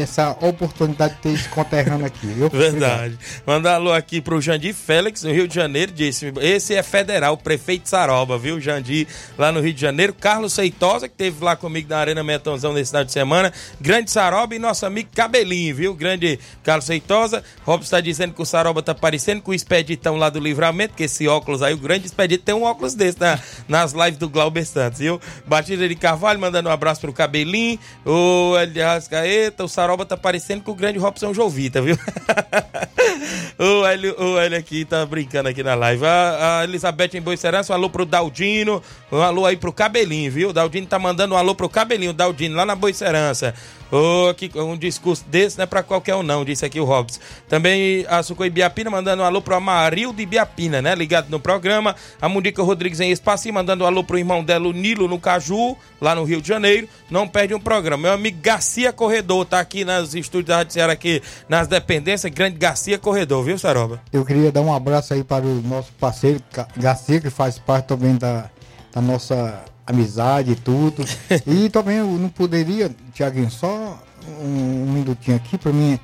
essa 0.00 0.36
oportunidade 0.40 1.14
de 1.14 1.20
ter 1.20 1.28
esse 1.30 1.48
conterrâneo 1.48 2.06
aqui. 2.06 2.26
viu? 2.26 2.48
Verdade. 2.48 3.18
Mandar 3.46 3.74
alô 3.74 3.92
aqui 3.92 4.20
pro 4.20 4.40
Jandir 4.40 4.74
Félix, 4.74 5.22
no 5.22 5.32
Rio 5.32 5.46
de 5.48 5.54
Janeiro, 5.54 5.92
disse: 5.92 6.32
esse 6.40 6.74
é 6.74 6.82
federal, 6.82 7.36
prefeito 7.36 7.88
Saroba, 7.88 8.38
viu? 8.38 8.60
Jandir, 8.60 9.06
lá 9.36 9.50
no 9.52 9.60
Rio 9.60 9.72
de 9.74 9.80
Janeiro. 9.80 10.12
Carlos 10.14 10.52
Seitosa, 10.52 11.08
que 11.08 11.14
teve 11.14 11.44
lá 11.44 11.56
comigo 11.56 11.88
na 11.90 11.98
Arena 11.98 12.22
Metonzão 12.22 12.72
nesse 12.72 12.90
final 12.90 13.04
de 13.04 13.12
semana. 13.12 13.52
Grande 13.80 14.10
Saroba 14.10 14.54
e 14.54 14.58
nosso 14.58 14.86
amigo 14.86 15.10
Cabelinho, 15.14 15.74
viu? 15.74 15.94
Grande 15.94 16.38
Carlos 16.62 16.84
Seitosa. 16.86 17.42
Robson 17.64 17.84
está 17.84 18.00
dizendo 18.00 18.32
que 18.34 18.42
o 18.42 18.46
Saroba 18.46 18.82
tá 18.82 18.94
parecendo 18.94 19.42
com 19.42 19.50
o 19.50 19.54
Expeditão 19.54 20.16
lá 20.16 20.30
do 20.30 20.38
Livramento, 20.40 20.94
que 20.94 21.04
esse 21.04 21.26
óculos 21.28 21.62
aí, 21.62 21.74
o 21.74 21.78
grande 21.78 22.06
Expedito 22.06 22.44
tem 22.44 22.54
um 22.54 22.62
óculos 22.62 22.94
desse 22.94 23.20
na- 23.20 23.38
nas 23.68 23.92
lives 23.92 24.16
do 24.18 24.28
Glauber 24.28 24.64
Santos, 24.64 24.98
viu? 25.00 25.20
Batida 25.46 25.88
de 25.88 25.94
Carvalho, 25.94 26.38
mandando 26.40 26.68
um 26.68 26.72
abraço 26.72 27.00
pro 27.00 27.12
Cabelinho. 27.12 27.78
O 28.04 28.52
Rascaeta, 28.82 29.64
o 29.64 29.68
Saroba 29.68 29.81
tá 30.06 30.16
parecendo 30.16 30.62
com 30.62 30.72
o 30.72 30.74
grande 30.74 30.98
Robson 30.98 31.32
Jovita, 31.32 31.80
viu? 31.80 31.96
o, 33.58 33.86
Hélio, 33.86 34.16
o 34.18 34.38
Hélio 34.38 34.58
aqui 34.58 34.84
tá 34.84 35.04
brincando 35.06 35.48
aqui 35.48 35.62
na 35.62 35.74
live. 35.74 36.04
A, 36.04 36.60
a 36.60 36.64
Elizabeth 36.64 37.10
em 37.14 37.20
Boicerança, 37.20 37.72
um 37.72 37.76
alô 37.76 37.90
pro 37.90 38.04
Daldino, 38.04 38.82
um 39.10 39.20
alô 39.20 39.46
aí 39.46 39.56
pro 39.56 39.72
Cabelinho, 39.72 40.30
viu? 40.30 40.50
O 40.50 40.52
Daldino 40.52 40.86
tá 40.86 40.98
mandando 40.98 41.34
um 41.34 41.38
alô 41.38 41.54
pro 41.54 41.68
Cabelinho, 41.68 42.12
Daldino 42.12 42.56
lá 42.56 42.64
na 42.64 42.74
Boicerança. 42.74 43.54
Ô, 43.92 44.30
aqui, 44.30 44.50
um 44.54 44.74
discurso 44.74 45.22
desse 45.28 45.58
não 45.58 45.64
é 45.64 45.66
pra 45.66 45.82
qualquer 45.82 46.14
um 46.14 46.22
não, 46.22 46.46
disse 46.46 46.64
aqui 46.64 46.80
o 46.80 46.84
Robson. 46.84 47.20
Também 47.46 48.06
a 48.08 48.22
Sucoi 48.22 48.48
Biapina 48.48 48.88
mandando 48.88 49.22
um 49.22 49.26
alô 49.26 49.42
pro 49.42 49.54
Amarildo 49.54 50.16
de 50.16 50.24
Biapina, 50.24 50.80
né? 50.80 50.94
Ligado 50.94 51.28
no 51.28 51.38
programa. 51.38 51.94
A 52.18 52.26
Mundica 52.26 52.62
Rodrigues 52.62 53.00
em 53.00 53.10
Espacinho 53.10 53.54
mandando 53.54 53.84
um 53.84 53.86
alô 53.86 54.02
pro 54.02 54.16
irmão 54.16 54.42
dela, 54.42 54.66
o 54.66 54.72
Nilo, 54.72 55.06
no 55.06 55.20
Caju, 55.20 55.76
lá 56.00 56.14
no 56.14 56.24
Rio 56.24 56.40
de 56.40 56.48
Janeiro. 56.48 56.88
Não 57.10 57.28
perde 57.28 57.54
um 57.54 57.60
programa. 57.60 58.04
Meu 58.04 58.12
amigo 58.12 58.38
Garcia 58.40 58.94
Corredor 58.94 59.44
tá 59.44 59.60
aqui 59.60 59.71
nos 59.84 60.14
estúdios 60.14 60.48
da 60.48 60.56
Rádio 60.58 60.74
Ceará, 60.74 60.92
aqui 60.92 61.22
nas 61.48 61.66
dependências. 61.66 62.32
Grande 62.32 62.58
Garcia 62.58 62.98
Corredor, 62.98 63.42
viu, 63.42 63.58
Saroba? 63.58 64.00
Eu 64.12 64.24
queria 64.24 64.52
dar 64.52 64.60
um 64.60 64.74
abraço 64.74 65.14
aí 65.14 65.24
para 65.24 65.44
o 65.44 65.62
nosso 65.62 65.90
parceiro 65.94 66.40
Garcia, 66.76 67.20
que 67.20 67.30
faz 67.30 67.58
parte 67.58 67.86
também 67.86 68.16
da, 68.16 68.50
da 68.92 69.00
nossa 69.00 69.64
amizade 69.86 70.52
e 70.52 70.56
tudo. 70.56 71.04
e 71.46 71.68
também 71.70 71.96
eu 71.96 72.06
não 72.06 72.28
poderia, 72.28 72.90
Tiaguinho, 73.14 73.50
só 73.50 73.98
um, 74.40 74.84
um 74.84 74.92
minutinho 74.92 75.36
aqui 75.36 75.56
para 75.56 75.72
mim 75.72 75.98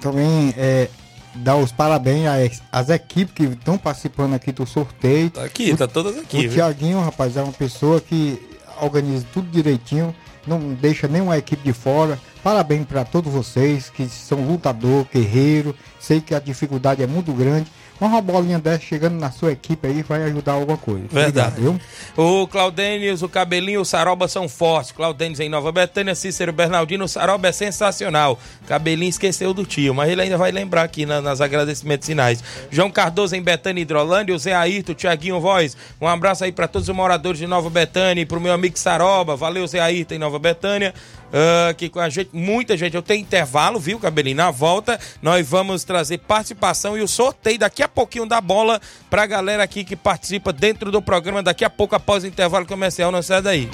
também 0.00 0.54
é, 0.56 0.88
dar 1.34 1.56
os 1.56 1.72
parabéns 1.72 2.60
às, 2.70 2.88
equipes 2.88 3.34
que 3.34 3.44
estão 3.44 3.76
participando 3.76 4.34
aqui 4.34 4.52
do 4.52 4.66
sorteio. 4.66 5.30
Tá 5.30 5.44
aqui, 5.44 5.76
tá 5.76 5.86
todas 5.86 6.16
aqui, 6.18 6.46
O? 6.46 6.50
Tiaguinho, 6.50 7.00
rapaz, 7.00 7.36
é 7.36 7.42
uma 7.42 7.52
pessoa 7.52 8.00
que 8.00 8.40
organiza 8.80 9.26
tudo 9.32 9.50
direitinho, 9.50 10.14
não 10.46 10.72
deixa 10.74 11.08
nenhuma 11.08 11.36
equipe 11.36 11.62
de 11.62 11.72
fora. 11.72 12.18
Parabéns 12.48 12.86
para 12.86 13.04
todos 13.04 13.30
vocês 13.30 13.90
que 13.90 14.08
são 14.08 14.40
lutador, 14.48 15.06
guerreiro. 15.12 15.76
Sei 16.00 16.18
que 16.18 16.34
a 16.34 16.40
dificuldade 16.40 17.02
é 17.02 17.06
muito 17.06 17.30
grande. 17.30 17.70
Mas 18.00 18.10
uma 18.10 18.20
bolinha 18.22 18.58
dessa 18.58 18.80
chegando 18.84 19.14
na 19.18 19.30
sua 19.30 19.52
equipe 19.52 19.86
aí 19.88 20.02
vai 20.02 20.22
ajudar 20.24 20.52
alguma 20.52 20.76
coisa. 20.78 21.04
Verdade. 21.10 21.58
Obrigado, 21.58 21.80
viu? 22.14 22.22
O 22.42 22.46
Claudênios, 22.46 23.22
o 23.22 23.28
Cabelinho, 23.28 23.80
o 23.80 23.84
Saroba 23.84 24.28
são 24.28 24.48
fortes. 24.48 24.92
Claudênios 24.92 25.40
em 25.40 25.48
Nova 25.48 25.72
Betânia, 25.72 26.14
Cícero 26.14 26.52
Bernardino, 26.52 27.04
o 27.04 27.08
Saroba 27.08 27.48
é 27.48 27.52
sensacional. 27.52 28.38
Cabelinho 28.66 29.08
esqueceu 29.10 29.52
do 29.52 29.64
tio, 29.64 29.94
mas 29.94 30.10
ele 30.10 30.22
ainda 30.22 30.36
vai 30.38 30.52
lembrar 30.52 30.82
aqui 30.84 31.04
na- 31.04 31.20
nas 31.20 31.40
agradecimentos 31.40 32.06
finais. 32.06 32.42
João 32.70 32.90
Cardoso 32.90 33.34
em 33.34 33.42
Betânia, 33.42 33.82
Hidrolândia, 33.82 34.34
o 34.34 34.38
Zé 34.38 34.54
Ayrton, 34.54 34.92
o 34.92 34.94
Tiaguinho 34.94 35.40
Voz. 35.40 35.76
Um 36.00 36.06
abraço 36.06 36.44
aí 36.44 36.52
para 36.52 36.68
todos 36.68 36.88
os 36.88 36.94
moradores 36.94 37.38
de 37.38 37.46
Nova 37.46 37.68
Betânia 37.68 38.22
e 38.22 38.26
pro 38.26 38.40
meu 38.40 38.52
amigo 38.52 38.78
Saroba. 38.78 39.34
Valeu, 39.36 39.66
Zé 39.66 39.80
Ayrton 39.80 40.14
em 40.14 40.18
Nova 40.18 40.38
Betânia. 40.38 40.94
Ah, 41.32 41.68
aqui 41.70 41.88
com 41.90 42.00
a 42.00 42.08
gente, 42.08 42.30
muita 42.32 42.76
gente. 42.76 42.94
Eu 42.94 43.02
tenho 43.02 43.20
intervalo, 43.20 43.78
viu, 43.78 43.98
Cabelinho? 43.98 44.36
Na 44.36 44.50
volta, 44.50 44.98
nós 45.20 45.46
vamos 45.46 45.84
trazer 45.84 46.18
participação 46.18 46.96
e 46.96 47.02
o 47.02 47.08
sorteio 47.08 47.58
daqui 47.58 47.82
a 47.82 47.87
pouquinho 47.88 48.26
da 48.26 48.40
bola 48.40 48.80
pra 49.10 49.26
galera 49.26 49.62
aqui 49.62 49.84
que 49.84 49.96
participa 49.96 50.52
dentro 50.52 50.90
do 50.90 51.02
programa. 51.02 51.42
Daqui 51.42 51.64
a 51.64 51.70
pouco, 51.70 51.94
após 51.94 52.24
o 52.24 52.26
intervalo 52.26 52.66
comercial, 52.66 53.10
não 53.10 53.22
sai 53.22 53.42
daí. 53.42 53.70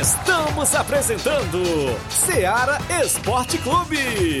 Estamos 0.00 0.74
apresentando 0.74 1.62
Seara 2.08 2.78
Esporte 3.02 3.58
Clube. 3.58 4.40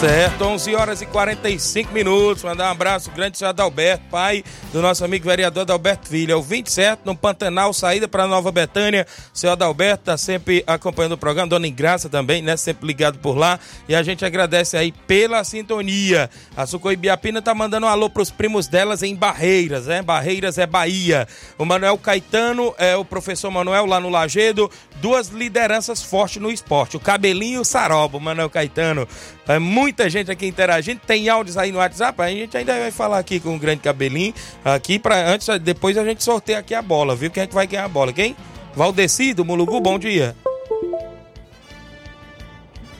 Certo, 0.00 0.44
11 0.44 0.74
horas 0.74 1.00
e 1.00 1.06
45 1.06 1.90
minutos. 1.90 2.42
Mandar 2.42 2.68
um 2.68 2.72
abraço 2.72 3.10
grande 3.12 3.42
ao 3.42 3.48
Adalberto, 3.48 4.04
pai 4.10 4.44
do 4.70 4.82
nosso 4.82 5.02
amigo 5.02 5.24
vereador 5.24 5.62
Adalberto 5.62 6.08
Filho. 6.08 6.32
É 6.32 6.36
o 6.36 6.42
27 6.42 7.00
no 7.02 7.16
Pantanal, 7.16 7.72
saída 7.72 8.06
para 8.06 8.26
Nova 8.26 8.52
Betânia. 8.52 9.06
Seu 9.32 9.50
Adalberto 9.50 10.04
tá 10.04 10.18
sempre 10.18 10.62
acompanhando 10.66 11.12
o 11.12 11.18
programa. 11.18 11.48
Dona 11.48 11.66
Ingraça 11.66 12.10
também, 12.10 12.42
né? 12.42 12.58
Sempre 12.58 12.86
ligado 12.86 13.18
por 13.20 13.38
lá. 13.38 13.58
E 13.88 13.94
a 13.94 14.02
gente 14.02 14.22
agradece 14.22 14.76
aí 14.76 14.92
pela 14.92 15.42
sintonia. 15.44 16.28
A 16.54 16.66
Sucoibiapina 16.66 17.40
tá 17.40 17.54
mandando 17.54 17.86
um 17.86 17.88
alô 17.88 18.10
pros 18.10 18.30
primos 18.30 18.68
delas 18.68 19.02
em 19.02 19.16
Barreiras, 19.16 19.86
né? 19.86 20.02
Barreiras 20.02 20.58
é 20.58 20.66
Bahia. 20.66 21.26
O 21.56 21.64
Manuel 21.64 21.96
Caetano, 21.96 22.74
é 22.76 22.94
o 22.94 23.04
professor 23.04 23.50
Manuel 23.50 23.86
lá 23.86 23.98
no 23.98 24.10
Lagedo. 24.10 24.70
Duas 25.00 25.28
lideranças 25.28 26.02
fortes 26.02 26.42
no 26.42 26.50
esporte. 26.50 26.98
O 26.98 27.00
Cabelinho 27.00 27.56
e 27.56 27.60
o 27.60 27.64
Saroba, 27.64 28.18
o 28.18 28.20
Manuel 28.20 28.50
Caetano. 28.50 29.08
É 29.48 29.58
muita 29.86 30.10
gente 30.10 30.32
aqui 30.32 30.46
interagindo. 30.46 31.00
Tem 31.06 31.28
áudios 31.28 31.56
aí 31.56 31.70
no 31.70 31.78
WhatsApp. 31.78 32.20
A 32.20 32.28
gente 32.28 32.56
ainda 32.56 32.76
vai 32.76 32.90
falar 32.90 33.18
aqui 33.18 33.38
com 33.38 33.54
o 33.54 33.58
grande 33.58 33.82
cabelinho. 33.82 34.34
Aqui 34.64 34.98
para 34.98 35.30
antes, 35.30 35.46
depois 35.60 35.96
a 35.96 36.04
gente 36.04 36.24
sorteia 36.24 36.58
aqui 36.58 36.74
a 36.74 36.82
bola, 36.82 37.14
viu? 37.14 37.30
Quem 37.30 37.44
é 37.44 37.46
que 37.46 37.54
vai 37.54 37.68
ganhar 37.68 37.84
a 37.84 37.88
bola? 37.88 38.12
Quem? 38.12 38.34
Valdeci 38.74 39.32
do 39.32 39.44
Mulugu, 39.44 39.80
bom 39.80 39.96
dia. 39.96 40.34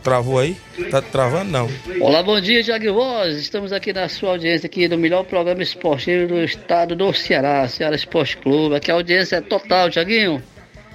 Travou 0.04 0.38
aí? 0.38 0.56
Tá 0.88 1.02
travando 1.02 1.50
não. 1.50 1.68
Olá, 2.00 2.22
bom 2.22 2.40
dia, 2.40 2.62
Tiago 2.62 2.94
Voz. 2.94 3.36
Estamos 3.36 3.72
aqui 3.72 3.92
na 3.92 4.08
sua 4.08 4.30
audiência 4.30 4.68
aqui 4.68 4.86
do 4.86 4.96
melhor 4.96 5.24
programa 5.24 5.64
esportivo 5.64 6.28
do 6.28 6.44
estado 6.44 6.94
do 6.94 7.12
Ceará, 7.12 7.66
Ceará 7.66 7.96
Esporte 7.96 8.36
Clube. 8.36 8.76
Aqui 8.76 8.92
a 8.92 8.94
audiência 8.94 9.36
é 9.36 9.40
total, 9.40 9.90
Tiaguinho. 9.90 10.40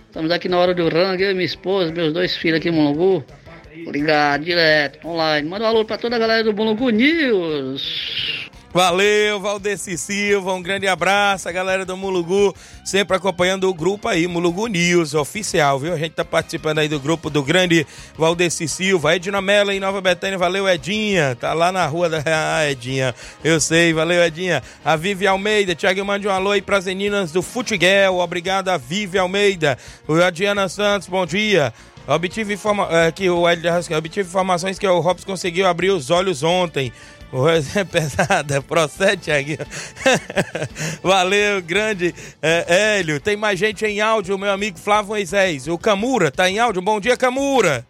Estamos 0.08 0.32
aqui 0.32 0.48
na 0.48 0.58
hora 0.58 0.74
do 0.74 0.88
rango, 0.88 1.22
eu 1.22 1.32
e 1.32 1.34
minha 1.34 1.46
esposa, 1.46 1.92
meus 1.92 2.14
dois 2.14 2.38
filhos 2.38 2.60
aqui 2.60 2.70
em 2.70 2.72
Mulungu. 2.72 3.26
Ligado, 3.74 4.44
direto, 4.44 5.08
online. 5.08 5.48
Manda 5.48 5.66
um 5.66 5.68
alô 5.68 5.86
pra 5.86 5.98
toda 5.98 6.16
a 6.16 6.20
galera 6.20 6.44
do 6.44 6.54
Mulungu 6.54 6.90
News. 6.90 8.50
Valeu, 8.74 9.38
Valdeci 9.38 9.98
Silva, 9.98 10.54
um 10.54 10.62
grande 10.62 10.88
abraço, 10.88 11.50
a 11.50 11.52
galera 11.52 11.86
do 11.86 11.98
Mulugu, 11.98 12.56
sempre 12.86 13.18
acompanhando 13.18 13.70
o 13.70 13.74
grupo 13.74 14.08
aí, 14.08 14.26
Mulugu 14.28 14.68
News, 14.68 15.14
oficial, 15.14 15.78
viu? 15.78 15.94
A 15.94 15.98
gente 15.98 16.14
tá 16.14 16.24
participando 16.24 16.80
aí 16.80 16.88
do 16.88 16.98
grupo 16.98 17.30
do 17.30 17.44
grande 17.44 17.86
Valdeci 18.18 18.70
Silva, 18.70 19.14
Edna 19.14 19.42
Mello 19.42 19.74
em 19.74 19.80
Nova 19.80 20.00
Betânia, 20.00 20.38
valeu 20.38 20.70
Edinha, 20.70 21.36
tá 21.36 21.54
lá 21.54 21.70
na 21.70 21.86
rua 21.86 22.08
da 22.08 22.24
ah, 22.26 22.70
Edinha, 22.70 23.14
eu 23.44 23.60
sei, 23.60 23.92
valeu 23.92 24.24
Edinha. 24.24 24.64
A 24.86 24.96
Vivi 24.96 25.28
Almeida, 25.28 25.76
Thiago 25.76 26.06
mande 26.06 26.30
um 26.30 26.32
alô 26.32 26.52
aí 26.52 26.62
pras 26.62 26.86
meninas 26.86 27.34
do 27.34 27.42
Futiguel, 27.42 28.20
obrigado 28.20 28.70
a 28.70 28.78
Vivi 28.78 29.18
Almeida. 29.18 29.78
O 30.08 30.14
Adiana 30.14 30.70
Santos, 30.70 31.10
bom 31.10 31.26
dia. 31.26 31.74
Obtive, 32.14 32.54
informa 32.54 32.90
é, 32.92 33.10
que 33.10 33.30
o 33.30 33.48
Hélio 33.48 33.72
obtive 33.98 34.28
informações 34.28 34.78
que 34.78 34.86
o 34.86 35.00
Robson 35.00 35.26
conseguiu 35.26 35.66
abrir 35.66 35.92
os 35.92 36.10
olhos 36.10 36.44
ontem. 36.44 36.92
O 37.32 37.48
é 37.48 37.62
pesada, 37.86 38.62
procede, 38.62 39.24
Thiaguinho. 39.24 39.60
Valeu, 41.02 41.62
grande 41.62 42.14
é, 42.42 42.98
Hélio. 42.98 43.22
Tem 43.22 43.38
mais 43.38 43.58
gente 43.58 43.86
em 43.86 44.02
áudio, 44.02 44.38
meu 44.38 44.52
amigo 44.52 44.78
Flávio 44.78 45.12
Moisés. 45.12 45.70
O 45.70 45.78
Camura 45.78 46.30
tá 46.30 46.50
em 46.50 46.60
áudio. 46.60 46.82
Bom 46.82 47.00
dia, 47.00 47.16
Camura. 47.16 47.86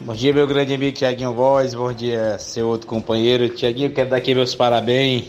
Bom 0.00 0.14
dia, 0.14 0.32
meu 0.32 0.46
grande 0.46 0.72
amigo 0.72 0.96
Tiaguinho 0.96 1.34
Voz. 1.34 1.74
Bom 1.74 1.92
dia, 1.92 2.38
seu 2.38 2.66
outro 2.66 2.86
companheiro. 2.86 3.50
Tiaguinho, 3.50 3.92
quero 3.92 4.08
dar 4.08 4.16
aqui 4.16 4.34
meus 4.34 4.54
parabéns. 4.54 5.26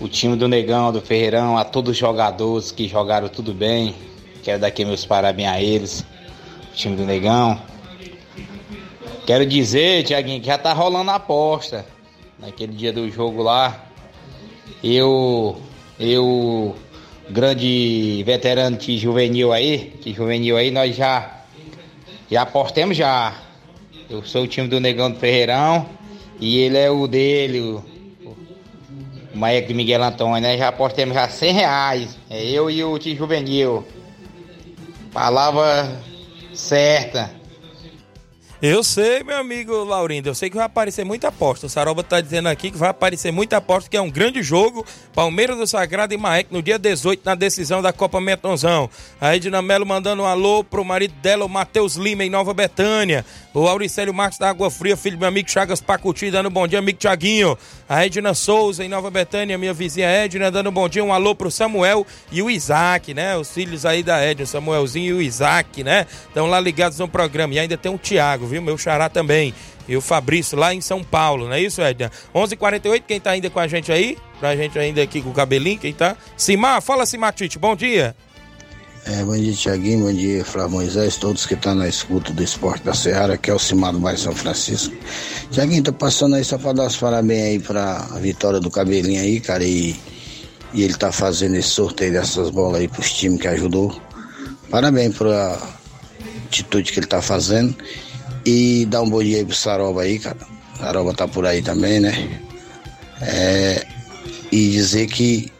O 0.00 0.08
time 0.08 0.34
do 0.34 0.48
Negão, 0.48 0.92
do 0.92 1.00
Ferreirão, 1.00 1.56
a 1.56 1.64
todos 1.64 1.92
os 1.92 1.96
jogadores 1.96 2.72
que 2.72 2.88
jogaram 2.88 3.28
tudo 3.28 3.54
bem. 3.54 3.94
Quero 4.42 4.60
dar 4.60 4.66
aqui 4.66 4.84
meus 4.84 5.06
parabéns 5.06 5.48
a 5.48 5.62
eles. 5.62 6.15
Time 6.76 6.94
do 6.94 7.06
Negão. 7.06 7.58
Quero 9.26 9.46
dizer, 9.46 10.04
Tiaguinho, 10.04 10.42
que 10.42 10.46
já 10.46 10.58
tá 10.58 10.74
rolando 10.74 11.10
a 11.10 11.14
aposta. 11.14 11.86
Naquele 12.38 12.74
dia 12.74 12.92
do 12.92 13.10
jogo 13.10 13.42
lá. 13.42 13.86
Eu, 14.84 15.58
eu, 15.98 16.76
grande 17.30 18.22
veterano 18.26 18.76
de 18.76 18.98
juvenil 18.98 19.54
aí, 19.54 19.98
de 20.02 20.12
juvenil 20.12 20.58
aí, 20.58 20.70
nós 20.70 20.94
já, 20.94 21.40
já 22.30 22.42
apostemos 22.42 22.94
já. 22.94 23.32
Eu 24.10 24.22
sou 24.22 24.42
o 24.42 24.46
time 24.46 24.68
do 24.68 24.78
Negão 24.78 25.10
do 25.10 25.18
Ferreirão 25.18 25.86
e 26.38 26.58
ele 26.58 26.76
é 26.76 26.90
o 26.90 27.06
dele, 27.06 27.60
o, 27.60 27.82
o 28.22 29.66
de 29.66 29.72
Miguel 29.72 30.02
Antônio, 30.02 30.42
né? 30.42 30.58
Já 30.58 30.68
apostemos 30.68 31.14
já 31.14 31.26
100 31.26 31.52
reais. 31.54 32.18
É 32.28 32.44
eu 32.44 32.70
e 32.70 32.84
o 32.84 32.98
time 32.98 33.16
juvenil. 33.16 33.82
Palavra 35.10 36.04
certa. 36.56 37.35
Eu 38.62 38.82
sei, 38.82 39.22
meu 39.22 39.36
amigo 39.36 39.84
Laurindo, 39.84 40.30
eu 40.30 40.34
sei 40.34 40.48
que 40.48 40.56
vai 40.56 40.64
aparecer 40.64 41.04
muita 41.04 41.28
aposta. 41.28 41.66
O 41.66 41.68
Saroba 41.68 42.02
tá 42.02 42.22
dizendo 42.22 42.48
aqui 42.48 42.70
que 42.70 42.78
vai 42.78 42.88
aparecer 42.88 43.30
muita 43.30 43.58
aposta, 43.58 43.90
que 43.90 43.98
é 43.98 44.00
um 44.00 44.10
grande 44.10 44.42
jogo. 44.42 44.82
Palmeiras 45.14 45.58
do 45.58 45.66
Sagrado 45.66 46.14
e 46.14 46.16
Maek 46.16 46.50
no 46.50 46.62
dia 46.62 46.78
18, 46.78 47.20
na 47.22 47.34
decisão 47.34 47.82
da 47.82 47.92
Copa 47.92 48.18
Metonzão. 48.18 48.88
A 49.20 49.36
Edna 49.36 49.60
Melo 49.60 49.84
mandando 49.84 50.22
um 50.22 50.26
alô 50.26 50.64
pro 50.64 50.82
marido 50.82 51.12
dela, 51.20 51.44
o 51.44 51.50
Matheus 51.50 51.96
Lima, 51.96 52.24
em 52.24 52.30
Nova 52.30 52.54
Betânia. 52.54 53.26
O 53.52 53.68
Auricélio 53.68 54.14
Marcos 54.14 54.38
da 54.38 54.48
Água 54.48 54.70
Fria, 54.70 54.96
filho 54.96 55.16
do 55.16 55.20
meu 55.20 55.28
amigo 55.28 55.50
Chagas 55.50 55.82
Pacuti, 55.82 56.30
dando 56.30 56.48
um 56.48 56.52
bom 56.52 56.66
dia, 56.66 56.78
amigo 56.78 56.98
Tiaguinho. 56.98 57.58
A 57.86 58.06
Edna 58.06 58.32
Souza, 58.32 58.82
em 58.82 58.88
Nova 58.88 59.10
Betânia, 59.10 59.56
minha 59.58 59.74
vizinha 59.74 60.08
Edna, 60.08 60.50
dando 60.50 60.70
um 60.70 60.72
bom 60.72 60.88
dia. 60.88 61.04
Um 61.04 61.12
alô 61.12 61.34
pro 61.34 61.50
Samuel 61.50 62.06
e 62.32 62.42
o 62.42 62.50
Isaac, 62.50 63.12
né? 63.12 63.36
Os 63.36 63.50
filhos 63.50 63.84
aí 63.84 64.02
da 64.02 64.18
Edna, 64.18 64.44
o 64.44 64.46
Samuelzinho 64.46 65.06
e 65.06 65.12
o 65.12 65.22
Isaac, 65.22 65.84
né? 65.84 66.06
Estão 66.26 66.46
lá 66.46 66.58
ligados 66.58 66.98
no 66.98 67.06
programa. 67.06 67.52
E 67.54 67.58
ainda 67.58 67.76
tem 67.76 67.92
o 67.92 67.98
Tiago, 67.98 68.45
viu? 68.46 68.62
Meu 68.62 68.78
xará 68.78 69.08
também. 69.08 69.54
E 69.88 69.96
o 69.96 70.00
Fabrício 70.00 70.58
lá 70.58 70.74
em 70.74 70.80
São 70.80 71.02
Paulo, 71.02 71.46
não 71.46 71.52
é 71.52 71.60
isso, 71.60 71.80
Edna? 71.80 72.10
11:48 72.34 72.52
h 72.52 72.56
48 72.56 73.04
quem 73.06 73.20
tá 73.20 73.30
ainda 73.30 73.50
com 73.50 73.60
a 73.60 73.68
gente 73.68 73.92
aí? 73.92 74.16
Pra 74.40 74.56
gente 74.56 74.78
ainda 74.78 75.02
aqui 75.02 75.22
com 75.22 75.30
o 75.30 75.34
cabelinho, 75.34 75.78
quem 75.78 75.92
tá? 75.92 76.16
Simar, 76.36 76.82
fala 76.82 77.06
Simatite, 77.06 77.58
bom 77.58 77.76
dia. 77.76 78.14
É, 79.08 79.22
bom 79.22 79.36
dia, 79.36 79.52
Tiaguinho, 79.52 80.06
bom 80.06 80.12
dia, 80.12 80.44
Flávio 80.44 80.72
Moisés, 80.72 81.16
todos 81.16 81.46
que 81.46 81.54
estão 81.54 81.76
na 81.76 81.86
escuta 81.86 82.32
do 82.32 82.42
Esporte 82.42 82.82
da 82.82 82.92
Seara, 82.92 83.38
que 83.38 83.48
é 83.48 83.54
o 83.54 83.58
Simar 83.58 83.92
do 83.92 84.00
Bairro 84.00 84.18
São 84.18 84.34
Francisco. 84.34 84.92
Tiaguinho, 85.52 85.84
tô 85.84 85.92
passando 85.92 86.34
aí 86.34 86.44
só 86.44 86.58
pra 86.58 86.72
dar 86.72 86.86
os 86.86 86.96
parabéns 86.96 87.44
aí 87.44 87.58
pra 87.60 87.98
vitória 88.20 88.58
do 88.58 88.68
Cabelinho 88.68 89.20
aí, 89.20 89.38
cara, 89.38 89.62
e, 89.62 89.94
e 90.74 90.82
ele 90.82 90.94
tá 90.94 91.12
fazendo 91.12 91.54
esse 91.54 91.68
sorteio 91.68 92.14
dessas 92.14 92.50
bolas 92.50 92.80
aí 92.80 92.88
pros 92.88 93.12
times 93.12 93.40
que 93.40 93.46
ajudou. 93.46 93.96
Parabéns 94.68 95.16
pela 95.16 95.78
atitude 96.46 96.90
que 96.90 96.98
ele 96.98 97.06
tá 97.06 97.22
fazendo. 97.22 97.76
E 98.46 98.86
dar 98.86 99.02
um 99.02 99.10
bom 99.10 99.20
dia 99.24 99.38
aí 99.38 99.44
pro 99.44 99.56
Saroba 99.56 100.02
aí, 100.02 100.20
cara. 100.20 100.38
Saroba 100.78 101.12
tá 101.12 101.26
por 101.26 101.44
aí 101.44 101.60
também, 101.62 101.98
né? 101.98 102.40
É, 103.20 103.84
e 104.52 104.70
dizer 104.70 105.08
que 105.08 105.50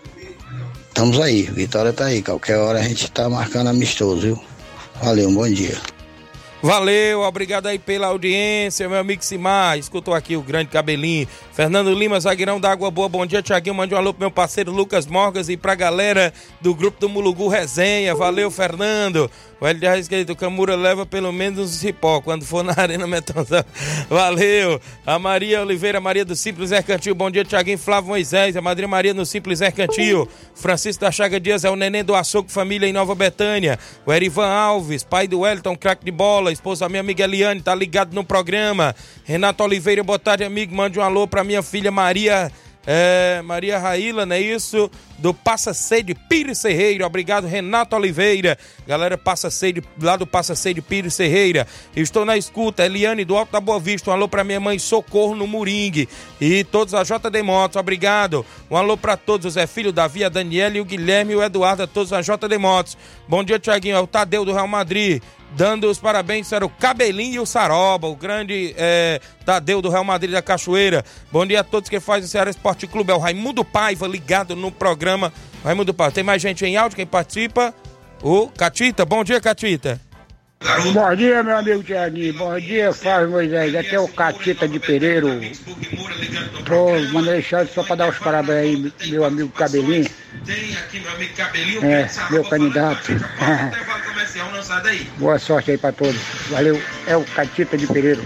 estamos 0.86 1.18
aí, 1.20 1.42
Vitória 1.42 1.92
tá 1.92 2.04
aí. 2.04 2.22
Qualquer 2.22 2.58
hora 2.58 2.78
a 2.78 2.82
gente 2.82 3.10
tá 3.10 3.28
marcando 3.28 3.68
amistoso, 3.68 4.20
viu? 4.20 4.44
Valeu, 5.02 5.28
um 5.28 5.34
bom 5.34 5.48
dia. 5.48 5.76
Valeu, 6.62 7.20
obrigado 7.20 7.66
aí 7.66 7.78
pela 7.78 8.08
audiência, 8.08 8.88
meu 8.88 8.98
amigo 8.98 9.22
Simar. 9.22 9.78
Escutou 9.78 10.14
aqui 10.14 10.36
o 10.36 10.42
grande 10.42 10.70
cabelinho. 10.70 11.28
Fernando 11.52 11.92
Lima, 11.92 12.18
zagueirão 12.18 12.58
da 12.58 12.72
Água 12.72 12.90
Boa. 12.90 13.08
Bom 13.08 13.26
dia, 13.26 13.42
Tiaguinho. 13.42 13.74
Mande 13.74 13.94
um 13.94 13.98
alô 13.98 14.12
pro 14.12 14.22
meu 14.22 14.30
parceiro 14.30 14.72
Lucas 14.72 15.06
Morgas 15.06 15.48
e 15.48 15.56
pra 15.56 15.74
galera 15.74 16.32
do 16.60 16.74
grupo 16.74 16.98
do 16.98 17.08
Mulugu 17.08 17.46
Resenha. 17.46 18.14
Valeu, 18.14 18.50
Fernando. 18.50 19.30
O 19.58 19.66
Hélio 19.66 19.80
de 19.80 19.86
Arrascaeta, 19.86 20.32
o 20.32 20.36
Camura 20.36 20.76
leva 20.76 21.06
pelo 21.06 21.32
menos 21.32 21.58
um 21.58 21.66
cipó 21.66 22.20
quando 22.20 22.44
for 22.44 22.62
na 22.62 22.74
Arena 22.76 23.06
Metonzão. 23.06 23.64
Valeu. 24.08 24.78
A 25.06 25.18
Maria 25.18 25.62
Oliveira, 25.62 25.98
Maria 25.98 26.26
do 26.26 26.36
Simples 26.36 26.70
Mercantil. 26.70 27.14
Bom 27.14 27.30
dia, 27.30 27.42
Tiaguinho 27.42 27.78
Flávio 27.78 28.10
Moisés. 28.10 28.54
A 28.54 28.60
Madrinha 28.60 28.86
Maria 28.86 29.14
no 29.14 29.24
Simples 29.24 29.60
Mercantil. 29.60 30.28
Francisco 30.54 31.00
da 31.00 31.10
Chaga 31.10 31.40
Dias 31.40 31.64
é 31.64 31.70
o 31.70 31.76
neném 31.76 32.04
do 32.04 32.14
Açouco 32.14 32.50
Família 32.50 32.86
em 32.86 32.92
Nova 32.92 33.14
Betânia. 33.14 33.78
O 34.04 34.12
Erivan 34.12 34.46
Alves, 34.46 35.02
pai 35.02 35.26
do 35.26 35.40
Wellington, 35.40 35.74
craque 35.74 36.04
de 36.04 36.10
bola. 36.10 36.52
Esposa 36.52 36.84
da 36.84 36.90
minha 36.90 37.00
amiga 37.00 37.24
Eliane, 37.24 37.62
tá 37.62 37.74
ligado 37.74 38.12
no 38.12 38.22
programa. 38.22 38.94
Renato 39.24 39.64
Oliveira, 39.64 40.04
boa 40.04 40.18
tarde, 40.18 40.44
amigo. 40.44 40.74
Mande 40.74 40.98
um 40.98 41.02
alô 41.02 41.26
pra 41.26 41.42
minha 41.42 41.62
filha 41.62 41.90
Maria. 41.90 42.52
É, 42.86 43.42
Maria 43.42 43.78
Raíla, 43.78 44.24
não 44.24 44.36
é 44.36 44.40
isso? 44.40 44.88
Do 45.18 45.34
Passa 45.34 45.74
Sede 45.74 46.14
Pires 46.14 46.58
Serreira. 46.58 47.06
Obrigado, 47.06 47.46
Renato 47.46 47.96
Oliveira. 47.96 48.56
Galera, 48.86 49.18
Passa 49.18 49.50
Sede, 49.50 49.82
lá 50.00 50.16
do 50.16 50.26
Passa 50.26 50.54
Sede 50.54 50.80
Pires 50.80 51.14
Serreira. 51.14 51.66
Estou 51.96 52.24
na 52.24 52.36
escuta. 52.36 52.84
Eliane 52.84 53.24
do 53.24 53.36
Alto 53.36 53.50
da 53.52 53.60
Boa 53.60 53.80
Vista. 53.80 54.10
Um 54.10 54.12
alô 54.12 54.28
pra 54.28 54.44
minha 54.44 54.60
mãe 54.60 54.78
Socorro 54.78 55.34
no 55.34 55.46
Moringue. 55.46 56.08
E 56.40 56.62
todos 56.64 56.94
a 56.94 57.02
JD 57.02 57.42
Motos. 57.42 57.76
Obrigado. 57.76 58.46
Um 58.70 58.76
alô 58.76 58.96
pra 58.96 59.16
todos. 59.16 59.46
O 59.46 59.50
Zé 59.50 59.66
Filho, 59.66 59.90
Davi, 59.92 60.22
a 60.22 60.28
Daniela 60.28 60.76
e 60.76 60.80
o 60.80 60.84
Guilherme 60.84 61.32
e 61.32 61.36
o 61.36 61.42
Eduardo. 61.42 61.82
A 61.82 61.86
todos 61.86 62.12
a 62.12 62.20
JD 62.20 62.58
Motos. 62.58 62.96
Bom 63.26 63.42
dia, 63.42 63.58
Tiaguinho. 63.58 63.96
É 63.96 64.00
o 64.00 64.06
Tadeu 64.06 64.44
do 64.44 64.52
Real 64.52 64.68
Madrid. 64.68 65.22
Dando 65.56 65.90
os 65.90 65.98
parabéns 65.98 66.50
para 66.50 66.66
o 66.66 66.68
Cabelinho 66.68 67.34
e 67.36 67.40
o 67.40 67.46
Saroba, 67.46 68.06
o 68.06 68.14
grande 68.14 68.74
é, 68.76 69.22
Tadeu 69.42 69.80
do 69.80 69.88
Real 69.88 70.04
Madrid 70.04 70.30
da 70.30 70.42
Cachoeira. 70.42 71.02
Bom 71.32 71.46
dia 71.46 71.60
a 71.60 71.64
todos 71.64 71.88
que 71.88 71.98
fazem 71.98 72.26
o 72.26 72.28
Ceará 72.28 72.50
Esporte 72.50 72.86
Clube. 72.86 73.10
É 73.10 73.14
o 73.14 73.18
Raimundo 73.18 73.64
Paiva 73.64 74.06
ligado 74.06 74.54
no 74.54 74.70
programa. 74.70 75.32
Raimundo 75.64 75.94
Paiva. 75.94 76.12
Tem 76.12 76.22
mais 76.22 76.42
gente 76.42 76.62
em 76.66 76.76
áudio? 76.76 76.96
Quem 76.96 77.06
participa? 77.06 77.74
O 78.22 78.48
Catita. 78.48 79.06
Bom 79.06 79.24
dia, 79.24 79.40
Catita. 79.40 79.98
Bom 80.92 81.14
dia, 81.14 81.42
meu 81.42 81.56
amigo 81.56 81.82
Tiaguinho. 81.82 82.34
Bom 82.34 82.58
dia, 82.58 82.92
Flávio 82.92 83.30
Moisés. 83.30 83.74
Aqui 83.74 83.94
é 83.94 84.00
o 84.00 84.08
Catita 84.08 84.66
de 84.66 84.80
Pereiro. 84.80 85.40
Tô 86.64 86.90
mandando 87.12 87.30
deixar 87.30 87.66
só 87.68 87.84
para 87.84 87.96
dar 87.96 88.08
os 88.08 88.18
parabéns 88.18 88.92
aí, 89.00 89.10
meu 89.10 89.24
amigo 89.24 89.48
Cabelinho. 89.50 90.10
É, 91.82 92.08
meu 92.30 92.44
candidato. 92.44 93.12
Boa 95.18 95.38
sorte 95.38 95.70
aí 95.70 95.78
para 95.78 95.92
todos. 95.92 96.20
Valeu. 96.50 96.82
É 97.06 97.16
o 97.16 97.24
Catita 97.24 97.78
de 97.78 97.86
Pereiro. 97.86 98.24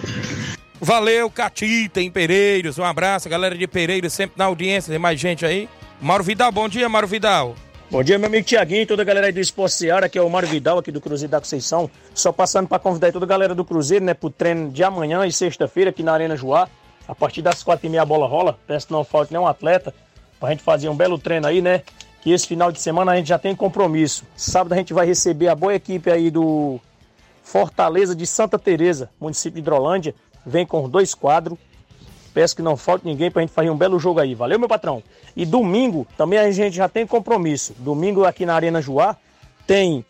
Valeu, 0.80 1.30
Catita 1.30 2.00
em 2.00 2.10
Pereiros. 2.10 2.78
Um 2.78 2.84
abraço, 2.84 3.28
galera 3.28 3.54
de 3.54 3.66
Pereiros, 3.66 4.14
sempre 4.14 4.38
na 4.38 4.46
audiência. 4.46 4.90
Tem 4.90 4.98
mais 4.98 5.20
gente 5.20 5.44
aí? 5.44 5.68
Mauro 6.00 6.24
Vidal, 6.24 6.50
bom 6.50 6.68
dia, 6.68 6.88
Mauro 6.88 7.06
Vidal. 7.06 7.54
Bom 7.90 8.04
dia, 8.04 8.16
meu 8.20 8.28
amigo 8.28 8.46
Tiaguinho, 8.46 8.86
toda 8.86 9.02
a 9.02 9.04
galera 9.04 9.26
aí 9.26 9.32
do 9.32 9.40
Esporte 9.40 9.74
Seara, 9.74 10.08
que 10.08 10.16
é 10.16 10.22
o 10.22 10.30
Mário 10.30 10.48
Vidal 10.48 10.78
aqui 10.78 10.92
do 10.92 11.00
Cruzeiro 11.00 11.32
da 11.32 11.40
Conceição. 11.40 11.90
Só 12.14 12.30
passando 12.30 12.68
para 12.68 12.78
convidar 12.78 13.10
toda 13.10 13.24
a 13.24 13.28
galera 13.28 13.52
do 13.52 13.64
Cruzeiro, 13.64 14.04
né, 14.04 14.14
pro 14.14 14.30
treino 14.30 14.70
de 14.70 14.84
amanhã 14.84 15.26
e 15.26 15.32
sexta-feira 15.32 15.90
aqui 15.90 16.00
na 16.00 16.12
Arena 16.12 16.36
Joá. 16.36 16.68
A 17.08 17.16
partir 17.16 17.42
das 17.42 17.64
quatro 17.64 17.88
e 17.88 17.90
meia 17.90 18.02
a 18.02 18.06
bola 18.06 18.28
rola. 18.28 18.56
Peço 18.64 18.86
que 18.86 18.92
não 18.92 19.02
falte 19.02 19.32
nenhum 19.32 19.44
atleta 19.44 19.92
pra 20.38 20.50
gente 20.50 20.62
fazer 20.62 20.88
um 20.88 20.94
belo 20.94 21.18
treino 21.18 21.48
aí, 21.48 21.60
né? 21.60 21.82
Que 22.22 22.30
esse 22.30 22.46
final 22.46 22.70
de 22.70 22.80
semana 22.80 23.10
a 23.10 23.16
gente 23.16 23.28
já 23.28 23.40
tem 23.40 23.56
compromisso. 23.56 24.22
Sábado 24.36 24.72
a 24.72 24.76
gente 24.76 24.94
vai 24.94 25.04
receber 25.04 25.48
a 25.48 25.56
boa 25.56 25.74
equipe 25.74 26.12
aí 26.12 26.30
do 26.30 26.78
Fortaleza 27.42 28.14
de 28.14 28.24
Santa 28.24 28.56
Teresa, 28.56 29.10
município 29.18 29.54
de 29.54 29.62
Hidrolândia. 29.62 30.14
Vem 30.46 30.64
com 30.64 30.88
dois 30.88 31.12
quadros. 31.12 31.58
Peço 32.32 32.54
que 32.54 32.62
não 32.62 32.76
falte 32.76 33.04
ninguém 33.04 33.30
pra 33.30 33.42
gente 33.42 33.52
fazer 33.52 33.70
um 33.70 33.76
belo 33.76 33.98
jogo 33.98 34.20
aí. 34.20 34.34
Valeu, 34.34 34.58
meu 34.58 34.68
patrão? 34.68 35.02
E 35.34 35.44
domingo 35.44 36.06
também 36.16 36.38
a 36.38 36.50
gente 36.50 36.76
já 36.76 36.88
tem 36.88 37.06
compromisso. 37.06 37.74
Domingo 37.78 38.24
aqui 38.24 38.46
na 38.46 38.54
Arena 38.54 38.80
Joá 38.80 39.16
tem 39.66 40.04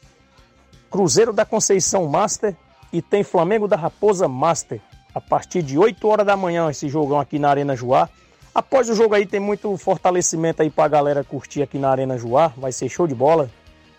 Cruzeiro 0.90 1.32
da 1.32 1.44
Conceição 1.44 2.06
Master 2.06 2.54
e 2.92 3.00
tem 3.00 3.22
Flamengo 3.22 3.66
da 3.66 3.76
Raposa 3.76 4.28
Master. 4.28 4.80
A 5.14 5.20
partir 5.20 5.62
de 5.62 5.78
8 5.78 6.06
horas 6.06 6.26
da 6.26 6.36
manhã 6.36 6.70
esse 6.70 6.88
jogão 6.88 7.18
aqui 7.18 7.38
na 7.38 7.48
Arena 7.48 7.74
Joá. 7.74 8.08
Após 8.54 8.88
o 8.90 8.94
jogo 8.94 9.14
aí 9.14 9.26
tem 9.26 9.40
muito 9.40 9.76
fortalecimento 9.76 10.62
aí 10.62 10.70
pra 10.70 10.88
galera 10.88 11.24
curtir 11.24 11.62
aqui 11.62 11.78
na 11.78 11.90
Arena 11.90 12.18
Joá. 12.18 12.48
Vai 12.56 12.72
ser 12.72 12.88
show 12.88 13.06
de 13.06 13.14
bola. 13.14 13.48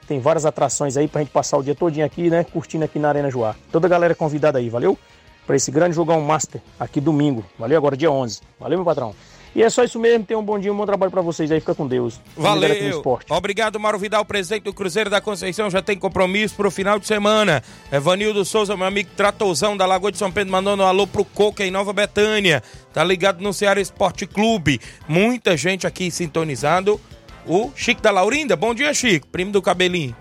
Tem 0.07 0.19
várias 0.19 0.45
atrações 0.45 0.97
aí 0.97 1.07
pra 1.07 1.21
gente 1.21 1.31
passar 1.31 1.57
o 1.57 1.63
dia 1.63 1.73
todinho 1.73 2.05
aqui, 2.05 2.29
né? 2.29 2.43
Curtindo 2.43 2.83
aqui 2.83 2.99
na 2.99 3.09
Arena 3.09 3.29
Joá. 3.29 3.55
Toda 3.71 3.87
a 3.87 3.89
galera 3.89 4.13
convidada 4.13 4.59
aí, 4.59 4.69
valeu? 4.69 4.97
Para 5.45 5.55
esse 5.55 5.71
grande 5.71 5.95
jogão 5.95 6.21
Master 6.21 6.61
aqui 6.79 7.01
domingo. 7.01 7.43
Valeu 7.57 7.77
agora 7.77 7.97
dia 7.97 8.11
11. 8.11 8.41
Valeu, 8.59 8.77
meu 8.77 8.85
patrão. 8.85 9.13
E 9.53 9.61
é 9.61 9.69
só 9.69 9.83
isso 9.83 9.99
mesmo. 9.99 10.25
Tenham 10.25 10.41
um 10.41 10.45
bom 10.45 10.57
dia, 10.57 10.71
um 10.71 10.77
bom 10.77 10.85
trabalho 10.85 11.11
para 11.11 11.21
vocês 11.21 11.51
aí. 11.51 11.59
Fica 11.59 11.75
com 11.75 11.85
Deus. 11.85 12.19
Valeu. 12.37 12.89
esporte. 12.89 13.31
Obrigado, 13.31 13.79
Mauro 13.79 13.99
Vidal, 13.99 14.23
presidente 14.23 14.63
do 14.63 14.73
Cruzeiro 14.73 15.09
da 15.09 15.19
Conceição. 15.19 15.69
Já 15.69 15.81
tem 15.81 15.97
compromisso 15.97 16.55
pro 16.55 16.71
final 16.71 16.97
de 16.97 17.05
semana. 17.05 17.61
Evanildo 17.91 18.45
Souza, 18.45 18.77
meu 18.77 18.87
amigo 18.87 19.09
Tratozão 19.15 19.75
da 19.75 19.85
Lagoa 19.85 20.11
de 20.11 20.17
São 20.17 20.31
Pedro, 20.31 20.51
mandando 20.51 20.83
um 20.83 20.85
alô 20.85 21.05
pro 21.05 21.25
Coca 21.25 21.65
em 21.65 21.71
Nova 21.71 21.91
Betânia. 21.91 22.63
Tá 22.93 23.03
ligado 23.03 23.41
no 23.41 23.53
Ceará 23.53 23.81
Esporte 23.81 24.25
Clube. 24.25 24.79
Muita 25.07 25.57
gente 25.57 25.85
aqui 25.85 26.09
sintonizado. 26.09 26.99
O 27.45 27.71
Chico 27.75 28.01
da 28.01 28.11
Laurinda. 28.11 28.55
Bom 28.55 28.73
dia, 28.73 28.93
Chico. 28.93 29.27
Primo 29.27 29.51
do 29.51 29.61
cabelinho. 29.61 30.15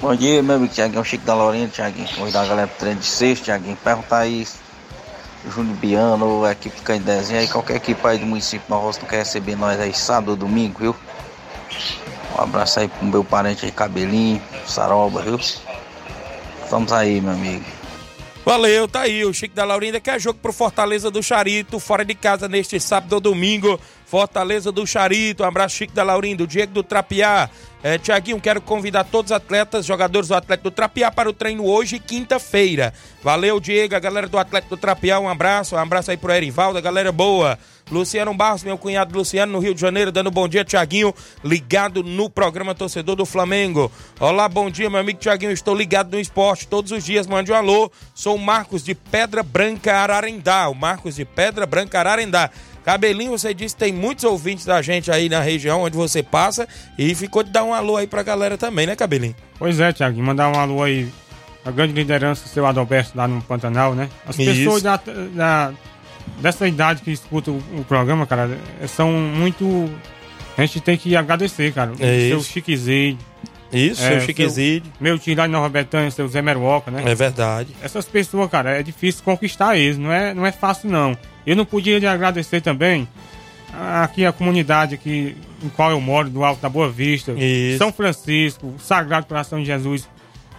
Bom 0.00 0.14
dia, 0.14 0.40
meu 0.44 0.54
amigo 0.54 0.72
Tiaguinho, 0.72 1.04
Chico 1.04 1.24
da 1.24 1.34
Laurinda, 1.34 1.72
Tiaguinho. 1.72 2.08
Convidar 2.14 2.42
a 2.42 2.46
galera 2.46 2.68
pro 2.68 2.78
treino 2.78 3.00
de 3.00 3.06
sexta, 3.06 3.46
Tiaguinho. 3.46 3.76
Perguntar 3.82 4.18
aí 4.18 4.46
Júnior 5.44 5.76
Biano 5.76 6.44
a 6.44 6.52
equipe 6.52 6.76
do 6.76 6.82
Candezinho 6.82 7.40
aí, 7.40 7.48
qualquer 7.48 7.76
equipe 7.76 8.06
aí 8.06 8.16
do 8.16 8.26
município 8.26 8.64
Nova 8.68 8.96
não 9.00 9.08
quer 9.08 9.18
receber 9.18 9.56
nós 9.56 9.80
aí 9.80 9.92
sábado 9.92 10.30
ou 10.30 10.36
domingo, 10.36 10.78
viu? 10.78 10.96
Um 12.36 12.40
abraço 12.40 12.78
aí 12.78 12.86
pro 12.86 13.04
meu 13.04 13.24
parente 13.24 13.64
aí, 13.64 13.72
Cabelinho, 13.72 14.40
Saroba, 14.64 15.20
viu? 15.20 15.40
Vamos 16.70 16.92
aí, 16.92 17.20
meu 17.20 17.32
amigo. 17.32 17.64
Valeu, 18.44 18.86
tá 18.86 19.00
aí. 19.00 19.24
O 19.24 19.34
Chico 19.34 19.54
da 19.54 19.64
Laurinda 19.64 19.98
quer 20.00 20.20
jogo 20.20 20.38
pro 20.40 20.52
Fortaleza 20.52 21.10
do 21.10 21.22
Charito, 21.22 21.80
fora 21.80 22.04
de 22.04 22.14
casa 22.14 22.48
neste 22.48 22.78
sábado 22.78 23.14
ou 23.14 23.20
domingo. 23.20 23.80
Fortaleza 24.08 24.72
do 24.72 24.86
Charito. 24.86 25.42
Um 25.42 25.46
abraço, 25.46 25.76
Chico 25.76 25.92
da 25.92 26.02
Laurinda. 26.02 26.42
O 26.42 26.46
Diego 26.46 26.72
do 26.72 26.82
Trapiá. 26.82 27.50
É, 27.82 27.96
Tiaguinho, 27.96 28.40
quero 28.40 28.60
convidar 28.60 29.04
todos 29.04 29.30
os 29.30 29.36
atletas, 29.36 29.86
jogadores 29.86 30.28
do 30.28 30.34
Atlético 30.34 30.68
do 30.68 30.74
Trapiá 30.74 31.12
para 31.12 31.28
o 31.28 31.32
treino 31.32 31.64
hoje, 31.64 32.00
quinta-feira. 32.00 32.92
Valeu, 33.22 33.60
Diego, 33.60 33.94
a 33.94 34.00
galera 34.00 34.26
do 34.26 34.36
Atlético 34.36 34.74
do 34.74 34.80
Trapiá, 34.80 35.20
um 35.20 35.28
abraço. 35.28 35.76
Um 35.76 35.78
abraço 35.78 36.10
aí 36.10 36.16
pro 36.16 36.32
Erivaldo, 36.32 36.76
a 36.76 36.80
galera 36.80 37.12
boa. 37.12 37.56
Luciano 37.90 38.34
Barros, 38.34 38.64
meu 38.64 38.76
cunhado 38.76 39.16
Luciano, 39.16 39.52
no 39.52 39.58
Rio 39.60 39.74
de 39.74 39.80
Janeiro, 39.80 40.12
dando 40.12 40.30
bom 40.30 40.46
dia, 40.48 40.64
Tiaguinho, 40.64 41.14
ligado 41.42 42.02
no 42.02 42.28
programa 42.28 42.74
Torcedor 42.74 43.16
do 43.16 43.24
Flamengo. 43.24 43.90
Olá, 44.20 44.48
bom 44.48 44.68
dia, 44.68 44.90
meu 44.90 45.00
amigo 45.00 45.18
Tiaguinho, 45.18 45.52
estou 45.52 45.74
ligado 45.74 46.10
no 46.12 46.20
esporte 46.20 46.66
todos 46.66 46.92
os 46.92 47.04
dias, 47.04 47.26
mande 47.26 47.50
um 47.50 47.54
alô. 47.54 47.90
Sou 48.14 48.34
o 48.34 48.38
Marcos 48.38 48.84
de 48.84 48.94
Pedra 48.94 49.42
Branca, 49.42 49.94
Ararendá. 49.94 50.68
O 50.68 50.74
Marcos 50.74 51.14
de 51.14 51.24
Pedra 51.24 51.64
Branca, 51.64 51.98
Ararendá. 51.98 52.50
Cabelinho, 52.92 53.32
você 53.32 53.52
disse 53.52 53.74
que 53.74 53.80
tem 53.84 53.92
muitos 53.92 54.24
ouvintes 54.24 54.64
da 54.64 54.80
gente 54.80 55.10
aí 55.10 55.28
na 55.28 55.40
região 55.42 55.82
onde 55.82 55.94
você 55.94 56.22
passa 56.22 56.66
e 56.96 57.14
ficou 57.14 57.42
de 57.42 57.50
dar 57.50 57.62
um 57.62 57.74
alô 57.74 57.98
aí 57.98 58.06
pra 58.06 58.22
galera 58.22 58.56
também, 58.56 58.86
né, 58.86 58.96
Cabelinho? 58.96 59.34
Pois 59.58 59.78
é, 59.78 59.92
Tiago, 59.92 60.18
mandar 60.22 60.48
um 60.48 60.58
alô 60.58 60.82
aí, 60.82 61.06
a 61.66 61.70
grande 61.70 61.92
liderança 61.92 62.44
do 62.44 62.48
seu 62.48 62.64
Adalberto 62.64 63.10
lá 63.14 63.28
no 63.28 63.42
Pantanal, 63.42 63.94
né? 63.94 64.08
As 64.26 64.38
Isso. 64.38 64.54
pessoas 64.54 64.82
da, 64.82 64.98
da- 65.34 65.72
dessa 66.40 66.66
idade 66.66 67.02
que 67.02 67.10
escutam 67.10 67.60
o, 67.74 67.80
o 67.80 67.84
programa, 67.84 68.26
cara, 68.26 68.56
são 68.86 69.12
muito. 69.12 69.90
A 70.56 70.62
gente 70.62 70.80
tem 70.80 70.96
que 70.96 71.14
agradecer, 71.14 71.74
cara. 71.74 71.90
O 71.92 71.96
É 72.00 72.28
seu 72.30 72.42
isso. 73.72 74.00
Isso, 74.00 74.02
seu 74.02 74.20
Chiquizide. 74.20 74.90
Meu 75.00 75.18
tio 75.18 75.36
lá 75.36 75.46
de 75.46 75.52
Nova 75.52 75.68
Betânia, 75.68 76.10
seu 76.10 76.28
Zé 76.28 76.42
Meruoca, 76.42 76.90
né? 76.90 77.02
É 77.06 77.14
verdade. 77.14 77.74
Essas 77.82 78.06
pessoas, 78.06 78.50
cara, 78.50 78.78
é 78.78 78.82
difícil 78.82 79.22
conquistar 79.24 79.76
eles, 79.76 79.98
não 79.98 80.12
é, 80.12 80.34
não 80.34 80.46
é 80.46 80.52
fácil 80.52 80.90
não. 80.90 81.16
Eu 81.46 81.56
não 81.56 81.64
podia 81.64 81.98
de 81.98 82.06
agradecer 82.06 82.60
também 82.60 83.08
aqui 84.02 84.24
a 84.24 84.32
comunidade 84.32 84.94
aqui 84.94 85.36
em 85.62 85.68
qual 85.70 85.90
eu 85.90 86.00
moro, 86.00 86.30
do 86.30 86.44
Alto 86.44 86.60
da 86.60 86.68
Boa 86.68 86.88
Vista, 86.88 87.32
Isso. 87.32 87.78
São 87.78 87.92
Francisco, 87.92 88.74
Sagrado 88.78 89.26
Coração 89.26 89.60
de 89.60 89.66
Jesus, 89.66 90.08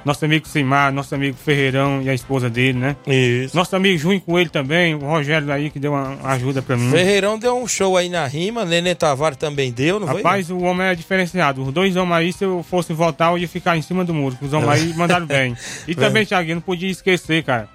nosso 0.06 0.24
amigo 0.24 0.48
Simar, 0.48 0.92
nosso 0.92 1.14
amigo 1.14 1.38
Ferreirão 1.38 2.02
e 2.02 2.10
a 2.10 2.14
esposa 2.14 2.50
dele, 2.50 2.78
né? 2.78 2.96
Isso. 3.06 3.56
Nosso 3.56 3.76
amigo 3.76 3.98
Junho 3.98 4.22
Coelho 4.22 4.50
também, 4.50 4.96
o 4.96 5.00
Rogério 5.00 5.52
aí 5.52 5.70
que 5.70 5.80
deu 5.80 5.92
uma 5.92 6.18
ajuda 6.32 6.62
pra 6.62 6.78
mim. 6.78 6.90
Ferreirão 6.90 7.38
deu 7.38 7.58
um 7.58 7.68
show 7.68 7.98
aí 7.98 8.10
na 8.10 8.26
rima, 8.26 8.66
Nenê 8.66 8.96
Tavares 8.96 9.38
também 9.38 9.72
deu, 9.72 10.00
não 10.00 10.08
foi? 10.08 10.18
Rapaz, 10.18 10.50
o 10.50 10.60
homem 10.60 10.88
é 10.88 10.96
diferenciado. 10.96 11.64
Os 11.64 11.74
dois 11.74 11.96
homens 11.96 12.16
aí, 12.16 12.34
se 12.34 12.44
eu 12.46 12.64
fosse 12.64 12.94
votar, 12.94 13.32
eu 13.32 13.38
ia 13.38 13.48
ficar 13.48 13.78
em 13.78 13.82
cima 13.82 14.06
do 14.06 14.14
muro. 14.14 14.38
Os 14.42 14.54
homens 14.54 14.70
aí 14.70 14.94
mandaram 14.94 15.26
bem. 15.28 15.56
E 15.88 15.94
também, 15.96 16.26
Thiaguinho, 16.26 16.56
não 16.56 16.62
podia 16.62 16.90
esquecer, 16.90 17.44
cara. 17.44 17.68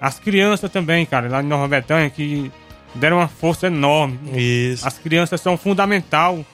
As 0.00 0.18
crianças 0.18 0.70
também, 0.70 1.04
cara, 1.04 1.28
lá 1.28 1.42
em 1.42 1.46
Nova 1.46 1.68
Betânia, 1.68 2.08
que 2.08 2.50
deram 2.94 3.18
uma 3.18 3.28
força 3.28 3.66
enorme. 3.66 4.18
Isso. 4.34 4.86
As 4.86 4.98
crianças 4.98 5.40
são 5.40 5.56
fundamental 5.58 6.44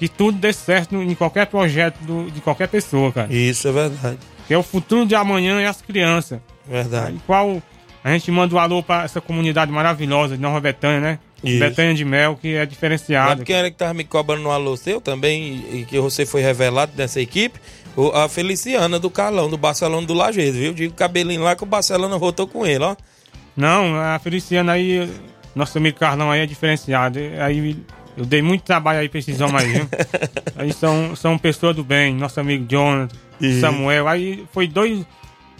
que 0.00 0.08
tudo 0.08 0.36
dê 0.38 0.52
certo 0.52 0.96
em 0.96 1.14
qualquer 1.14 1.46
projeto 1.46 1.98
do- 2.00 2.28
de 2.28 2.40
qualquer 2.40 2.66
pessoa, 2.66 3.12
cara. 3.12 3.32
Isso 3.32 3.68
é 3.68 3.72
verdade. 3.72 4.18
Que 4.48 4.54
é 4.54 4.58
o 4.58 4.62
futuro 4.64 5.06
de 5.06 5.14
amanhã 5.14 5.60
é 5.60 5.66
as 5.66 5.80
crianças. 5.80 6.40
Verdade. 6.66 7.12
Aí, 7.12 7.20
qual 7.26 7.62
a 8.02 8.10
gente 8.10 8.28
manda 8.32 8.52
um 8.54 8.58
alô 8.58 8.82
pra 8.82 9.04
essa 9.04 9.20
comunidade 9.20 9.70
maravilhosa 9.70 10.36
de 10.36 10.42
Nova 10.42 10.58
Betânia, 10.60 11.00
né? 11.00 11.18
Isso. 11.44 11.58
Betânia 11.60 11.94
de 11.94 12.04
Mel, 12.04 12.36
que 12.36 12.54
é 12.54 12.66
diferenciada. 12.66 13.44
Quem 13.44 13.54
era 13.56 13.70
que 13.70 13.76
tava 13.76 13.94
me 13.94 14.04
cobrando 14.04 14.42
no 14.42 14.50
alô 14.50 14.76
seu 14.76 15.00
também 15.00 15.64
e 15.72 15.84
que 15.88 15.98
você 16.00 16.26
foi 16.26 16.40
revelado 16.42 16.92
dessa 16.92 17.20
equipe? 17.20 17.58
O- 17.96 18.08
a 18.10 18.28
Feliciana 18.28 18.98
do 18.98 19.08
Carlão, 19.10 19.48
do 19.48 19.56
Barcelona 19.56 20.06
do 20.06 20.14
Lajeado, 20.14 20.52
viu? 20.52 20.72
Digo 20.72 20.94
cabelinho 20.94 21.42
lá 21.42 21.54
que 21.54 21.62
o 21.62 21.66
Barcelona 21.66 22.16
voltou 22.18 22.46
com 22.46 22.66
ele, 22.66 22.84
ó. 22.84 22.96
Não, 23.56 23.96
a 24.00 24.18
Feliciana 24.18 24.72
aí, 24.72 25.10
nosso 25.54 25.76
amigo 25.76 25.98
Carlão 25.98 26.30
aí 26.30 26.40
é 26.40 26.46
diferenciado. 26.46 27.18
Aí 27.40 27.76
eu 28.16 28.24
dei 28.24 28.42
muito 28.42 28.62
trabalho 28.62 29.00
aí 29.00 29.08
pra 29.08 29.18
esses 29.18 29.40
homens 29.40 29.64
aí, 29.64 29.72
viu? 29.72 29.88
aí 30.56 30.72
são, 30.72 31.14
são 31.16 31.38
pessoas 31.38 31.76
do 31.76 31.84
bem, 31.84 32.14
nosso 32.14 32.40
amigo 32.40 32.66
Jonathan, 32.68 33.16
Isso. 33.40 33.60
Samuel. 33.60 34.08
Aí 34.08 34.44
foi 34.52 34.66
dois, 34.66 35.04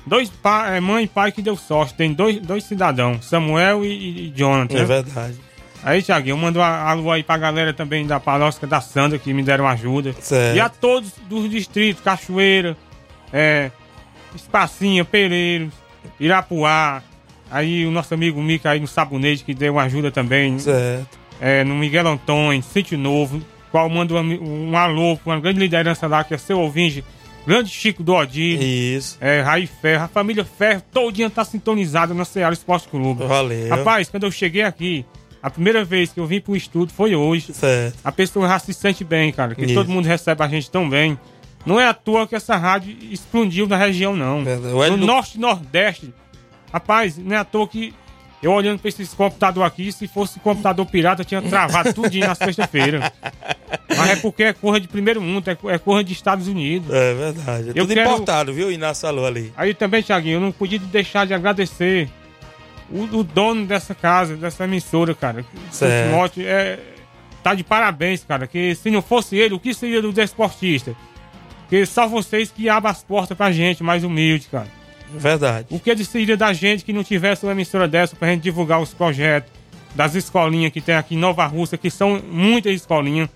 dois 0.07 0.29
pa, 0.29 0.69
é, 0.71 0.81
mãe 0.81 1.05
e 1.05 1.09
pai 1.09 1.33
que 1.33 1.43
deu 1.43 1.57
sorte. 1.57 1.95
Tem 1.95 2.13
dois, 2.13 2.39
dois 2.41 2.65
cidadãos, 2.65 3.25
Samuel 3.25 3.85
e, 3.85 4.29
e 4.29 4.33
Jonathan. 4.35 4.79
É 4.79 4.85
verdade. 4.85 5.51
Aí, 5.83 6.03
Thiaguinho, 6.03 6.35
eu 6.35 6.37
mando 6.37 6.61
a 6.61 6.91
alô 6.91 7.11
aí 7.11 7.23
pra 7.23 7.39
galera 7.39 7.73
também 7.73 8.07
da 8.07 8.21
paróquia 8.21 8.69
da 8.69 8.83
Sandra 8.83 9.19
que 9.19 9.33
me 9.33 9.43
deram 9.43 9.67
ajuda. 9.67 10.15
Certo. 10.21 10.57
E 10.57 10.61
a 10.61 10.69
todos 10.69 11.13
dos 11.27 11.49
distritos, 11.49 12.03
Cachoeira, 12.03 12.77
é, 13.33 13.71
Espacinha, 14.35 15.05
Pereiros, 15.05 15.73
Irapuá. 16.19 17.03
Aí 17.51 17.87
o 17.87 17.91
nosso 17.91 18.13
amigo 18.13 18.41
Mica 18.43 18.71
aí 18.71 18.79
no 18.79 18.87
Sabonete 18.87 19.43
que 19.43 19.55
deu 19.55 19.79
ajuda 19.79 20.11
também. 20.11 20.59
Certo. 20.59 21.20
É, 21.41 21.65
no 21.65 21.75
Miguel 21.75 22.07
Antônio, 22.07 22.63
Sítio 22.63 22.99
Novo, 22.99 23.41
qual 23.71 23.89
mando 23.89 24.17
um, 24.17 24.69
um 24.71 24.77
alô 24.77 25.17
pra 25.17 25.33
uma 25.35 25.41
grande 25.41 25.59
liderança 25.59 26.07
lá, 26.07 26.23
que 26.23 26.35
é 26.35 26.39
seu 26.39 26.61
ouvinte, 26.61 27.03
grande 27.47 27.71
Chico 27.71 28.03
do 28.03 28.13
Odir. 28.15 28.61
Isso. 28.63 29.17
É, 29.21 29.41
Raí 29.41 29.67
Ferro, 29.67 30.05
a 30.05 30.09
família 30.09 30.45
Ferro, 30.45 30.83
todinha 30.93 31.31
tá 31.31 31.45
sintonizada 31.45 32.13
no 32.13 32.25
Ceará 32.25 32.53
Esporte 32.53 32.89
Clube. 32.89 33.25
Valeu. 33.25 33.69
Rapaz, 33.71 34.09
quando 34.11 34.25
eu 34.25 34.31
cheguei 34.31 34.63
aqui, 34.63 35.05
a 35.43 35.49
primeira 35.49 35.83
vez 35.85 36.13
que 36.13 36.21
eu 36.21 36.27
vim 36.27 36.41
pro 36.41 36.55
estudo 36.55 36.93
foi 36.93 37.15
hoje. 37.15 37.55
Certo. 37.55 37.97
A 38.05 38.13
pessoa 38.13 38.47
já 38.47 38.59
se 38.59 38.75
sente 38.75 39.03
bem, 39.03 39.33
cara, 39.33 39.55
que 39.55 39.65
Isso. 39.65 39.75
todo 39.75 39.89
mundo 39.91 40.05
recebe 40.07 40.43
a 40.43 40.49
gente 40.49 40.71
tão 40.71 40.89
bem. 40.89 41.19
Não 41.65 41.81
é 41.81 41.87
à 41.87 41.95
toa 41.95 42.27
que 42.27 42.35
essa 42.35 42.57
rádio 42.57 42.95
explodiu 43.11 43.67
na 43.67 43.77
região, 43.77 44.15
não. 44.17 44.43
No 44.43 44.97
do- 44.99 45.07
norte 45.07 45.37
e 45.37 45.41
nordeste. 45.41 46.13
Rapaz, 46.73 47.17
não 47.19 47.35
é 47.35 47.39
à 47.39 47.45
toa 47.45 47.67
que 47.67 47.93
eu 48.43 48.53
olhando 48.53 48.79
pra 48.79 48.89
esses 48.89 49.13
computador 49.13 49.65
aqui, 49.65 49.93
se 49.93 50.09
fosse 50.09 50.41
computador 50.41 50.87
pirata, 50.87 51.23
eu 51.23 51.27
tinha 51.27 51.43
travado 51.43 51.93
tudinho 51.93 52.27
na 52.27 52.35
sexta-feira. 52.35 53.13
Mas 53.89 54.11
é 54.11 54.17
porque 54.17 54.45
é 54.45 54.53
corra 54.53 54.81
de 54.81 54.89
primeiro 54.89 55.21
mundo, 55.21 55.49
é, 55.51 55.57
é 55.75 55.79
corra 55.79 56.03
de 56.03 56.13
Estados 56.13 56.49
Unidos. 56.49 56.89
É 56.95 57.15
verdade. 57.15 57.69
É 57.69 57.71
Eu 57.71 57.75
tudo 57.87 57.95
quero- 57.95 58.11
importado, 58.11 58.53
viu, 58.55 58.71
Inácio 58.73 59.07
Alô 59.09 59.27
ali. 59.27 59.53
Aí 59.57 59.75
também, 59.75 60.03
Thiaguinho, 60.03 60.37
eu 60.37 60.41
não 60.41 60.53
podia 60.53 60.79
deixar 60.79 61.27
de 61.27 61.35
agradecer 61.35 62.09
o, 62.91 63.03
o 63.05 63.23
dono 63.23 63.67
dessa 63.67 63.95
casa, 63.95 64.37
dessa 64.37 64.65
emissora, 64.65 65.15
cara. 65.15 65.45
Certo. 65.71 66.41
É, 66.41 66.79
tá 67.43 67.55
de 67.55 67.63
parabéns, 67.63 68.25
cara. 68.25 68.47
Que 68.47 68.75
se 68.75 68.91
não 68.91 69.03
fosse 69.03 69.37
ele, 69.37 69.55
o 69.55 69.61
que 69.61 69.75
seria 69.75 70.01
do 70.01 70.13
desportista? 70.13 70.95
Que 71.69 71.85
só 71.87 72.09
vocês 72.09 72.51
que 72.51 72.69
abrem 72.69 72.91
as 72.91 73.03
portas 73.03 73.37
pra 73.37 73.53
gente, 73.53 73.83
mais 73.83 74.03
humilde, 74.03 74.49
cara. 74.51 74.67
Verdade. 75.15 75.67
O 75.71 75.79
que 75.81 76.05
seria 76.05 76.37
da 76.37 76.53
gente 76.53 76.85
que 76.85 76.93
não 76.93 77.03
tivesse 77.05 77.45
uma 77.45 77.53
emissora 77.53 77.87
dessa 77.89 78.15
pra 78.17 78.29
gente 78.29 78.43
divulgar 78.43 78.81
os 78.81 78.93
projetos 78.95 79.51
das 79.95 80.15
escolinhas 80.15 80.73
que 80.73 80.81
tem 80.81 80.95
aqui 80.95 81.15
em 81.15 81.19
Nova 81.19 81.45
Rússia, 81.47 81.77
que 81.77 81.91
são 81.91 82.21
muitas 82.31 82.73
escolinhas. 82.75 83.29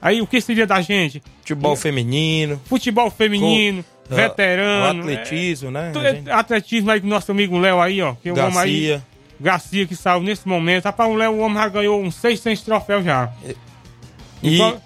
Aí 0.00 0.20
o 0.20 0.26
que 0.26 0.40
seria 0.40 0.66
da 0.66 0.80
gente? 0.80 1.22
Futebol 1.40 1.76
feminino. 1.76 2.60
Futebol 2.66 3.10
feminino, 3.10 3.84
Co- 4.08 4.14
veterano. 4.14 4.98
o 4.98 5.00
atletismo, 5.02 5.70
né? 5.70 5.90
Tu- 5.92 5.98
A 5.98 6.12
gente- 6.14 6.30
Atletismo 6.30 6.90
aí 6.90 7.00
com 7.00 7.06
nosso 7.06 7.30
amigo 7.30 7.58
Léo 7.58 7.80
aí, 7.80 8.00
ó. 8.02 8.14
Que 8.14 8.30
o 8.30 8.34
homem 8.34 8.44
aí. 8.46 8.52
Garcia. 8.88 9.02
Garcia 9.40 9.86
que 9.86 9.96
saiu 9.96 10.22
nesse 10.22 10.46
momento. 10.46 10.84
Rapaz, 10.84 11.10
o 11.10 11.14
Léo, 11.14 11.32
o 11.32 11.38
homem 11.40 11.56
já 11.58 11.68
ganhou 11.68 12.00
uns 12.02 12.14
600 12.16 12.62
troféus 12.62 13.04
já. 13.04 13.32
E, 14.42 14.54
Então- 14.56 14.80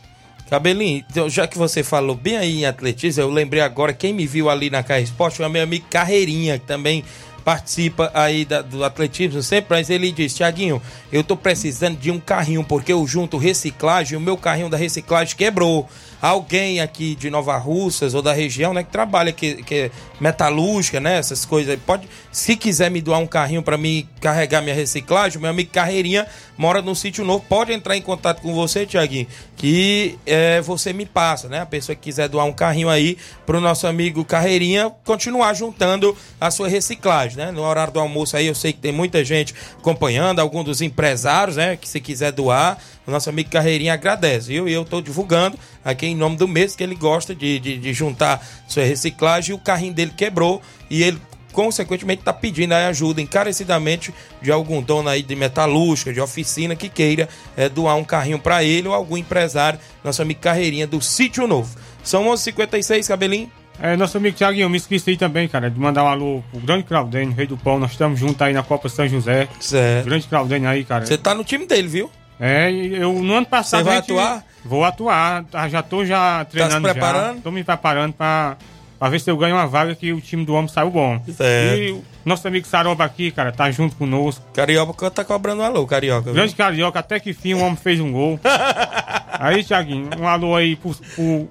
Cabelinho, 0.48 1.04
então, 1.10 1.28
já 1.28 1.46
que 1.46 1.58
você 1.58 1.82
falou 1.82 2.14
bem 2.14 2.36
aí 2.36 2.60
em 2.60 2.66
atletismo, 2.66 3.22
eu 3.22 3.30
lembrei 3.30 3.60
agora, 3.62 3.92
quem 3.92 4.12
me 4.12 4.26
viu 4.26 4.48
ali 4.48 4.70
na 4.70 4.82
Carre 4.82 5.02
Esporte 5.02 5.42
o 5.42 5.50
meu 5.50 5.62
amigo 5.62 5.86
Carreirinha, 5.90 6.58
que 6.58 6.66
também 6.66 7.02
participa 7.44 8.10
aí 8.12 8.44
da- 8.44 8.60
do 8.60 8.82
atletismo 8.84 9.40
sempre, 9.40 9.76
mas 9.76 9.88
ele 9.88 10.10
disse, 10.10 10.36
Tiaguinho, 10.36 10.82
eu 11.12 11.22
tô 11.22 11.36
precisando 11.36 11.96
de 11.96 12.10
um 12.10 12.18
carrinho, 12.18 12.64
porque 12.64 12.92
eu 12.92 13.06
junto 13.06 13.36
reciclagem, 13.38 14.18
o 14.18 14.20
meu 14.20 14.36
carrinho 14.36 14.68
da 14.68 14.76
reciclagem 14.76 15.36
quebrou. 15.36 15.88
Alguém 16.20 16.80
aqui 16.80 17.14
de 17.14 17.30
Nova 17.30 17.56
Russas 17.56 18.14
ou 18.14 18.22
da 18.22 18.32
região, 18.32 18.74
né, 18.74 18.82
que 18.82 18.90
trabalha, 18.90 19.30
que, 19.30 19.62
que 19.62 19.74
é 19.74 19.90
metalúrgica, 20.18 20.98
né, 20.98 21.18
essas 21.18 21.44
coisas 21.44 21.78
pode, 21.86 22.08
se 22.32 22.56
quiser 22.56 22.90
me 22.90 23.00
doar 23.00 23.20
um 23.20 23.26
carrinho 23.28 23.62
para 23.62 23.76
mim 23.78 24.08
carregar 24.20 24.60
minha 24.60 24.74
reciclagem, 24.74 25.40
meu 25.40 25.50
amigo 25.50 25.70
Carreirinha 25.70 26.26
mora 26.56 26.80
no 26.82 26.94
sítio 26.94 27.24
novo, 27.24 27.44
pode 27.48 27.72
entrar 27.72 27.96
em 27.96 28.02
contato 28.02 28.40
com 28.40 28.54
você, 28.54 28.86
Tiaguinho, 28.86 29.26
que 29.56 30.18
é, 30.26 30.60
você 30.60 30.92
me 30.92 31.06
passa, 31.06 31.48
né, 31.48 31.60
a 31.60 31.66
pessoa 31.66 31.94
que 31.94 32.02
quiser 32.02 32.28
doar 32.28 32.46
um 32.46 32.52
carrinho 32.52 32.88
aí 32.88 33.16
pro 33.44 33.60
nosso 33.60 33.86
amigo 33.86 34.24
Carreirinha 34.24 34.90
continuar 35.04 35.54
juntando 35.54 36.16
a 36.40 36.50
sua 36.50 36.68
reciclagem, 36.68 37.36
né, 37.36 37.50
no 37.50 37.62
horário 37.62 37.92
do 37.92 38.00
almoço 38.00 38.36
aí 38.36 38.46
eu 38.46 38.54
sei 38.54 38.72
que 38.72 38.80
tem 38.80 38.92
muita 38.92 39.24
gente 39.24 39.54
acompanhando, 39.78 40.40
algum 40.40 40.62
dos 40.62 40.80
empresários, 40.80 41.56
né, 41.56 41.76
que 41.76 41.88
se 41.88 42.00
quiser 42.00 42.32
doar, 42.32 42.78
o 43.06 43.10
nosso 43.10 43.30
amigo 43.30 43.50
Carreirinha 43.50 43.94
agradece, 43.94 44.48
viu? 44.48 44.68
E 44.68 44.72
eu 44.72 44.84
tô 44.84 45.00
divulgando 45.00 45.56
aqui 45.84 46.06
em 46.06 46.16
nome 46.16 46.36
do 46.36 46.48
mês 46.48 46.74
que 46.74 46.82
ele 46.82 46.96
gosta 46.96 47.34
de, 47.34 47.60
de, 47.60 47.78
de 47.78 47.92
juntar 47.92 48.44
sua 48.66 48.82
reciclagem 48.82 49.52
e 49.52 49.54
o 49.54 49.60
carrinho 49.60 49.94
dele 49.94 50.12
quebrou 50.16 50.60
e 50.90 51.04
ele 51.04 51.20
consequentemente 51.56 52.20
está 52.20 52.34
pedindo 52.34 52.74
aí 52.74 52.84
ajuda 52.84 53.22
encarecidamente 53.22 54.12
de 54.42 54.52
algum 54.52 54.82
dono 54.82 55.08
aí 55.08 55.22
de 55.22 55.34
metalúrgica, 55.34 56.12
de 56.12 56.20
oficina 56.20 56.76
que 56.76 56.86
queira 56.90 57.26
eh, 57.56 57.70
doar 57.70 57.96
um 57.96 58.04
carrinho 58.04 58.38
para 58.38 58.62
ele 58.62 58.86
ou 58.86 58.92
algum 58.94 59.16
empresário, 59.16 59.80
nosso 60.04 60.20
amigo 60.20 60.38
Carreirinha 60.40 60.86
do 60.86 61.00
Sítio 61.00 61.46
Novo. 61.46 61.74
São 62.04 62.26
11h56, 62.26 63.08
cabelinho. 63.08 63.50
É, 63.80 63.96
nosso 63.96 64.16
amigo 64.18 64.36
Thiaguinho, 64.36 64.64
eu 64.64 64.70
me 64.70 64.76
esqueci 64.76 65.16
também, 65.16 65.48
cara, 65.48 65.70
de 65.70 65.78
mandar 65.80 66.04
um 66.04 66.08
alô 66.08 66.44
pro 66.50 66.60
grande 66.60 66.84
Claudênio, 66.84 67.34
rei 67.34 67.46
do 67.46 67.56
pão. 67.56 67.78
Nós 67.78 67.92
estamos 67.92 68.20
juntos 68.20 68.40
aí 68.42 68.52
na 68.52 68.62
Copa 68.62 68.88
São 68.90 69.08
José. 69.08 69.48
Certo. 69.58 70.04
Grande 70.06 70.26
Claudênio 70.28 70.68
aí, 70.68 70.84
cara. 70.84 71.04
Você 71.06 71.16
tá 71.18 71.34
no 71.34 71.42
time 71.44 71.66
dele, 71.66 71.88
viu? 71.88 72.10
É, 72.38 72.70
eu 72.70 73.12
no 73.14 73.32
ano 73.34 73.46
passado. 73.46 73.80
Você 73.80 73.84
vai 73.84 73.96
gente- 73.96 74.12
atuar? 74.12 74.44
Vou 74.64 74.84
atuar. 74.84 75.44
tá, 75.44 75.68
Já 75.68 75.82
tô 75.82 76.04
já 76.04 76.44
treinando. 76.44 76.82
preparando? 76.82 77.36
Já. 77.36 77.42
Tô 77.42 77.50
me 77.50 77.64
preparando 77.64 78.12
pra, 78.14 78.56
pra 78.98 79.08
ver 79.08 79.20
se 79.20 79.30
eu 79.30 79.36
ganho 79.36 79.54
uma 79.56 79.66
vaga 79.66 79.94
que 79.94 80.12
o 80.12 80.20
time 80.20 80.44
do 80.44 80.54
homem 80.54 80.68
saiu 80.68 80.90
bom. 80.90 81.20
Certo. 81.32 81.78
E 81.80 81.90
o 81.92 82.04
nosso 82.24 82.46
amigo 82.48 82.66
Saroba 82.66 83.04
aqui, 83.04 83.30
cara, 83.30 83.52
tá 83.52 83.70
junto 83.70 83.96
conosco. 83.96 84.44
Carioca 84.54 85.10
tá 85.10 85.24
cobrando 85.24 85.62
um 85.62 85.64
alô, 85.64 85.86
Carioca. 85.86 86.24
viu? 86.24 86.34
Grande 86.34 86.54
Carioca, 86.54 86.98
até 86.98 87.20
que 87.20 87.32
fim 87.32 87.54
o 87.54 87.60
homem 87.60 87.76
fez 87.76 88.00
um 88.00 88.10
gol. 88.12 88.40
aí, 89.38 89.62
Thiaguinho, 89.64 90.10
um 90.18 90.26
alô 90.26 90.54
aí 90.56 90.76
pro, 90.76 90.94
pro- 91.14 91.48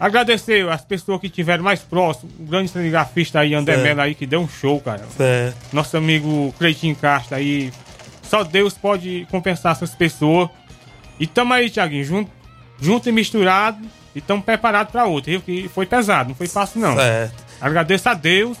Agradecer 0.00 0.68
as 0.68 0.84
pessoas 0.84 1.20
que 1.20 1.28
tiveram 1.28 1.64
mais 1.64 1.80
próximo. 1.80 2.30
O 2.38 2.44
grande 2.44 2.70
cinegrafista 2.70 3.40
aí, 3.40 3.52
André. 3.52 3.78
Mello 3.78 4.00
aí, 4.00 4.14
que 4.14 4.26
deu 4.26 4.40
um 4.40 4.48
show, 4.48 4.80
cara. 4.80 5.02
Certo. 5.16 5.56
Nosso 5.72 5.96
amigo 5.96 6.54
Cleitinho 6.56 6.94
Castro 6.94 7.34
aí. 7.36 7.72
Só 8.22 8.44
Deus 8.44 8.74
pode 8.74 9.26
compensar 9.28 9.72
essas 9.72 9.94
pessoas. 9.96 10.48
E 11.18 11.26
tamo 11.26 11.52
aí, 11.52 11.68
Thiaguinho, 11.68 12.04
junto, 12.04 12.30
junto 12.80 13.08
e 13.08 13.12
misturado. 13.12 13.78
E 14.18 14.20
tamo 14.20 14.42
preparados 14.42 14.92
pra 14.92 15.06
outra, 15.06 15.30
viu? 15.30 15.40
Que 15.40 15.68
foi 15.68 15.86
pesado, 15.86 16.30
não 16.30 16.36
foi 16.36 16.48
fácil 16.48 16.80
não. 16.80 16.96
Certo. 16.96 17.44
Agradeço 17.60 18.08
a 18.08 18.14
Deus. 18.14 18.56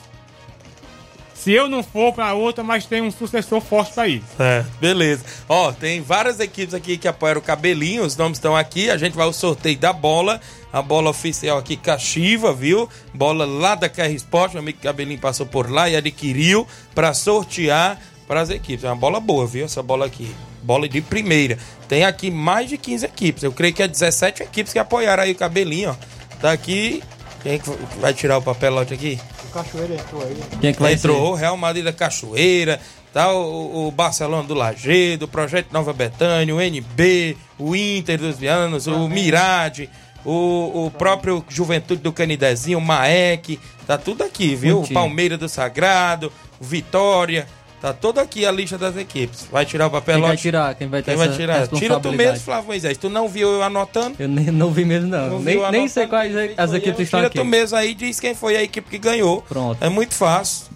Se 1.34 1.52
eu 1.52 1.68
não 1.68 1.84
for 1.84 2.12
pra 2.12 2.34
outra, 2.34 2.64
mas 2.64 2.84
tem 2.84 3.00
um 3.00 3.12
sucessor 3.12 3.60
forte 3.60 3.92
pra 3.92 4.08
ir. 4.08 4.22
É, 4.40 4.64
beleza. 4.80 5.24
Ó, 5.48 5.70
tem 5.70 6.02
várias 6.02 6.40
equipes 6.40 6.74
aqui 6.74 6.98
que 6.98 7.06
apoiaram 7.06 7.40
o 7.40 7.44
Cabelinho, 7.44 8.02
os 8.02 8.16
nomes 8.16 8.38
estão 8.38 8.56
aqui. 8.56 8.90
A 8.90 8.96
gente 8.96 9.14
vai 9.14 9.24
ao 9.24 9.32
sorteio 9.32 9.78
da 9.78 9.92
bola. 9.92 10.40
A 10.72 10.82
bola 10.82 11.08
oficial 11.08 11.56
aqui, 11.56 11.76
Cachiva, 11.76 12.52
viu? 12.52 12.88
Bola 13.14 13.46
lá 13.46 13.74
da 13.74 13.88
KR 13.88 14.12
Sport. 14.16 14.52
Meu 14.52 14.62
amigo 14.62 14.80
Cabelinho 14.82 15.20
passou 15.20 15.46
por 15.46 15.70
lá 15.70 15.88
e 15.88 15.96
adquiriu 15.96 16.66
para 16.94 17.14
sortear 17.14 17.98
para 18.26 18.40
as 18.40 18.50
equipes. 18.50 18.84
É 18.84 18.88
uma 18.88 18.96
bola 18.96 19.20
boa, 19.20 19.46
viu? 19.46 19.64
Essa 19.64 19.82
bola 19.82 20.06
aqui. 20.06 20.34
Bola 20.62 20.88
de 20.88 21.00
primeira. 21.00 21.58
Tem 21.88 22.04
aqui 22.04 22.30
mais 22.30 22.68
de 22.68 22.76
15 22.76 23.06
equipes. 23.06 23.42
Eu 23.42 23.52
creio 23.52 23.74
que 23.74 23.82
é 23.82 23.88
17 23.88 24.42
equipes 24.42 24.72
que 24.72 24.78
apoiaram 24.78 25.22
aí 25.22 25.32
o 25.32 25.34
Cabelinho, 25.34 25.90
ó. 25.90 25.96
Tá 26.40 26.52
aqui. 26.52 27.02
Quem 27.42 27.52
é 27.52 27.58
que 27.58 27.70
vai 28.00 28.12
tirar 28.12 28.38
o 28.38 28.42
papelote 28.42 28.92
aqui? 28.92 29.18
O 29.48 29.52
Cachoeira 29.52 29.94
entrou 29.94 30.22
aí. 30.22 30.36
Quem 30.60 30.70
é 30.70 30.72
que 30.72 30.82
vai 30.82 30.92
Entrou 30.92 31.32
o 31.32 31.34
Real 31.34 31.56
Madrid 31.56 31.84
da 31.84 31.92
Cachoeira, 31.92 32.80
tá? 33.12 33.32
O, 33.32 33.88
o 33.88 33.90
Barcelona 33.90 34.46
do 34.46 34.54
Lagedo, 34.54 35.24
o 35.24 35.28
Projeto 35.28 35.72
Nova 35.72 35.92
Betânia, 35.92 36.54
o 36.54 36.60
NB, 36.60 37.36
o 37.58 37.74
Inter 37.74 38.18
dos 38.18 38.36
Vianos, 38.36 38.86
o 38.86 39.08
Mirade, 39.08 39.88
o, 40.24 40.86
o 40.86 40.90
próprio 40.90 41.44
Juventude 41.48 42.02
do 42.02 42.12
Canidezinho, 42.12 42.78
o 42.78 42.82
Maek, 42.82 43.58
tá 43.86 43.96
tudo 43.96 44.24
aqui, 44.24 44.54
viu? 44.54 44.76
O 44.76 44.80
Muito. 44.80 44.92
Palmeiras 44.92 45.38
do 45.38 45.48
Sagrado, 45.48 46.32
o 46.60 46.64
Vitória, 46.64 47.46
tá 47.80 47.92
todo 47.92 48.18
aqui 48.18 48.44
a 48.44 48.50
lista 48.52 48.76
das 48.76 48.96
equipes. 48.96 49.46
Vai 49.50 49.64
tirar 49.64 49.86
o 49.86 49.90
Quem 49.90 50.00
papelote? 50.00 50.26
vai 50.26 50.36
tirar? 50.36 50.74
Quem 50.74 50.88
vai 50.88 51.02
ter 51.02 51.10
Quem 51.12 51.18
vai 51.18 51.28
tirar? 51.36 51.66
Tira 51.68 52.00
tu 52.00 52.12
mesmo, 52.12 52.40
Flávio 52.40 52.66
Moisés. 52.66 52.96
Tu 52.98 53.08
não 53.08 53.28
viu 53.28 53.50
eu 53.52 53.62
anotando? 53.62 54.16
Eu 54.18 54.28
nem, 54.28 54.46
não 54.46 54.70
vi 54.70 54.84
mesmo, 54.84 55.08
não. 55.08 55.28
Não 55.30 55.40
nem 55.40 55.70
nem 55.70 55.88
sei 55.88 56.06
quais 56.06 56.32
quem 56.32 56.54
as 56.56 56.70
foi 56.70 56.78
equipes 56.78 57.00
estão 57.00 57.20
Tira 57.20 57.28
aqui. 57.28 57.38
tu 57.38 57.44
mesmo 57.44 57.76
aí 57.76 57.90
e 57.90 57.94
diz 57.94 58.18
quem 58.20 58.34
foi 58.34 58.56
a 58.56 58.62
equipe 58.62 58.88
que 58.90 58.98
ganhou. 58.98 59.42
Pronto. 59.42 59.82
É 59.82 59.88
muito 59.88 60.14
fácil. 60.14 60.66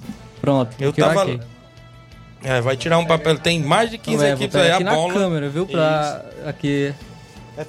Pronto, 0.41 0.75
Eu 0.79 0.93
tava. 0.93 1.23
aqui. 1.23 1.41
É, 2.45 2.61
vai 2.61 2.77
tirar 2.77 2.99
um 2.99 3.05
papel. 3.05 3.39
Tem 3.39 3.61
mais 3.61 3.91
de 3.91 3.99
15 3.99 4.17
Ué, 4.19 4.27
vou 4.35 4.37
equipes 4.37 4.57
aí, 4.57 4.71
a 4.73 4.81
na 4.81 4.95
bola. 4.95 5.13
câmera, 5.15 5.49
viu? 5.49 5.67
Pra 5.67 6.25
aqui. 6.45 6.93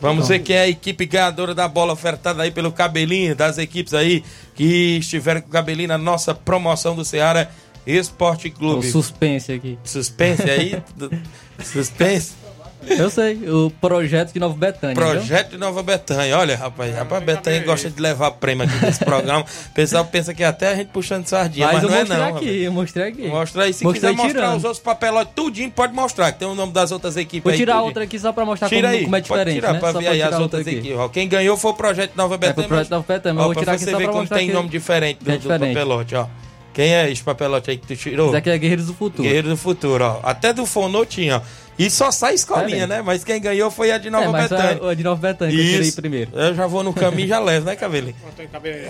Vamos 0.02 0.30
ver 0.30 0.40
quem 0.40 0.56
é 0.56 0.62
a 0.62 0.68
equipe 0.68 1.06
ganhadora 1.06 1.54
da 1.54 1.68
bola 1.68 1.92
ofertada 1.94 2.42
aí 2.42 2.52
pelo 2.52 2.72
Cabelinho, 2.72 3.36
das 3.36 3.58
equipes 3.58 3.94
aí 3.94 4.24
que 4.56 4.98
estiveram 4.98 5.42
com 5.42 5.50
o 5.50 5.52
Cabelinho 5.52 5.90
na 5.90 5.98
nossa 5.98 6.34
promoção 6.34 6.96
do 6.96 7.04
Ceará 7.04 7.50
Esporte 7.86 8.48
O 8.48 8.52
Clube. 8.52 8.88
suspense 8.90 9.52
aqui. 9.52 9.78
Suspense 9.84 10.50
aí? 10.50 10.82
Suspense? 11.64 12.44
Eu 12.86 13.10
sei, 13.10 13.36
o 13.50 13.72
projeto 13.80 14.34
de 14.34 14.40
Nova 14.42 14.58
Betânia. 14.58 14.94
viu? 14.94 15.06
Projeto 15.06 15.52
de 15.52 15.58
Nova 15.58 15.82
Betânia. 15.82 16.38
Olha, 16.38 16.58
rapaz, 16.58 16.94
rapaz, 16.94 17.24
Betânia 17.24 17.62
gosta 17.64 17.90
de 17.90 18.02
levar 18.02 18.32
prêmio 18.32 18.66
aqui 18.66 18.86
nesse 18.86 19.00
programa. 19.06 19.46
O 19.72 19.74
pessoal 19.74 20.04
pensa 20.04 20.34
que 20.34 20.44
é 20.44 20.48
até 20.48 20.68
a 20.68 20.76
gente 20.76 20.88
puxando 20.90 21.26
sardinha, 21.26 21.68
mas, 21.68 21.76
Mas 21.76 21.84
eu 21.84 21.90
não 21.90 21.96
é 21.96 22.00
mostrei 22.02 22.18
não. 22.20 22.26
aqui, 22.36 22.46
rapaz. 22.46 22.62
eu 22.64 22.72
mostrei 22.74 23.08
aqui. 23.08 23.28
Mostra 23.28 23.64
aí, 23.64 23.74
se 23.74 23.84
Mostrei 23.86 24.12
quiser 24.12 24.22
mostrar 24.22 24.42
tirando. 24.42 24.58
os 24.58 24.64
outros 24.66 24.82
papelotes, 24.84 25.34
tudinho, 25.34 25.72
pode 25.72 25.94
mostrar, 25.94 26.34
que 26.34 26.40
tem 26.40 26.48
o 26.48 26.54
nome 26.56 26.74
das 26.74 26.92
outras 26.92 27.16
equipes 27.16 27.44
Vou 27.44 27.52
aí. 27.54 27.58
tirar 27.58 27.74
tudinho. 27.76 27.88
outra 27.88 28.04
aqui 28.04 28.20
só 28.20 28.34
pra 28.34 28.44
mostrar 28.46 28.68
Tira 28.68 28.82
como, 28.90 28.94
aí, 29.00 29.04
como 29.06 29.16
é 29.16 29.22
pode 29.22 29.30
diferente, 29.32 29.56
tirar 29.56 29.74
né? 29.74 29.80
pra 29.80 29.92
Só 29.94 30.00
ver 30.00 30.08
aí 30.08 30.14
tirar 30.16 30.28
as 30.28 30.34
outra 30.34 30.44
outras 30.60 30.68
aqui. 30.68 30.78
aqui. 30.80 30.94
Ó, 30.94 31.08
quem 31.08 31.28
ganhou 31.30 31.56
foi 31.56 31.72
o 31.72 31.74
Projeto 31.74 32.16
Nova 32.18 32.28
foi 32.30 32.36
o 32.36 32.40
Betânia. 32.40 32.68
Projeto 32.68 32.90
Nova 32.92 33.06
Betânia, 33.08 33.34
mas 33.36 33.44
Ó, 33.44 33.46
vou 33.46 33.56
tirar 33.56 33.72
aqui 33.76 33.84
você 33.86 33.92
só 33.92 33.98
ver 33.98 34.04
pra 34.04 34.12
como 34.12 34.20
mostrar 34.24 34.38
tem 34.40 34.48
que- 34.48 34.54
nome 34.54 34.68
diferente 34.70 35.20
é 35.26 35.38
do, 35.38 35.48
papelote, 35.48 36.16
ó. 36.16 36.28
Quem 36.74 36.94
é 36.94 37.12
esse 37.12 37.24
papelote 37.24 37.70
aí 37.70 37.78
que 37.78 37.88
tu 37.88 37.96
tirou? 37.96 38.28
Esse 38.28 38.38
aqui 38.38 38.50
é 38.50 38.58
Guerreiros 38.58 38.88
do 38.88 38.94
Futuro. 38.94 39.24
Guerreiro 39.24 39.50
do 39.50 39.58
Futuro, 39.58 40.04
ó. 40.04 40.20
Até 40.24 40.52
do 40.52 40.66
Fonô 40.66 41.06
tinha, 41.06 41.38
ó. 41.38 41.42
E 41.78 41.90
só 41.90 42.12
sai 42.12 42.36
escolinha, 42.36 42.84
É, 42.84 42.88
né? 42.88 43.02
Mas 43.02 43.24
quem 43.24 43.42
ganhou 43.42 43.72
foi 43.72 43.92
a 43.92 43.98
de 43.98 44.10
Nova 44.10 44.26
é, 44.26 44.28
mas 44.30 44.50
Betânia. 44.50 44.80
a, 44.84 44.92
a 44.92 44.94
de 44.94 45.04
Nova 45.04 45.20
Betânia 45.20 45.56
que 45.56 45.60
eu 45.62 45.66
tirei 45.66 45.88
Isso. 45.88 45.96
primeiro. 46.02 46.32
Eu 46.34 46.54
já 46.54 46.68
vou 46.68 46.84
no 46.84 46.94
caminho 46.94 47.26
e 47.26 47.30
já 47.30 47.40
levo, 47.40 47.66
né, 47.66 47.76
Cabelinho? 47.76 48.16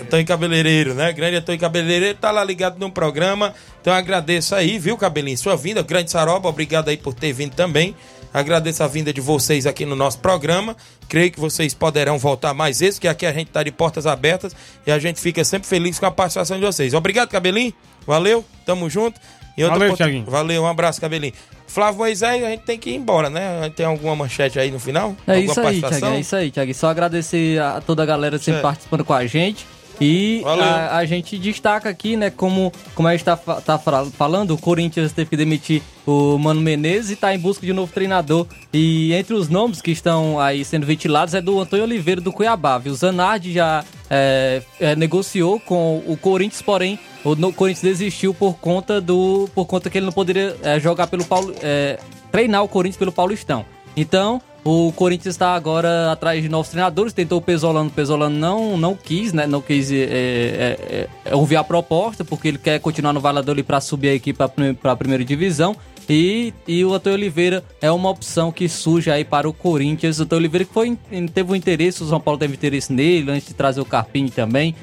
Antônio 0.02 0.26
Cabeleireiro, 0.26 0.94
né? 0.94 1.12
Grande 1.12 1.36
Antônio 1.36 1.60
Cabeleireiro, 1.60 2.18
tá 2.18 2.30
lá 2.30 2.44
ligado 2.44 2.78
no 2.78 2.90
programa. 2.90 3.54
Então 3.80 3.92
eu 3.92 3.98
agradeço 3.98 4.54
aí, 4.54 4.78
viu, 4.78 4.96
Cabelinho? 4.98 5.38
Sua 5.38 5.56
vinda, 5.56 5.82
grande 5.82 6.10
Saroba, 6.10 6.48
obrigado 6.48 6.88
aí 6.88 6.96
por 6.96 7.14
ter 7.14 7.32
vindo 7.32 7.54
também. 7.54 7.94
Agradeço 8.32 8.82
a 8.82 8.88
vinda 8.88 9.12
de 9.12 9.20
vocês 9.20 9.64
aqui 9.64 9.86
no 9.86 9.94
nosso 9.94 10.18
programa. 10.18 10.76
Creio 11.08 11.30
que 11.30 11.38
vocês 11.38 11.72
poderão 11.72 12.18
voltar 12.18 12.52
mais 12.52 12.80
vezes, 12.80 12.98
que 12.98 13.06
aqui 13.06 13.24
a 13.24 13.32
gente 13.32 13.50
tá 13.50 13.62
de 13.62 13.70
portas 13.70 14.06
abertas 14.06 14.54
e 14.86 14.90
a 14.90 14.98
gente 14.98 15.20
fica 15.20 15.44
sempre 15.44 15.68
feliz 15.68 15.98
com 16.00 16.06
a 16.06 16.10
participação 16.10 16.58
de 16.58 16.66
vocês. 16.66 16.92
Obrigado, 16.94 17.28
Cabelinho. 17.30 17.72
Valeu, 18.06 18.44
tamo 18.66 18.90
junto. 18.90 19.20
E 19.56 19.62
outra 19.62 19.78
Valeu, 19.78 19.90
pot- 19.92 19.98
Thiaguinho. 19.98 20.24
Valeu, 20.28 20.62
um 20.64 20.66
abraço, 20.66 21.00
Cabelinho. 21.00 21.32
Flávio 21.66 21.98
Moisés, 21.98 22.42
a 22.44 22.50
gente 22.50 22.60
tem 22.60 22.78
que 22.78 22.90
ir 22.90 22.94
embora, 22.96 23.28
né? 23.28 23.60
A 23.60 23.64
gente 23.64 23.74
tem 23.74 23.86
alguma 23.86 24.14
manchete 24.14 24.58
aí 24.58 24.70
no 24.70 24.78
final? 24.78 25.16
É 25.26 25.36
Alguma 25.36 25.52
isso 25.52 25.60
aí? 25.60 25.80
Thiago. 25.80 26.06
É 26.06 26.20
isso 26.20 26.36
aí, 26.36 26.50
Thiago. 26.50 26.74
Só 26.74 26.88
agradecer 26.88 27.60
a 27.60 27.80
toda 27.80 28.02
a 28.02 28.06
galera 28.06 28.36
sempre 28.38 28.54
Certo. 28.54 28.62
participando 28.62 29.04
com 29.04 29.12
a 29.12 29.26
gente. 29.26 29.66
E 30.00 30.42
a, 30.44 30.96
a 30.98 31.04
gente 31.04 31.38
destaca 31.38 31.88
aqui, 31.88 32.16
né, 32.16 32.28
como, 32.30 32.72
como 32.94 33.08
a 33.08 33.12
gente 33.12 33.24
tá, 33.24 33.36
tá 33.36 33.78
falando, 33.78 34.52
o 34.52 34.58
Corinthians 34.58 35.12
teve 35.12 35.30
que 35.30 35.36
demitir 35.36 35.82
o 36.06 36.36
Mano 36.36 36.60
Menezes 36.60 37.12
e 37.12 37.16
tá 37.16 37.34
em 37.34 37.38
busca 37.38 37.64
de 37.64 37.72
um 37.72 37.76
novo 37.76 37.92
treinador. 37.92 38.46
E 38.72 39.12
entre 39.14 39.34
os 39.34 39.48
nomes 39.48 39.80
que 39.80 39.90
estão 39.92 40.38
aí 40.40 40.64
sendo 40.64 40.84
ventilados 40.84 41.32
é 41.34 41.40
do 41.40 41.60
Antônio 41.60 41.84
Oliveira 41.84 42.20
do 42.20 42.32
Cuiabá. 42.32 42.76
Viu? 42.78 42.92
O 42.92 42.96
Zanardi 42.96 43.52
já 43.52 43.84
é, 44.10 44.62
é, 44.80 44.96
negociou 44.96 45.60
com 45.60 46.02
o 46.06 46.16
Corinthians, 46.16 46.60
porém 46.60 46.98
o 47.24 47.34
no- 47.34 47.52
Corinthians 47.52 47.82
desistiu 47.98 48.34
por 48.34 48.54
conta 48.54 49.00
do 49.00 49.48
por 49.54 49.64
conta 49.64 49.88
que 49.88 49.96
ele 49.98 50.06
não 50.06 50.12
poderia 50.12 50.56
é, 50.62 50.78
jogar 50.80 51.06
pelo 51.06 51.24
Paulo, 51.24 51.54
é, 51.62 51.98
treinar 52.30 52.62
o 52.62 52.68
Corinthians 52.68 52.98
pelo 52.98 53.12
Paulistão. 53.12 53.64
Então, 53.96 54.42
o 54.64 54.90
Corinthians 54.92 55.34
está 55.34 55.54
agora 55.54 56.10
atrás 56.10 56.42
de 56.42 56.48
novos 56.48 56.70
treinadores, 56.70 57.12
tentou 57.12 57.38
o 57.38 57.42
Pesolano, 57.42 57.88
o 57.88 57.92
Pesolano 57.92 58.34
não, 58.34 58.78
não 58.78 58.96
quis, 58.96 59.32
né? 59.32 59.46
Não 59.46 59.60
quis 59.60 59.92
é, 59.92 59.96
é, 59.96 61.08
é, 61.26 61.34
ouvir 61.36 61.56
a 61.56 61.62
proposta, 61.62 62.24
porque 62.24 62.48
ele 62.48 62.58
quer 62.58 62.80
continuar 62.80 63.12
no 63.12 63.20
Valladolid 63.20 63.62
para 63.62 63.78
subir 63.80 64.08
a 64.08 64.14
equipe 64.14 64.38
para 64.80 64.92
a 64.92 64.96
primeira 64.96 65.22
divisão. 65.22 65.76
E, 66.08 66.52
e 66.66 66.84
o 66.84 66.94
Antônio 66.94 67.18
Oliveira 67.18 67.62
é 67.80 67.90
uma 67.90 68.08
opção 68.10 68.50
que 68.50 68.68
surge 68.68 69.10
aí 69.10 69.24
para 69.24 69.48
o 69.48 69.52
Corinthians. 69.52 70.18
O 70.18 70.22
Antônio 70.22 70.40
Oliveira 70.40 70.64
que 70.64 70.72
foi, 70.72 70.96
teve 71.32 71.52
um 71.52 71.54
interesse, 71.54 72.02
o 72.02 72.08
São 72.08 72.20
Paulo 72.20 72.38
teve 72.38 72.54
interesse 72.54 72.92
nele, 72.92 73.30
antes 73.30 73.48
de 73.48 73.54
trazer 73.54 73.80
o 73.80 73.84
Carpini 73.84 74.30
também. 74.30 74.74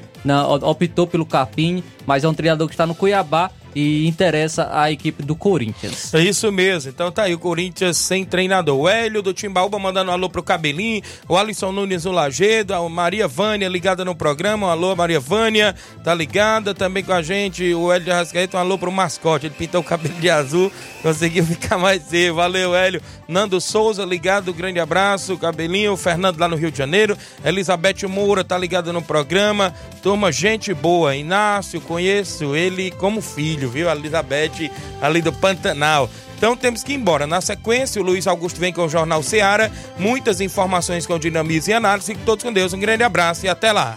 Optou 0.62 1.06
pelo 1.06 1.26
Carpini, 1.26 1.82
mas 2.06 2.22
é 2.22 2.28
um 2.28 2.34
treinador 2.34 2.68
que 2.68 2.74
está 2.74 2.86
no 2.86 2.94
Cuiabá 2.94 3.50
e 3.74 4.06
interessa 4.06 4.68
a 4.72 4.90
equipe 4.90 5.22
do 5.22 5.34
Corinthians. 5.34 6.12
É 6.14 6.20
isso 6.20 6.50
mesmo. 6.52 6.90
Então 6.90 7.10
tá 7.10 7.24
aí 7.24 7.34
o 7.34 7.38
Corinthians 7.38 7.96
sem 7.96 8.24
treinador. 8.24 8.78
O 8.78 8.88
Hélio 8.88 9.22
do 9.22 9.32
Timbaúba 9.32 9.78
mandando 9.78 10.10
um 10.10 10.14
alô 10.14 10.28
pro 10.28 10.42
Cabelinho. 10.42 11.02
O 11.28 11.36
Alisson 11.36 11.72
Nunes 11.72 12.02
do 12.02 12.12
Lagedo. 12.12 12.74
A 12.74 12.88
Maria 12.88 13.26
Vânia 13.26 13.68
ligada 13.68 14.04
no 14.04 14.14
programa. 14.14 14.66
Um 14.66 14.70
alô, 14.70 14.94
Maria 14.94 15.20
Vânia. 15.20 15.74
Tá 16.04 16.14
ligada 16.14 16.74
também 16.74 17.02
com 17.02 17.12
a 17.12 17.22
gente. 17.22 17.72
O 17.74 17.92
Hélio 17.92 18.04
de 18.04 18.10
Arrascaeta. 18.10 18.56
Um 18.56 18.60
alô 18.60 18.78
pro 18.78 18.92
mascote. 18.92 19.46
Ele 19.46 19.54
pintou 19.56 19.80
o 19.80 19.84
cabelo 19.84 20.14
de 20.20 20.30
azul. 20.30 20.70
Conseguiu 21.02 21.44
ficar 21.46 21.78
mais 21.78 22.02
cedo. 22.02 22.34
Valeu, 22.34 22.74
Hélio. 22.74 23.00
Nando 23.32 23.60
Souza 23.60 24.04
ligado. 24.04 24.52
Grande 24.52 24.78
abraço. 24.78 25.36
Cabelinho. 25.36 25.96
Fernando 25.96 26.38
lá 26.38 26.46
no 26.46 26.56
Rio 26.56 26.70
de 26.70 26.78
Janeiro. 26.78 27.16
Elizabeth 27.44 28.06
Moura 28.08 28.44
tá 28.44 28.56
ligada 28.56 28.92
no 28.92 29.02
programa. 29.02 29.74
Turma, 30.02 30.30
gente 30.30 30.72
boa. 30.74 31.16
Inácio, 31.16 31.80
conheço 31.80 32.54
ele 32.54 32.90
como 32.92 33.20
filho, 33.20 33.70
viu? 33.70 33.88
A 33.88 33.96
Elizabeth 33.96 34.70
ali 35.00 35.22
do 35.22 35.32
Pantanal. 35.32 36.08
Então 36.36 36.56
temos 36.56 36.82
que 36.82 36.92
ir 36.92 36.96
embora. 36.96 37.26
Na 37.26 37.40
sequência, 37.40 38.02
o 38.02 38.04
Luiz 38.04 38.26
Augusto 38.26 38.60
vem 38.60 38.72
com 38.72 38.84
o 38.84 38.88
Jornal 38.88 39.22
Seara. 39.22 39.72
Muitas 39.98 40.40
informações 40.40 41.06
com 41.06 41.18
dinamismo 41.18 41.72
e 41.72 41.74
análise. 41.74 42.08
Fiquem 42.08 42.24
todos 42.24 42.44
com 42.44 42.52
Deus. 42.52 42.72
Um 42.72 42.80
grande 42.80 43.02
abraço 43.02 43.46
e 43.46 43.48
até 43.48 43.72
lá. 43.72 43.96